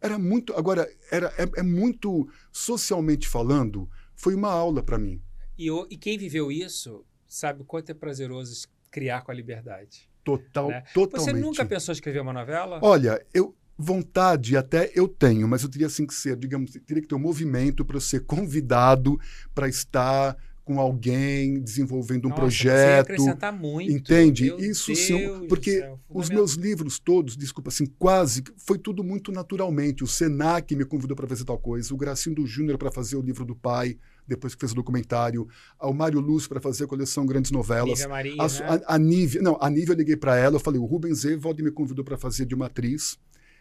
[0.00, 5.20] Era muito, agora, era, é, é muito, socialmente falando, foi uma aula para mim
[5.58, 10.08] e, e quem viveu isso sabe o quanto é prazeroso criar com a liberdade.
[10.24, 10.82] Total, né?
[10.92, 11.24] totalmente.
[11.24, 12.80] Você nunca pensou em escrever uma novela?
[12.82, 17.08] Olha, eu vontade até eu tenho, mas eu teria assim que ser, digamos, teria que
[17.08, 19.20] ter um movimento para ser convidado
[19.54, 20.36] para estar
[20.66, 23.02] com alguém desenvolvendo um Nossa, projeto.
[23.02, 23.92] acrescentar muito.
[23.92, 24.46] Entende?
[24.46, 29.04] Meu Isso Deus sim, porque céu, os meus livros todos, desculpa, assim, quase foi tudo
[29.04, 30.02] muito naturalmente.
[30.02, 33.44] O Senac me convidou para fazer tal coisa, o Gracindo Júnior para fazer o livro
[33.44, 35.46] do pai, depois que fez o documentário,
[35.80, 38.00] o Mário Luz para fazer a coleção Grandes Novelas.
[38.00, 38.82] Nívia Maria, a, né?
[38.88, 41.62] a, a Nívia, não, a Nívia eu liguei para ela, eu falei, o Rubens Evald
[41.62, 43.16] me convidou para fazer de uma atriz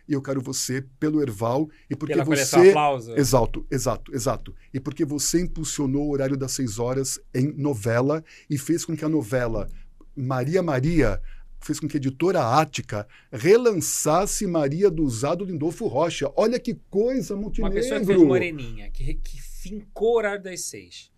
[0.08, 3.16] e eu quero você pelo Erval e porque Pela você aplauso.
[3.16, 4.56] exato exato exato.
[4.74, 9.06] E porque você impulsionou o horário das seis horas em novela e fez com que
[9.06, 9.68] a novela
[10.16, 11.22] Maria Maria
[11.60, 16.32] fez com que a editora Ática relançasse Maria do Usado Lindolfo Rocha.
[16.36, 20.62] Olha que coisa Montenegro uma pessoa que fez Moreninha que, que fincou o horário das
[20.62, 21.15] seis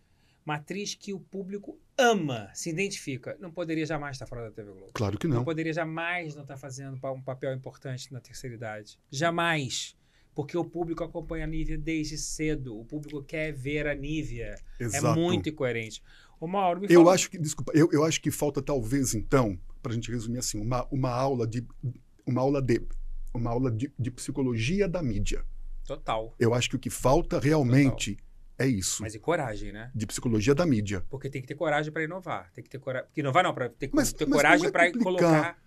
[0.47, 4.71] uma atriz que o público ama, se identifica, não poderia jamais estar fora da TV
[4.71, 4.91] Globo.
[4.93, 5.37] Claro que não.
[5.37, 8.97] Não poderia jamais não estar fazendo um papel importante na terceira idade.
[9.11, 9.97] Jamais.
[10.33, 12.79] Porque o público acompanha a Nívia desde cedo.
[12.79, 14.55] O público quer ver a Nívia.
[14.79, 15.19] É Exato.
[15.19, 16.01] É muito incoerente.
[16.39, 17.15] O Mauro, me eu fala...
[17.15, 20.61] acho que, desculpa, eu, eu acho que falta talvez então, para a gente resumir assim,
[20.61, 21.67] uma, uma aula de
[22.25, 22.81] uma aula de
[23.33, 25.43] uma aula de, de psicologia da mídia.
[25.85, 26.33] Total.
[26.39, 28.26] Eu acho que o que falta realmente Total
[28.59, 29.01] é isso.
[29.01, 29.91] Mas e coragem, né?
[29.93, 31.05] De psicologia da mídia.
[31.09, 32.51] Porque tem que ter coragem para inovar.
[32.53, 33.09] Tem que ter coragem.
[33.15, 35.57] Inovar não, para ter, mas, ter mas coragem é para colocar.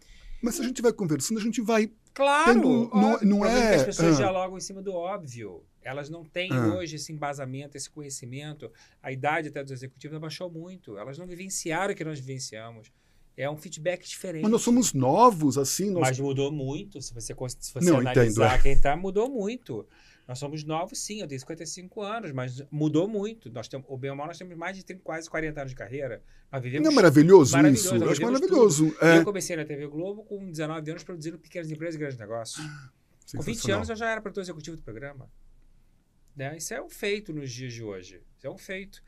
[0.42, 1.92] Mas se a gente vai conversando, a gente vai.
[2.14, 2.54] Claro!
[2.54, 3.76] Tendo, não, não é.
[3.76, 4.16] as pessoas ah.
[4.16, 5.62] dialogam em cima do óbvio.
[5.82, 6.74] Elas não têm ah.
[6.74, 8.70] hoje esse embasamento, esse conhecimento.
[9.02, 10.98] A idade até dos executivos abaixou muito.
[10.98, 12.90] Elas não vivenciaram o que nós vivenciamos.
[13.36, 14.42] É um feedback diferente.
[14.42, 15.90] Mas nós somos novos, assim.
[15.90, 16.08] Nós...
[16.08, 17.00] Mas mudou muito.
[17.00, 18.62] Se você, se você não, analisar entendo, é.
[18.62, 19.86] quem está, mudou muito.
[20.30, 23.50] Nós somos novos, sim, eu tenho 55 anos, mas mudou muito.
[23.50, 26.22] Nós temos, o bem nós temos mais de 30, quase 40 anos de carreira.
[26.52, 28.04] Nós vivemos Não é maravilhoso, maravilhoso isso?
[28.04, 28.96] Eu acho maravilhoso.
[29.02, 29.18] É.
[29.18, 32.64] Eu comecei na TV Globo com 19 anos produzindo pequenas empresas e grandes negócios.
[33.34, 35.28] Com 20 anos eu já era produtor executivo do programa.
[36.36, 36.58] Né?
[36.58, 38.22] Isso é um feito nos dias de hoje.
[38.38, 39.02] Isso é um feito.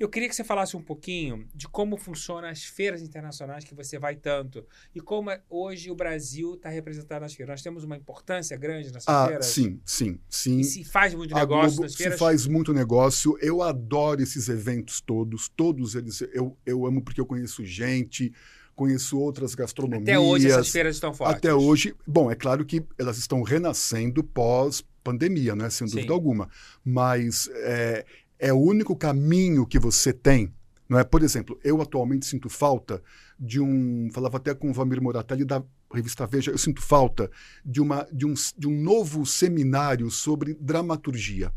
[0.00, 3.98] Eu queria que você falasse um pouquinho de como funcionam as feiras internacionais que você
[3.98, 4.64] vai tanto
[4.94, 7.52] e como é, hoje o Brasil está representado nas feiras.
[7.52, 9.44] Nós temos uma importância grande nessas ah, feiras?
[9.44, 10.60] Sim, sim, sim.
[10.60, 12.14] E se faz muito negócio Globo, nas feiras?
[12.14, 13.36] Se faz muito negócio.
[13.42, 15.50] Eu adoro esses eventos todos.
[15.50, 18.32] Todos eles eu, eu amo porque eu conheço gente,
[18.74, 20.08] conheço outras gastronomias.
[20.08, 21.36] Até hoje essas feiras estão fortes.
[21.36, 21.94] Até hoje.
[22.06, 25.70] Bom, é claro que elas estão renascendo pós pandemia, né?
[25.70, 26.12] sem dúvida Sim.
[26.12, 26.48] alguma.
[26.84, 28.04] Mas é,
[28.40, 30.52] é o único caminho que você tem.
[30.88, 31.04] Não é?
[31.04, 33.00] Por exemplo, eu atualmente sinto falta
[33.38, 34.10] de um.
[34.12, 35.62] Falava até com o Vamir Moratelli da
[35.92, 37.30] revista Veja, eu sinto falta
[37.64, 41.52] de, uma, de, um, de um novo seminário sobre dramaturgia.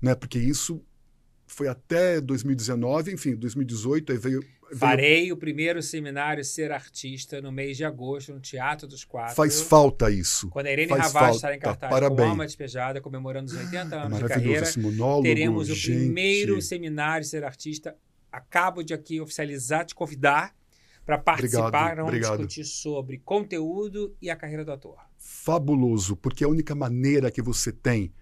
[0.00, 0.14] Né?
[0.14, 0.82] Porque isso
[1.46, 4.42] foi até 2019, enfim, 2018, aí veio
[4.76, 9.34] Farei o primeiro seminário Ser Artista no mês de agosto, no Teatro dos Quatro.
[9.34, 10.48] Faz falta isso.
[10.48, 12.20] Quando a Irene Faz Ravaz estará em cartaz Parabéns.
[12.20, 15.98] com Alma Despejada, comemorando os 80 anos de carreira, monólogo, teremos o gente.
[15.98, 17.96] primeiro seminário Ser Artista.
[18.30, 20.54] Acabo de aqui oficializar, te convidar
[21.04, 21.66] para participar.
[21.68, 22.46] Obrigado, Vamos obrigado.
[22.46, 24.96] discutir sobre conteúdo e a carreira do ator.
[25.18, 28.12] Fabuloso, porque é a única maneira que você tem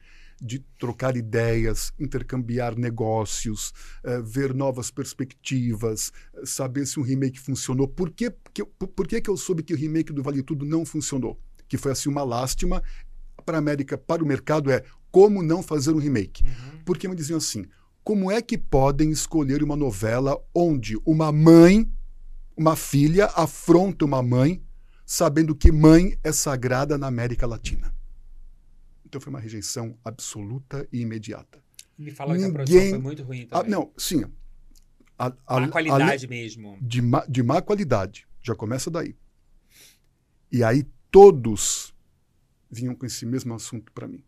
[0.40, 3.72] de trocar ideias, intercambiar negócios,
[4.04, 7.86] uh, ver novas perspectivas, uh, saber se um remake funcionou.
[7.86, 10.84] Por que, que, por que, que eu soube que o remake do Vale Tudo não
[10.84, 11.38] funcionou?
[11.68, 12.82] Que foi assim uma lástima
[13.44, 16.42] para a América, para o mercado, é como não fazer um remake.
[16.42, 16.80] Uhum.
[16.84, 17.66] Porque me diziam assim:
[18.02, 21.90] como é que podem escolher uma novela onde uma mãe,
[22.56, 24.62] uma filha, afronta uma mãe,
[25.04, 27.92] sabendo que mãe é sagrada na América Latina?
[29.10, 31.60] Então foi uma rejeição absoluta e imediata.
[31.98, 32.46] Me fala Ninguém...
[32.46, 33.66] que a produção foi muito ruim também.
[33.66, 34.24] Ah, não, sim.
[35.18, 36.78] A, a, má qualidade a, mesmo.
[36.80, 38.24] De má, de má qualidade.
[38.40, 39.16] Já começa daí.
[40.52, 41.92] E aí todos
[42.70, 44.22] vinham com esse mesmo assunto para mim.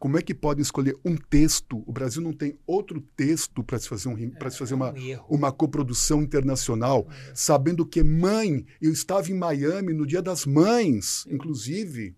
[0.00, 1.84] Como é que podem escolher um texto?
[1.86, 5.16] O Brasil não tem outro texto para se fazer, um, para se fazer uma, é
[5.30, 10.44] um uma coprodução internacional, é sabendo que mãe, eu estava em Miami no Dia das
[10.44, 12.16] Mães, inclusive.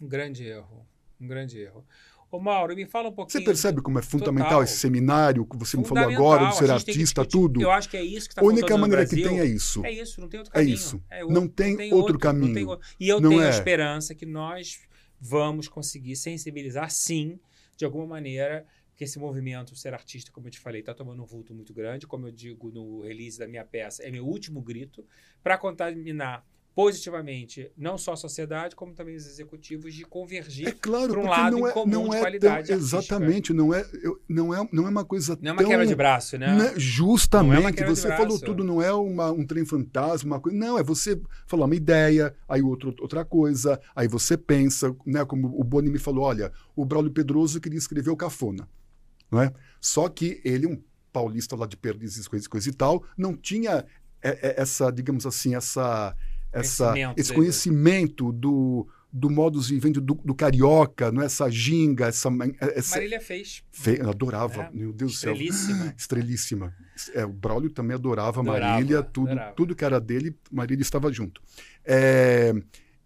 [0.00, 0.86] Um grande erro.
[1.20, 1.84] Um grande erro.
[2.30, 3.40] Ô, Mauro, me fala um pouquinho.
[3.40, 4.62] Você percebe como é fundamental Total.
[4.62, 7.60] esse seminário que você me falou agora, de ser artista, tudo?
[7.60, 9.84] Eu acho que é isso que está A única maneira que tem é isso.
[9.84, 10.72] É isso, não tem outro é caminho.
[10.72, 11.02] É isso.
[11.10, 12.54] É outro, não, tem não, tem outro, outro caminho.
[12.54, 12.86] Tem outro.
[13.00, 13.48] E eu não tenho é.
[13.48, 14.78] a esperança que nós
[15.20, 17.38] vamos conseguir sensibilizar, sim,
[17.76, 18.64] de alguma maneira,
[18.94, 22.06] que esse movimento ser artista, como eu te falei, está tomando um vulto muito grande.
[22.06, 25.04] Como eu digo no release da minha peça, é meu último grito
[25.42, 31.12] para contaminar positivamente não só a sociedade, como também os executivos, de convergir é claro,
[31.12, 32.68] para um lado não é, comum não de é qualidade.
[32.68, 33.84] Tão, exatamente, não é,
[34.28, 36.54] não, é, não é uma coisa Não é uma tão, quebra de braço, né?
[36.54, 40.56] né justamente, é você falou tudo, não é uma, um trem fantasma, uma coisa.
[40.56, 45.24] Não, é você falar uma ideia, aí outro, outra coisa, aí você pensa, né?
[45.24, 48.68] Como o Boni me falou, olha, o Braulio Pedroso queria escrever o Cafona.
[49.30, 49.52] Não é?
[49.80, 50.80] Só que ele, um
[51.12, 53.84] paulista lá de Perdizes, coisa, coisa e tal, não tinha
[54.22, 56.14] essa, digamos assim, essa
[56.52, 61.26] essa, esse conhecimento do, do modus vivendi do, do carioca, não é?
[61.26, 62.28] essa ginga, essa.
[62.60, 63.62] essa Marília fez.
[63.70, 64.70] Fe, eu adorava, é.
[64.72, 65.32] meu Deus do céu.
[65.32, 65.94] Estrelíssima.
[65.96, 66.74] Estrelíssima.
[67.14, 69.52] É, o Braulio também adorava, adorava Marília, tudo, adorava.
[69.54, 71.42] tudo que era dele, Marília estava junto.
[71.84, 72.52] É,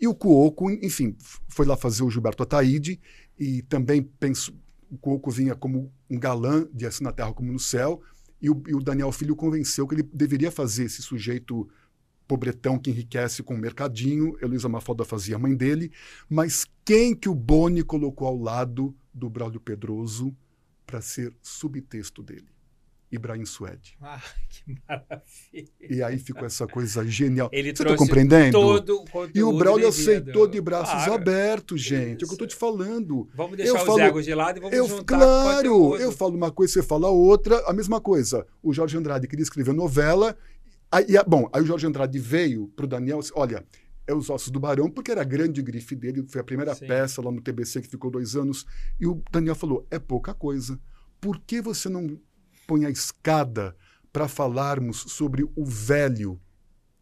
[0.00, 1.16] e o Cuoco, enfim,
[1.48, 3.00] foi lá fazer o Gilberto Ataíde
[3.38, 4.54] e também penso,
[4.90, 8.02] o Cuoco vinha como um galã de Assim na Terra como no Céu,
[8.40, 11.68] e o, e o Daniel Filho convenceu que ele deveria fazer esse sujeito
[12.26, 15.92] pobretão que enriquece com o mercadinho, Heloísa Mafalda fazia a mãe dele,
[16.28, 20.34] mas quem que o Boni colocou ao lado do Braulio Pedroso
[20.86, 22.54] para ser subtexto dele?
[23.14, 23.96] Ibrahim Suede.
[24.02, 25.68] Ah, que maravilha.
[25.88, 27.48] E aí ficou essa coisa genial.
[27.52, 28.52] Ele Você está compreendendo?
[28.52, 31.14] Todo o e o Braulio aceitou de braços claro.
[31.14, 32.22] abertos, gente.
[32.22, 32.24] Isso.
[32.24, 33.28] É o que eu estou te falando.
[33.34, 36.36] Vamos deixar eu os falo, egos de lado e vamos eu, juntar Claro, eu falo
[36.36, 37.62] uma coisa, você fala outra.
[37.68, 38.46] A mesma coisa.
[38.62, 40.36] O Jorge Andrade queria escrever novela
[40.94, 43.66] Aí, bom, aí o Jorge Andrade veio para o Daniel, olha,
[44.06, 46.86] é Os Ossos do Barão, porque era a grande grife dele, foi a primeira Sim.
[46.86, 48.64] peça lá no TBC que ficou dois anos.
[49.00, 50.78] E o Daniel falou: é pouca coisa.
[51.20, 52.16] Por que você não
[52.64, 53.76] põe a escada
[54.12, 56.40] para falarmos sobre o velho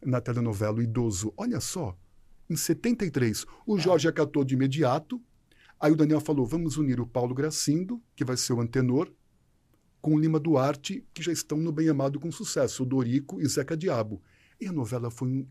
[0.03, 1.31] na telenovela, o idoso?
[1.37, 1.95] Olha só,
[2.49, 5.21] em 73, o Jorge acatou de imediato.
[5.79, 9.11] Aí o Daniel falou: vamos unir o Paulo Gracindo, que vai ser o antenor,
[10.03, 13.75] com Lima Duarte, que já estão no Bem Amado com sucesso, o Dorico e Zeca
[13.75, 14.21] Diabo.
[14.59, 15.47] E a novela foi um,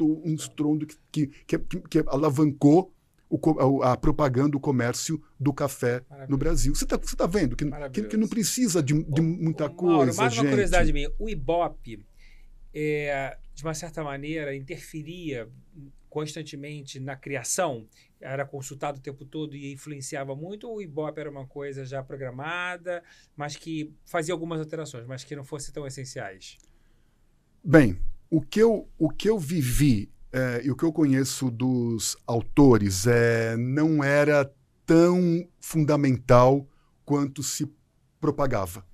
[0.00, 2.94] um, um estrondo que, que, que, que alavancou
[3.28, 6.76] o, a, a, propaganda, o comércio do café no Brasil.
[6.76, 10.32] Você está tá vendo que, que, que, não precisa de, de muita coisa, Mauro, mais
[10.32, 10.44] gente.
[10.44, 11.10] uma curiosidade minha.
[11.18, 12.06] O Ibope,
[12.72, 15.48] é, de uma certa maneira, interferia
[16.16, 17.86] constantemente na criação?
[18.18, 20.66] Era consultado o tempo todo e influenciava muito?
[20.66, 23.04] Ou o Ibope era uma coisa já programada,
[23.36, 26.56] mas que fazia algumas alterações, mas que não fossem tão essenciais?
[27.62, 32.16] Bem, o que eu, o que eu vivi é, e o que eu conheço dos
[32.26, 34.50] autores é, não era
[34.86, 36.66] tão fundamental
[37.04, 37.70] quanto se
[38.18, 38.86] propagava.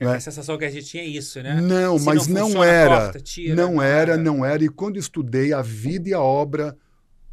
[0.00, 0.16] É, né?
[0.16, 1.60] A sensação que a gente tinha é isso, né?
[1.60, 3.12] Não, Se mas não, não era.
[3.20, 4.64] Tira, não era, não era.
[4.64, 6.76] E quando estudei a vida e a obra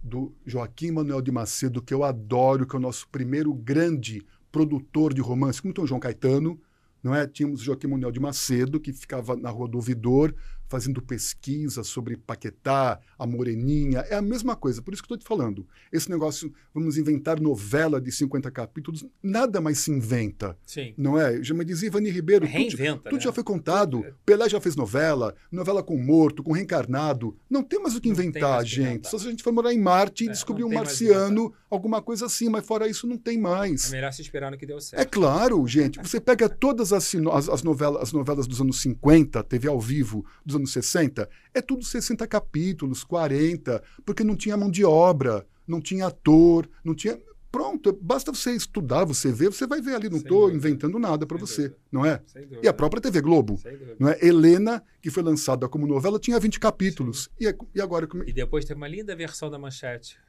[0.03, 4.21] do Joaquim Manuel de Macedo, que eu adoro, que é o nosso primeiro grande
[4.51, 6.59] produtor de romance, como o João Caetano,
[7.01, 7.25] não é?
[7.25, 10.35] Tínhamos Joaquim Manuel de Macedo, que ficava na Rua do Ouvidor,
[10.67, 14.81] fazendo pesquisa sobre Paquetá, a Moreninha, é a mesma coisa.
[14.81, 15.65] Por isso que estou te falando.
[15.91, 20.57] Esse negócio, vamos inventar novela de 50 capítulos, nada mais se inventa.
[20.65, 20.93] Sim.
[20.97, 21.41] Não é?
[21.41, 23.21] Já me dizia Ivani Ribeiro, Reinventa, tudo, tudo né?
[23.21, 24.05] já foi contado.
[24.25, 27.35] Pelé já fez novela, novela com morto, com reencarnado.
[27.49, 28.81] Não tem mais o que inventar, gente.
[28.81, 29.11] Inventar.
[29.11, 32.25] Só se a gente for morar em Marte e é, descobrir um marciano, alguma coisa
[32.25, 33.89] assim, mas fora isso não tem mais.
[33.89, 35.01] É melhor se esperar no que deu certo.
[35.01, 35.99] É claro, gente.
[35.99, 40.25] Você pega todas as, as, as, novelas, as novelas dos anos 50, TV ao vivo,
[40.45, 45.81] dos anos 60, é tudo 60 capítulos, 40, porque não tinha mão de obra, não
[45.81, 47.19] tinha ator, não tinha.
[47.49, 51.37] Pronto, basta você estudar, você ver, você vai ver ali, não estou inventando nada para
[51.37, 51.79] você, dúvida.
[51.91, 52.21] não é?
[52.61, 53.59] E a própria TV Globo,
[53.97, 54.17] não é?
[54.21, 57.29] Helena, que foi lançada como novela, tinha 20 capítulos.
[57.39, 60.19] E, e, agora E depois tem uma linda versão da manchete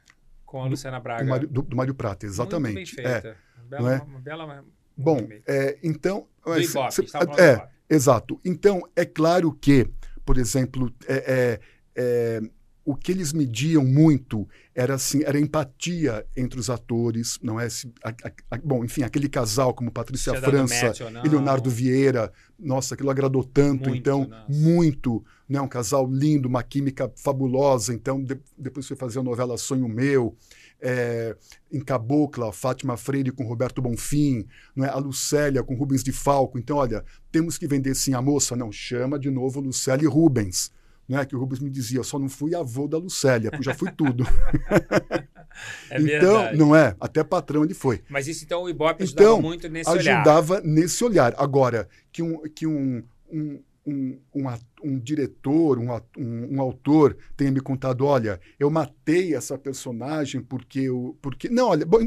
[0.49, 1.25] com a do, Luciana Braga.
[1.25, 2.75] Do Mário, do, do Mário Prata, exatamente.
[2.75, 3.29] Muito bem feita.
[3.29, 4.01] É, uma bela, é?
[4.01, 4.65] uma bela
[4.97, 6.27] Bom, é, então.
[6.45, 7.05] Do Ibope, cê,
[7.39, 8.41] é, exato.
[8.45, 9.89] Então, é claro que
[10.29, 11.61] por exemplo, é, é,
[11.97, 12.43] é,
[12.85, 17.67] o que eles mediam muito era assim, era empatia entre os atores, não é?
[18.05, 20.93] A, a, a, bom, enfim, aquele casal como Patrícia França
[21.25, 24.45] e Leonardo Vieira, nossa, aquilo agradou tanto, muito, então, nossa.
[24.53, 25.63] muito, né?
[25.63, 30.37] Um casal lindo, uma química fabulosa, então de, depois foi fazer a novela Sonho Meu,
[30.81, 31.37] é,
[31.73, 34.89] em Cabocla, Fátima Freire com Roberto Bonfim, não é?
[34.89, 36.59] a Lucélia com Rubens de Falco.
[36.59, 38.57] Então, olha, temos que vender sim a moça.
[38.57, 40.73] Não, chama de novo Lucélia e Rubens.
[41.09, 41.25] Não é?
[41.25, 44.25] Que o Rubens me dizia, só não fui avô da Lucélia, porque já fui tudo.
[45.91, 46.95] é então, não é?
[47.01, 48.03] Até patrão ele foi.
[48.11, 50.21] Mas isso então o Ibope ajudava então, muito nesse ajudava olhar.
[50.21, 51.35] Ajudava nesse olhar.
[51.39, 53.03] Agora, que um, que um,
[53.33, 54.45] um um, um,
[54.85, 61.17] um diretor, um, um, autor tenha me contado, olha, eu matei essa personagem porque eu,
[61.23, 62.07] porque não, olha, bom,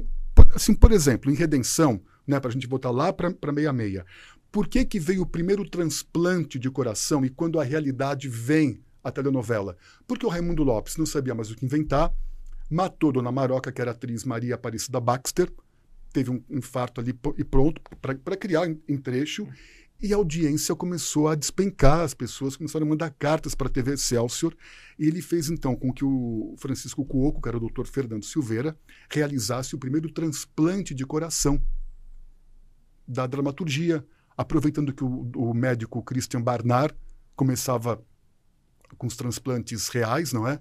[0.54, 4.06] assim, por exemplo, em Redenção, né, para a gente botar lá para meia meia,
[4.52, 9.12] por que que veio o primeiro transplante de coração e quando a realidade vem a
[9.12, 9.76] telenovela?
[10.06, 12.14] Porque o Raimundo Lopes não sabia mais o que inventar,
[12.70, 15.52] matou Dona Maroca, que era atriz Maria Aparecida Baxter,
[16.14, 19.48] teve um infarto ali e pronto para criar em trecho.
[20.02, 23.94] E a audiência começou a despencar, as pessoas começaram a mandar cartas para a TV
[23.94, 24.56] Excelsior.
[24.98, 28.76] E ele fez então com que o Francisco Cuoco, que era o doutor Fernando Silveira,
[29.12, 31.62] realizasse o primeiro transplante de coração
[33.08, 34.04] da dramaturgia,
[34.36, 36.96] aproveitando que o, o médico Christian Barnard
[37.36, 38.04] começava
[38.98, 40.60] com os transplantes reais, não é?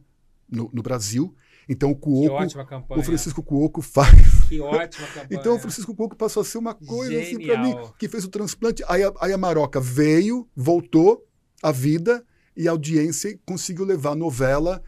[0.51, 1.35] No, no Brasil.
[1.71, 2.45] Então o Cuoco,
[2.91, 4.41] o Francisco Cuoco faz.
[4.49, 5.29] Que ótima campanha.
[5.31, 7.23] então o Francisco Cuoco passou a ser uma coisa Genial.
[7.23, 8.83] assim para mim, que fez o transplante.
[8.89, 11.25] Aí a, aí a Maroca veio, voltou
[11.63, 12.27] à vida
[12.57, 14.83] e a audiência conseguiu levar a novela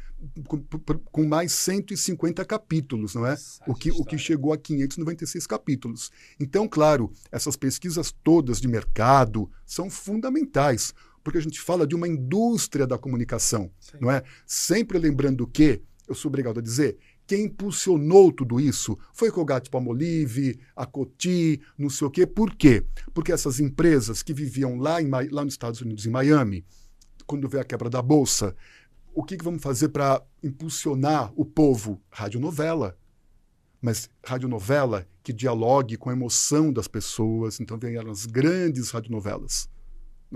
[0.49, 0.61] com,
[1.05, 3.37] com, mais 150 capítulos, não é?
[3.65, 6.11] o que, o que chegou a 596 capítulos.
[6.41, 10.93] Então, claro, essas pesquisas todas de mercado são fundamentais,
[11.23, 13.99] porque a gente fala de uma indústria da comunicação, Sim.
[14.01, 14.25] não é?
[14.47, 15.81] Sempre lembrando que
[16.13, 21.89] eu sou obrigado a dizer, quem impulsionou tudo isso foi Colgate Palmolive, a Coty, não
[21.89, 22.27] sei o quê.
[22.27, 22.85] Por quê?
[23.15, 26.65] Porque essas empresas que viviam lá, em, lá nos Estados Unidos, em Miami,
[27.27, 28.55] quando veio a quebra da Bolsa,
[29.15, 32.01] o que, que vamos fazer para impulsionar o povo?
[32.11, 32.97] Radionovela.
[33.81, 37.61] Mas radionovela que dialogue com a emoção das pessoas.
[37.61, 39.69] Então vieram as grandes radionovelas.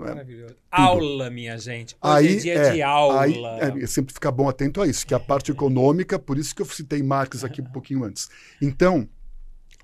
[0.03, 0.09] É?
[0.09, 0.55] Maravilhoso.
[0.69, 1.95] Aula, minha gente.
[2.01, 3.21] Hoje aí, é dia é, de aula.
[3.21, 6.55] Aí, é, sempre ficar bom atento a isso, que é a parte econômica, por isso
[6.55, 8.29] que eu citei Marques aqui um pouquinho antes.
[8.61, 9.09] Então,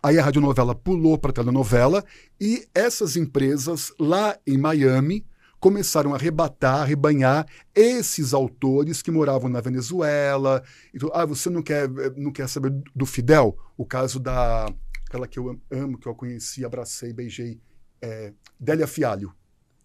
[0.01, 2.03] aí a radionovela pulou para a telenovela
[2.39, 5.25] e essas empresas lá em Miami
[5.59, 10.61] começaram a arrebatar, a rebanhar esses autores que moravam na Venezuela.
[10.93, 13.57] Então, ah, você não quer, não quer saber do Fidel?
[13.77, 14.67] O caso da
[15.07, 17.61] aquela que eu amo, que eu conheci, abracei, beijei,
[18.01, 19.33] é, Délia Fialho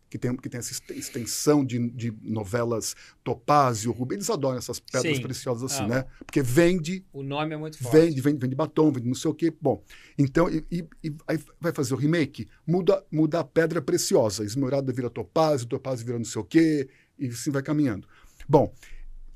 [0.08, 5.16] que tem, que tem essa extensão de, de novelas Topázio, Rubem, eles adoram essas pedras
[5.16, 5.22] Sim.
[5.22, 5.88] preciosas assim, ah.
[5.88, 6.04] né?
[6.18, 7.04] Porque vende.
[7.12, 7.96] O nome é muito forte.
[7.96, 9.52] Vende, vende, vende batom, vende não sei o quê.
[9.60, 9.82] Bom,
[10.16, 14.44] então, e, e, e aí vai fazer o remake, muda, muda a pedra preciosa.
[14.44, 18.08] Esmeralda vira Topázio, Topázio vira não sei o quê, e assim vai caminhando.
[18.48, 18.72] Bom,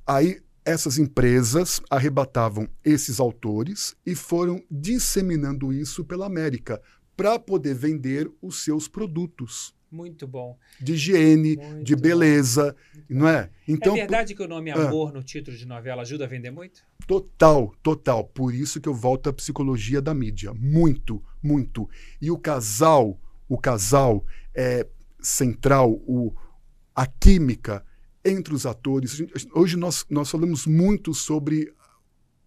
[0.07, 6.81] aí essas empresas arrebatavam esses autores e foram disseminando isso pela América
[7.17, 9.75] para poder vender os seus produtos.
[9.93, 10.59] Muito bom.
[10.81, 13.05] De higiene, muito de beleza, bom.
[13.11, 13.51] não é?
[13.69, 14.89] Então, é verdade que o nome ah.
[14.89, 16.83] Amor ah, no título de novela ajuda a vender muito?
[17.07, 18.25] Total, total.
[18.25, 20.55] Por isso que eu volto à psicologia da mídia.
[20.55, 21.91] Muito, muito.
[22.23, 24.25] E o casal, o casal
[24.55, 24.87] é
[25.21, 26.35] central, o,
[26.95, 27.85] a química
[28.25, 29.23] entre os atores.
[29.53, 31.71] Hoje nós, nós falamos muito sobre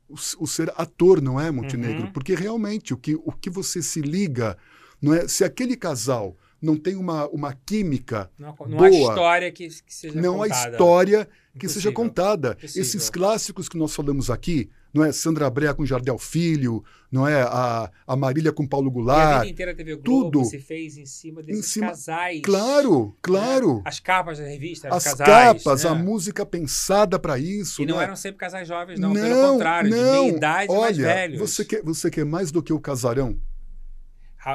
[0.10, 2.06] o, o ser ator, não é, Montenegro?
[2.06, 2.12] Uhum.
[2.12, 4.58] Porque realmente o que, o que você se liga,
[5.00, 5.28] não é?
[5.28, 6.36] Se aquele casal
[6.66, 8.68] não tem uma, uma química não, não boa.
[8.68, 10.38] Não há história que, que seja não contada.
[10.38, 12.58] Não há história que seja contada.
[12.62, 17.42] Esses clássicos que nós falamos aqui, não é Sandra Brea com Jardel Filho, não é
[17.42, 19.20] a, a Marília com Paulo Goulart.
[19.20, 21.88] E a vida inteira a TV Globo tudo se fez em cima desses em cima,
[21.88, 22.42] casais.
[22.42, 23.14] Claro, né?
[23.22, 23.76] claro.
[23.76, 23.82] Né?
[23.86, 25.28] As capas da revista, as casais,
[25.64, 25.90] capas, né?
[25.92, 27.84] a música pensada para isso.
[27.84, 28.04] E não né?
[28.04, 29.98] eram sempre casais jovens, não, não pelo contrário, não.
[29.98, 31.40] de meia idade Olha, mais velhos.
[31.40, 33.38] Você quer, você quer mais do que o casarão?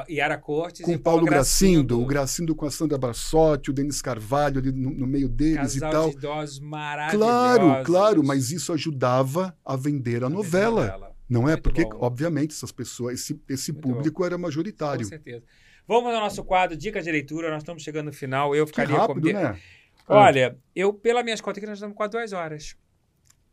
[0.08, 4.60] Yara Cortes com e Paulo Gracindo, o Gracindo com a Sandra Barsotti, o Denis Carvalho
[4.60, 6.10] ali no, no meio deles Casal e tal.
[6.10, 7.26] De idosos maravilhosos.
[7.26, 10.82] Claro, claro, mas isso ajudava a vender a, a novela.
[10.82, 11.10] novela.
[11.28, 11.52] Não é?
[11.52, 11.98] Muito Porque, bom.
[12.00, 14.26] obviamente, essas pessoas, esse, esse público bom.
[14.26, 15.02] era majoritário.
[15.02, 15.44] Com certeza.
[15.86, 18.54] Vamos ao nosso quadro Dica de Leitura, nós estamos chegando no final.
[18.54, 19.32] Eu ficaria que rápido, com...
[19.32, 19.58] né?
[20.06, 22.76] Olha, eu, pelas minhas contas aqui, nós estamos quase duas horas.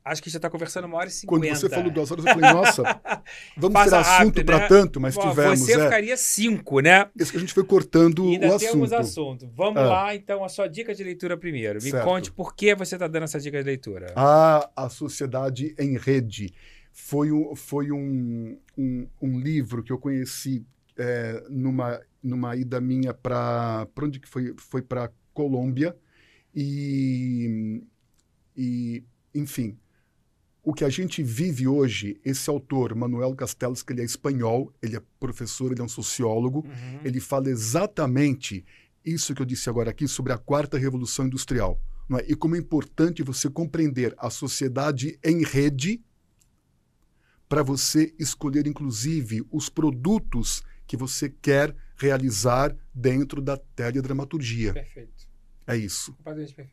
[0.07, 1.47] Acho que já está conversando uma hora e cinquenta.
[1.47, 2.83] Quando você falou duas horas, eu falei, nossa,
[3.57, 4.67] vamos ter assunto para né?
[4.67, 5.59] tanto, mas Bom, tivemos.
[5.59, 5.83] Você é.
[5.83, 7.09] ficaria cinco, né?
[7.15, 8.71] Isso que a gente foi cortando e ainda o assunto.
[8.71, 9.51] temos assunto.
[9.53, 9.87] Vamos ah.
[9.87, 11.75] lá, então, a sua dica de leitura primeiro.
[11.75, 12.05] Me certo.
[12.05, 14.13] conte por que você está dando essa dica de leitura.
[14.15, 16.53] Ah, A Sociedade em Rede.
[16.91, 20.65] Foi um, foi um, um, um livro que eu conheci
[20.97, 23.85] é, numa, numa ida minha para.
[23.93, 24.53] Para onde que foi?
[24.57, 25.95] Foi para Colômbia.
[26.55, 27.83] E,
[28.55, 29.03] e,
[29.35, 29.77] enfim,
[30.67, 34.97] o que a gente vive hoje, esse autor, Manuel Castells, que ele é espanhol, ele
[34.97, 36.99] é professor, ele é um sociólogo, uhum.
[37.05, 38.65] ele fala exatamente
[39.05, 41.81] isso que eu disse agora aqui sobre a quarta revolução industrial.
[42.19, 42.29] É?
[42.29, 46.03] E como é importante você compreender a sociedade em rede
[47.47, 54.73] para você escolher, inclusive, os produtos que você quer realizar dentro da teledramaturgia.
[54.73, 55.26] Perfeito.
[55.67, 56.15] É isso.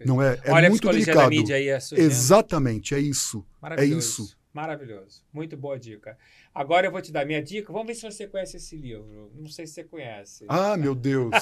[0.06, 0.38] Não é?
[0.44, 1.16] É Olha muito a delicado.
[1.16, 3.44] Da mídia aí Exatamente, é isso.
[3.58, 3.94] É Maravilhoso.
[3.94, 4.36] É isso.
[4.54, 5.22] Maravilhoso.
[5.32, 6.16] Muito boa dica.
[6.54, 7.72] Agora eu vou te dar minha dica.
[7.72, 9.32] Vamos ver se você conhece esse livro.
[9.34, 10.44] Não sei se você conhece.
[10.48, 11.32] Ah, meu Deus.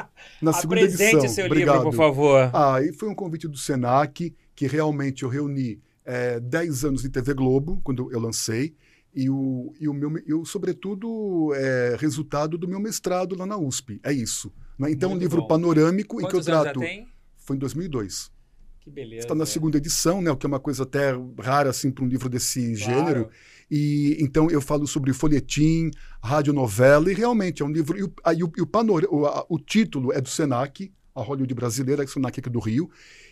[0.40, 1.28] na segunda Apresente edição.
[1.28, 1.74] seu Obrigado.
[1.74, 2.50] livro, por favor.
[2.54, 7.10] Ah, e foi um convite do Senac, que realmente eu reuni é, 10 anos de
[7.10, 8.74] TV Globo, quando eu lancei,
[9.14, 14.00] e o, e o meu, eu, sobretudo, é resultado do meu mestrado lá na USP.
[14.02, 14.50] É isso.
[14.78, 14.90] Né?
[14.90, 15.48] Então, Muito um livro bom.
[15.48, 16.80] panorâmico Quantos em que eu trato.
[16.80, 17.08] Já tem?
[17.36, 18.30] Foi em 2002.
[18.80, 19.22] Que beleza.
[19.22, 20.30] Está na segunda edição, né?
[20.30, 22.78] O que é uma coisa até rara assim para um livro desse claro.
[22.78, 23.30] gênero.
[23.70, 25.90] E então eu falo sobre folhetim,
[26.22, 27.96] radionovela e realmente é um livro.
[27.96, 31.22] E o, e o, e o, panor, o, a, o título é do Senac, a
[31.22, 32.90] Hollywood brasileira, a Senac aqui do Rio.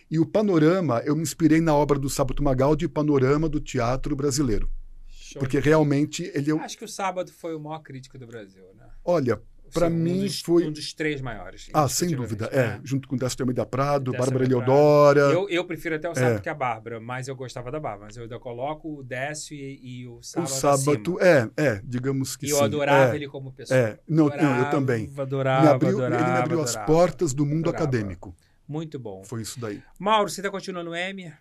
[0.08, 4.70] E o panorama eu me inspirei na obra do Sábado Magaldi, Panorama do Teatro Brasileiro.
[5.08, 5.40] Show.
[5.40, 6.52] Porque realmente ele.
[6.52, 8.86] Acho que o Sábado foi o maior crítico do Brasil, né?
[9.04, 9.40] Olha,
[9.72, 11.68] para mim foi um dos três maiores.
[11.72, 12.80] Ah, sem dúvida, é, né?
[12.84, 15.20] junto com Décio Almeida Prado, Bárbara Eleodora.
[15.20, 16.40] Eu, eu prefiro até o Sábado é.
[16.40, 20.02] que a Bárbara, mas eu gostava da Bárbara, mas eu ainda coloco o Décio e,
[20.02, 20.48] e o Sábado.
[20.48, 22.54] O Sábado é, é, digamos que e sim.
[22.54, 23.78] E eu adorava é, ele como pessoa.
[23.78, 25.12] É, não, adorava, não eu também.
[25.16, 28.36] Adorava, me abriu, adorava, ele me abriu adorava, as portas do mundo acadêmico.
[28.66, 29.24] Muito bom.
[29.24, 29.82] Foi isso daí.
[29.98, 31.32] Mauro, você está continuando M?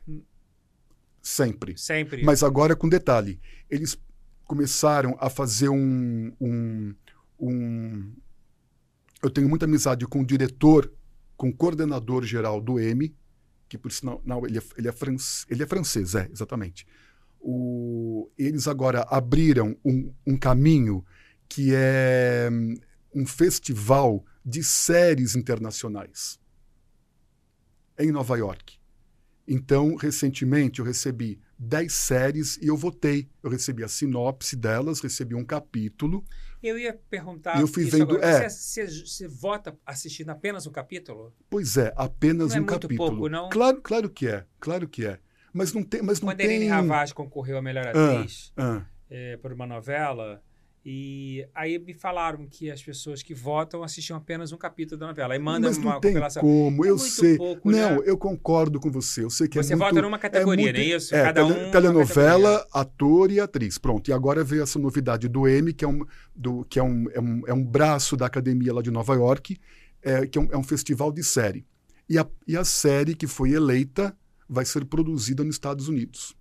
[1.22, 1.78] Sempre.
[1.78, 2.24] Sempre.
[2.24, 3.40] Mas agora com detalhe.
[3.70, 3.98] Eles
[4.50, 6.96] começaram a fazer um, um,
[7.40, 8.14] um
[9.22, 10.92] eu tenho muita amizade com o diretor,
[11.36, 13.14] com o coordenador geral do M,
[13.68, 16.88] que por sinal, não, ele é, ele é, francês, ele é francês, é, exatamente.
[17.40, 21.06] O, eles agora abriram um, um caminho
[21.48, 22.50] que é
[23.14, 26.40] um festival de séries internacionais
[27.98, 28.78] em Nova York.
[29.48, 33.30] Então, recentemente, eu recebi 10 séries e eu votei.
[33.44, 36.24] Eu recebi a sinopse delas, recebi um capítulo.
[36.62, 37.60] Eu ia perguntar.
[37.60, 38.16] Eu fui vendo.
[38.16, 38.26] Agora.
[38.26, 38.50] É.
[38.50, 41.34] Você, você, você, vota assistindo apenas um capítulo?
[41.50, 43.10] Pois é, apenas não é um muito capítulo.
[43.12, 43.50] Pouco, não?
[43.50, 45.20] Claro, claro que é, claro que é.
[45.54, 46.02] Mas não tem.
[46.02, 46.48] Mas não Quando tem...
[46.48, 48.86] a Irene Ravaz concorreu a melhor atriz ah, ah.
[49.10, 50.44] É, por uma novela,
[50.86, 55.34] e aí me falaram que as pessoas que votam assistiam apenas um capítulo da novela.
[55.34, 56.42] Aí mandam Mas não uma tem compilação.
[56.42, 57.38] como, é eu muito sei.
[57.38, 58.04] Pouco, não, né?
[58.06, 59.24] eu concordo com você.
[59.24, 61.14] Eu sei que você é muito, vota numa categoria, é muito, não é isso?
[61.14, 63.78] É, Cada tele, um telenovela, ator e atriz.
[63.78, 64.10] Pronto.
[64.10, 67.20] E agora veio essa novidade do M, que é um, do, que é um, é
[67.20, 69.58] um, é um braço da academia lá de Nova York,
[70.02, 71.66] é, que é um, é um festival de série.
[72.08, 76.36] E a, e a série que foi eleita vai ser produzida nos Estados Unidos.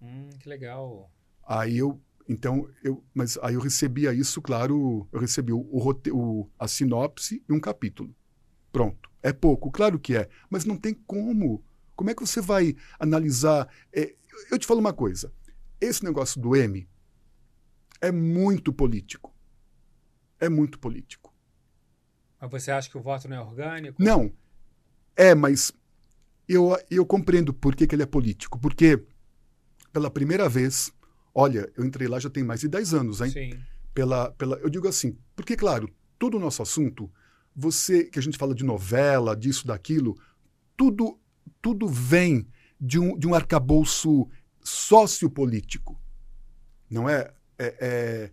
[0.00, 1.10] Hum, que legal.
[1.44, 6.68] Aí eu então, eu, mas aí eu recebia isso, claro, eu recebi o, o, a
[6.68, 8.14] sinopse e um capítulo.
[8.70, 9.10] Pronto.
[9.22, 11.64] É pouco, claro que é, mas não tem como.
[11.94, 13.68] Como é que você vai analisar?
[13.92, 14.14] É,
[14.50, 15.32] eu te falo uma coisa:
[15.80, 16.88] esse negócio do M
[18.00, 19.32] é muito político.
[20.40, 21.32] É muito político.
[22.40, 24.02] Mas você acha que o voto não é orgânico?
[24.02, 24.32] Não.
[25.14, 25.72] É, mas
[26.48, 28.58] eu, eu compreendo por que, que ele é político.
[28.58, 29.00] Porque,
[29.92, 30.92] pela primeira vez,
[31.34, 33.30] Olha, eu entrei lá já tem mais de 10 anos, hein?
[33.30, 33.58] Sim.
[33.94, 35.88] Pela, pela, eu digo assim, porque, claro,
[36.18, 37.10] todo o nosso assunto,
[37.54, 40.16] você, que a gente fala de novela, disso, daquilo,
[40.76, 41.18] tudo,
[41.60, 42.46] tudo vem
[42.80, 44.28] de um, de um arcabouço
[44.62, 46.00] sociopolítico.
[46.90, 47.32] Não é?
[47.58, 48.30] é, é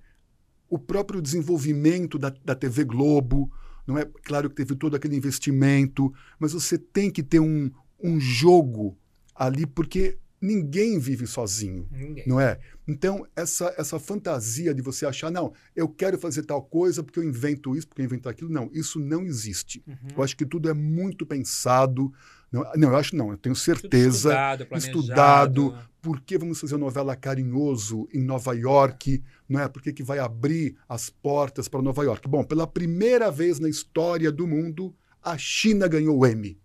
[0.69, 3.51] o próprio desenvolvimento da, da TV Globo,
[3.87, 4.05] não é?
[4.23, 7.71] Claro que teve todo aquele investimento, mas você tem que ter um,
[8.01, 8.95] um jogo
[9.33, 12.23] ali, porque ninguém vive sozinho, Ninguém.
[12.27, 12.59] não é?
[12.87, 17.23] Então, essa, essa fantasia de você achar, não, eu quero fazer tal coisa porque eu
[17.23, 19.83] invento isso, porque eu invento aquilo, não, isso não existe.
[19.87, 19.95] Uhum.
[20.17, 22.11] Eu acho que tudo é muito pensado.
[22.51, 24.29] Não, não eu acho não, eu tenho certeza.
[24.57, 25.89] Tudo estudado, estudado.
[26.01, 29.21] Por que vamos fazer novela Carinhoso em Nova York?
[29.47, 29.67] Não é?
[29.67, 32.27] Por que, que vai abrir as portas para Nova York?
[32.27, 36.57] Bom, pela primeira vez na história do mundo, a China ganhou o Emmy.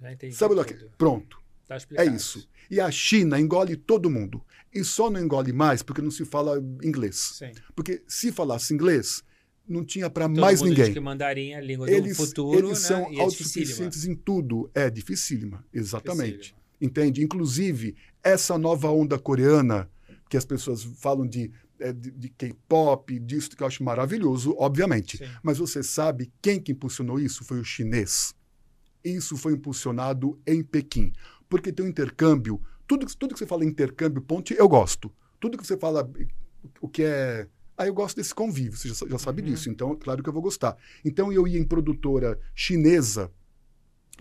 [0.00, 0.90] Já entendi Sabe tudo.
[0.98, 1.45] Pronto.
[1.66, 2.48] Tá É isso.
[2.70, 4.44] E a China engole todo mundo.
[4.72, 7.16] E só não engole mais porque não se fala inglês.
[7.38, 7.50] Sim.
[7.74, 9.24] Porque se falasse inglês,
[9.68, 10.92] não tinha para mais ninguém.
[10.92, 12.88] que mandarim é a língua Eles, do futuro, eles né?
[12.88, 14.70] são E é autossuficientes em tudo.
[14.74, 16.32] É dificílima, exatamente.
[16.32, 16.66] Dificílima.
[16.80, 17.22] Entende?
[17.24, 19.90] Inclusive, essa nova onda coreana,
[20.28, 25.18] que as pessoas falam de, é, de, de K-pop, disso que eu acho maravilhoso, obviamente.
[25.18, 25.24] Sim.
[25.42, 27.44] Mas você sabe quem que impulsionou isso?
[27.44, 28.34] Foi o chinês.
[29.02, 31.12] Isso foi impulsionado em Pequim.
[31.48, 32.60] Porque tem um intercâmbio.
[32.86, 35.12] Tudo, que- tudo que você fala intercâmbio, ponte, eu gosto.
[35.40, 36.08] Tudo que você fala,
[36.80, 37.48] o que é.
[37.78, 39.48] Ah, eu gosto desse convívio, você já, já sabe Uhum.
[39.48, 40.76] disso, então, claro que eu vou gostar.
[41.04, 43.30] Então, eu ia em produtora chinesa,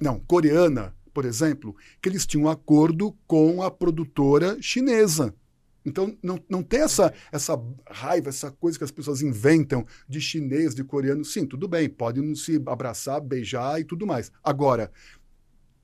[0.01, 5.33] não, coreana, por exemplo, que eles tinham um acordo com a produtora chinesa.
[5.85, 7.57] Então, não, não tem essa, essa
[7.89, 11.23] raiva, essa coisa que as pessoas inventam de chinês, de coreano.
[11.23, 14.31] Sim, tudo bem, podem não se abraçar, beijar e tudo mais.
[14.43, 14.91] Agora,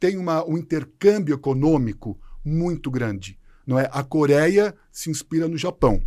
[0.01, 3.37] tem uma, um intercâmbio econômico muito grande.
[3.67, 3.87] Não é?
[3.91, 6.01] A Coreia se inspira no Japão.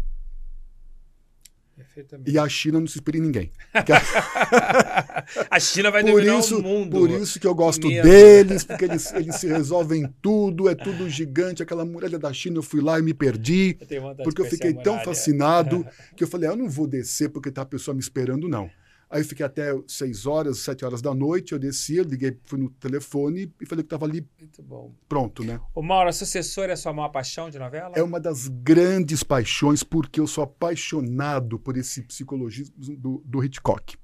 [2.27, 3.53] E a China não se inspira em ninguém.
[5.49, 6.91] a China vai por dominar isso, o mundo.
[6.91, 11.09] Por isso que eu gosto que deles, porque eles, eles se resolvem tudo, é tudo
[11.09, 11.63] gigante.
[11.63, 13.79] Aquela muralha da China, eu fui lá e me perdi.
[13.89, 17.51] Eu porque eu fiquei tão fascinado que eu falei, ah, eu não vou descer porque
[17.51, 18.69] tá a pessoa me esperando, não.
[19.15, 22.59] Aí eu fiquei até 6 horas, 7 horas da noite, eu desci, eu liguei, fui
[22.59, 24.93] no telefone e falei que estava ali Muito bom.
[25.09, 25.61] pronto, né?
[25.73, 27.93] O Mauro, a sucessora é a sua maior paixão de novela?
[27.95, 33.97] É uma das grandes paixões, porque eu sou apaixonado por esse psicologismo do, do Hitchcock.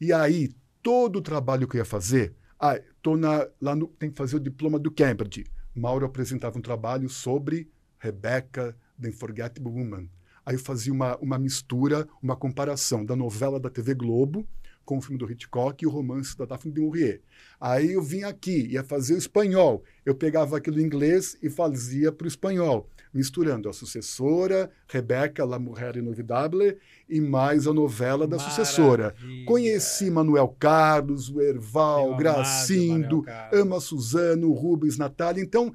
[0.00, 4.12] E aí, todo o trabalho que eu ia fazer, ah, tô na, lá no, tem
[4.12, 5.44] que fazer o diploma do Cambridge.
[5.74, 7.68] Mauro apresentava um trabalho sobre
[7.98, 10.08] Rebecca, The Unforgettable Woman.
[10.46, 14.46] Aí eu fazia uma, uma mistura, uma comparação da novela da TV Globo
[14.84, 17.20] com o filme do Hitchcock e o romance da Daphne du Maurier.
[17.60, 19.82] Aí eu vinha aqui, ia fazer o espanhol.
[20.04, 25.58] Eu pegava aquilo em inglês e fazia para o espanhol, misturando a sucessora, Rebeca, La
[25.58, 26.78] Mujer Inovidable,
[27.08, 28.64] e mais a novela da Maravilha.
[28.64, 29.14] sucessora.
[29.44, 35.42] Conheci Manuel Carlos, o Erval, Gracindo, Ama Suzano, Rubens, Natália.
[35.42, 35.74] Então,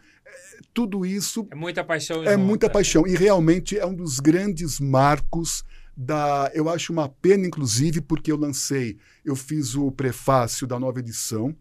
[0.74, 1.48] tudo isso.
[1.52, 2.24] É muita paixão.
[2.24, 3.08] É muita paixão.
[3.08, 5.64] E realmente é um dos grandes marcos
[5.96, 6.52] da.
[6.54, 11.56] Eu acho uma pena, inclusive, porque eu lancei, eu fiz o prefácio da nova edição.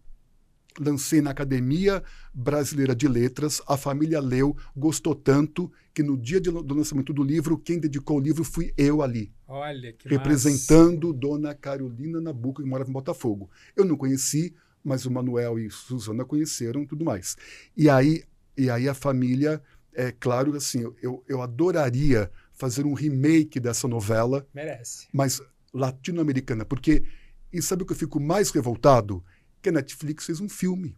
[0.79, 2.01] Lancei na Academia
[2.33, 7.21] Brasileira de Letras, a família leu, gostou tanto que no dia de, do lançamento do
[7.21, 9.33] livro, quem dedicou o livro fui eu ali.
[9.45, 11.19] Olha, que Representando massa.
[11.19, 13.49] Dona Carolina Nabuco, que morava em Botafogo.
[13.75, 17.35] Eu não conheci, mas o Manuel e Suzana conheceram tudo mais.
[17.75, 18.23] E aí
[18.61, 19.61] e aí a família,
[19.93, 24.45] é claro, assim, eu, eu adoraria fazer um remake dessa novela.
[24.53, 25.07] Merece.
[25.11, 25.41] Mas
[25.73, 27.03] latino-americana, porque.
[27.51, 29.23] E sabe o que eu fico mais revoltado?
[29.61, 30.95] Que a Netflix fez um filme.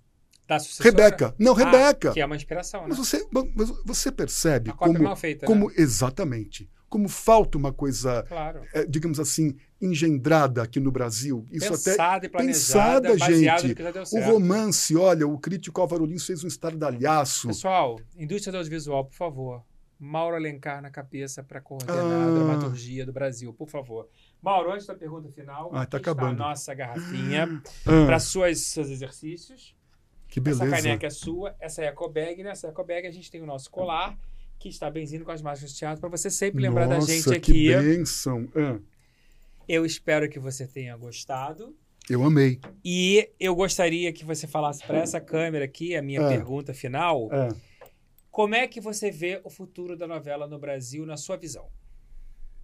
[0.47, 0.89] Da sucessora?
[0.89, 1.35] Rebeca.
[1.39, 2.11] Não, ah, Rebeca.
[2.11, 2.87] Que é uma inspiração, né?
[2.89, 5.75] Mas você, mas você percebe a como, mal feita, como né?
[5.77, 8.61] exatamente como falta uma coisa, claro.
[8.71, 11.45] é, digamos assim, engendrada aqui no Brasil.
[11.51, 13.75] Isso pensada até e planejada, pensada, gente.
[14.13, 17.47] O romance, olha, o crítico Álvaro Lins fez um estardalhaço.
[17.47, 19.63] Pessoal, indústria do audiovisual, por favor.
[19.99, 22.27] Mauro Alencar na cabeça para coordenar ah.
[22.27, 24.09] a dramaturgia do Brasil, por favor.
[24.41, 26.43] Mauro, antes da pergunta final, ah, tá acabando.
[26.43, 28.05] a nossa garrafinha ah.
[28.05, 29.75] para seus exercícios.
[30.27, 30.65] Que beleza.
[30.65, 33.69] Essa caneca é sua, essa é a ecobag, nessa ecobag a gente tem o nosso
[33.69, 34.17] colar
[34.59, 37.33] que está benzindo com as máscaras de teatro, para você sempre lembrar Nossa, da gente
[37.33, 37.51] aqui.
[37.67, 38.47] Que bênção!
[38.55, 38.79] Ah.
[39.67, 41.75] Eu espero que você tenha gostado.
[42.09, 42.59] Eu amei.
[42.83, 47.29] E eu gostaria que você falasse para essa câmera aqui, a minha pergunta final.
[48.29, 51.69] Como é que você vê o futuro da novela no Brasil, na sua visão?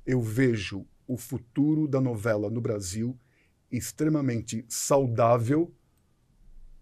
[0.05, 3.17] Eu vejo o futuro da novela no Brasil
[3.71, 5.73] extremamente saudável,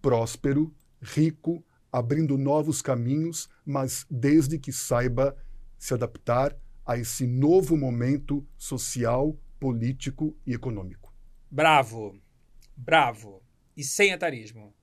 [0.01, 5.35] próspero, rico, abrindo novos caminhos, mas desde que saiba
[5.77, 11.13] se adaptar a esse novo momento social, político e econômico.
[11.49, 12.19] Bravo,
[12.75, 13.41] bravo.
[13.75, 14.73] E sem etarismo.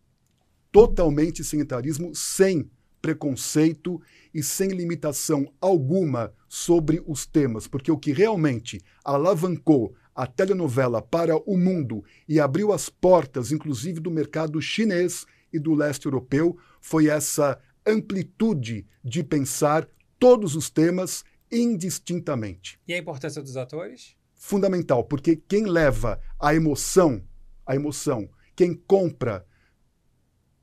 [0.70, 2.70] Totalmente sem etarismo, sem
[3.00, 4.00] preconceito
[4.32, 11.36] e sem limitação alguma sobre os temas, porque o que realmente alavancou a telenovela para
[11.36, 17.08] o mundo e abriu as portas, inclusive, do mercado chinês e do leste europeu, foi
[17.08, 19.86] essa amplitude de pensar
[20.18, 22.80] todos os temas indistintamente.
[22.88, 24.16] E a importância dos atores?
[24.46, 27.24] Fundamental, porque quem leva a emoção,
[27.64, 29.42] a emoção, quem compra,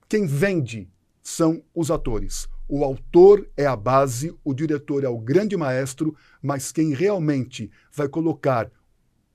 [0.08, 0.88] quem vende
[1.24, 2.48] são os atores.
[2.68, 8.08] O autor é a base, o diretor é o grande maestro, mas quem realmente vai
[8.08, 8.72] colocar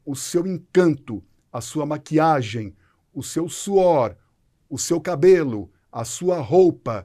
[0.05, 2.73] o seu encanto, a sua maquiagem,
[3.13, 4.17] o seu suor,
[4.71, 7.05] o seu cabelo, a sua roupa,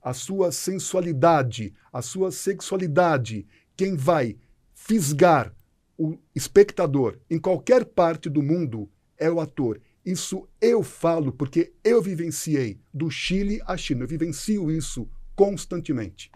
[0.00, 3.44] a sua sensualidade, a sua sexualidade,
[3.76, 4.38] quem vai
[4.72, 5.52] fisgar
[5.98, 9.80] o espectador em qualquer parte do mundo é o ator.
[10.04, 14.04] Isso eu falo porque eu vivenciei do Chile à China.
[14.04, 16.30] Eu vivencio isso constantemente.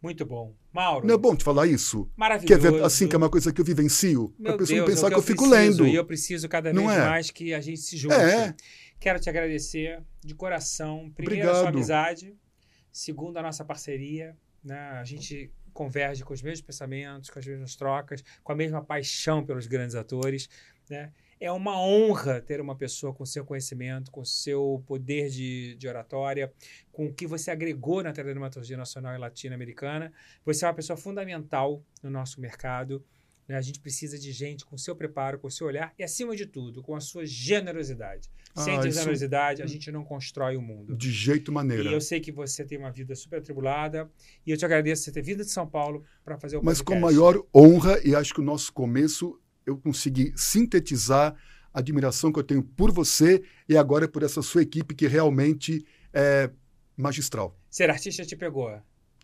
[0.00, 0.54] Muito bom.
[0.72, 1.06] Mauro.
[1.06, 2.10] Não é bom te falar isso?
[2.16, 2.60] Maravilhoso.
[2.60, 4.34] Que é assim que é uma coisa que eu vivencio.
[4.38, 5.86] Meu a pessoa não pensar é que, eu, eu fico preciso, lendo.
[5.86, 6.98] E eu preciso cada vez é?
[7.00, 8.14] mais que a gente se junte.
[8.14, 8.54] É.
[8.98, 11.12] Quero te agradecer de coração.
[11.14, 11.56] Primeiro, Obrigado.
[11.56, 12.34] a sua amizade.
[12.90, 14.36] Segundo, a nossa parceria.
[14.64, 14.78] Né?
[14.78, 19.44] A gente converge com os mesmos pensamentos, com as mesmas trocas, com a mesma paixão
[19.44, 20.48] pelos grandes atores.
[20.88, 21.12] Né?
[21.40, 26.52] É uma honra ter uma pessoa com seu conhecimento, com seu poder de, de oratória,
[26.92, 30.12] com o que você agregou na teledramaturgia nacional e latino-americana.
[30.44, 33.04] Você é uma pessoa fundamental no nosso mercado.
[33.48, 33.56] Né?
[33.56, 36.82] A gente precisa de gente com seu preparo, com seu olhar e, acima de tudo,
[36.82, 38.30] com a sua generosidade.
[38.54, 40.96] Sem Ah, isso- generosidade, a gente não constrói o mundo.
[40.96, 41.88] De jeito maneira.
[41.90, 44.10] E eu sei que você tem uma vida super atribulada
[44.46, 46.94] e eu te agradeço você ter vindo de São Paulo para fazer o Mas com
[46.94, 47.14] podcast.
[47.16, 51.34] maior honra, e acho que o nosso começo eu consegui sintetizar
[51.72, 55.84] a admiração que eu tenho por você e agora por essa sua equipe que realmente
[56.12, 56.50] é
[56.96, 57.58] magistral.
[57.70, 58.70] Ser artista te pegou.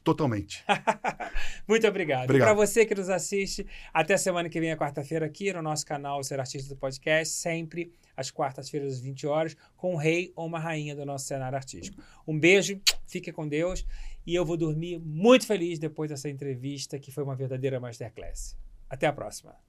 [0.09, 0.65] Totalmente.
[1.69, 2.25] Muito obrigado.
[2.25, 2.49] obrigado.
[2.49, 6.41] Para você que nos assiste, até semana que vem, quarta-feira, aqui no nosso canal Ser
[6.41, 10.97] Artista do Podcast, sempre às quartas-feiras, às 20 horas, com um rei ou uma rainha
[10.97, 12.03] do nosso cenário artístico.
[12.27, 13.85] Um beijo, fique com Deus
[14.27, 18.57] e eu vou dormir muito feliz depois dessa entrevista, que foi uma verdadeira masterclass.
[18.89, 19.68] Até a próxima.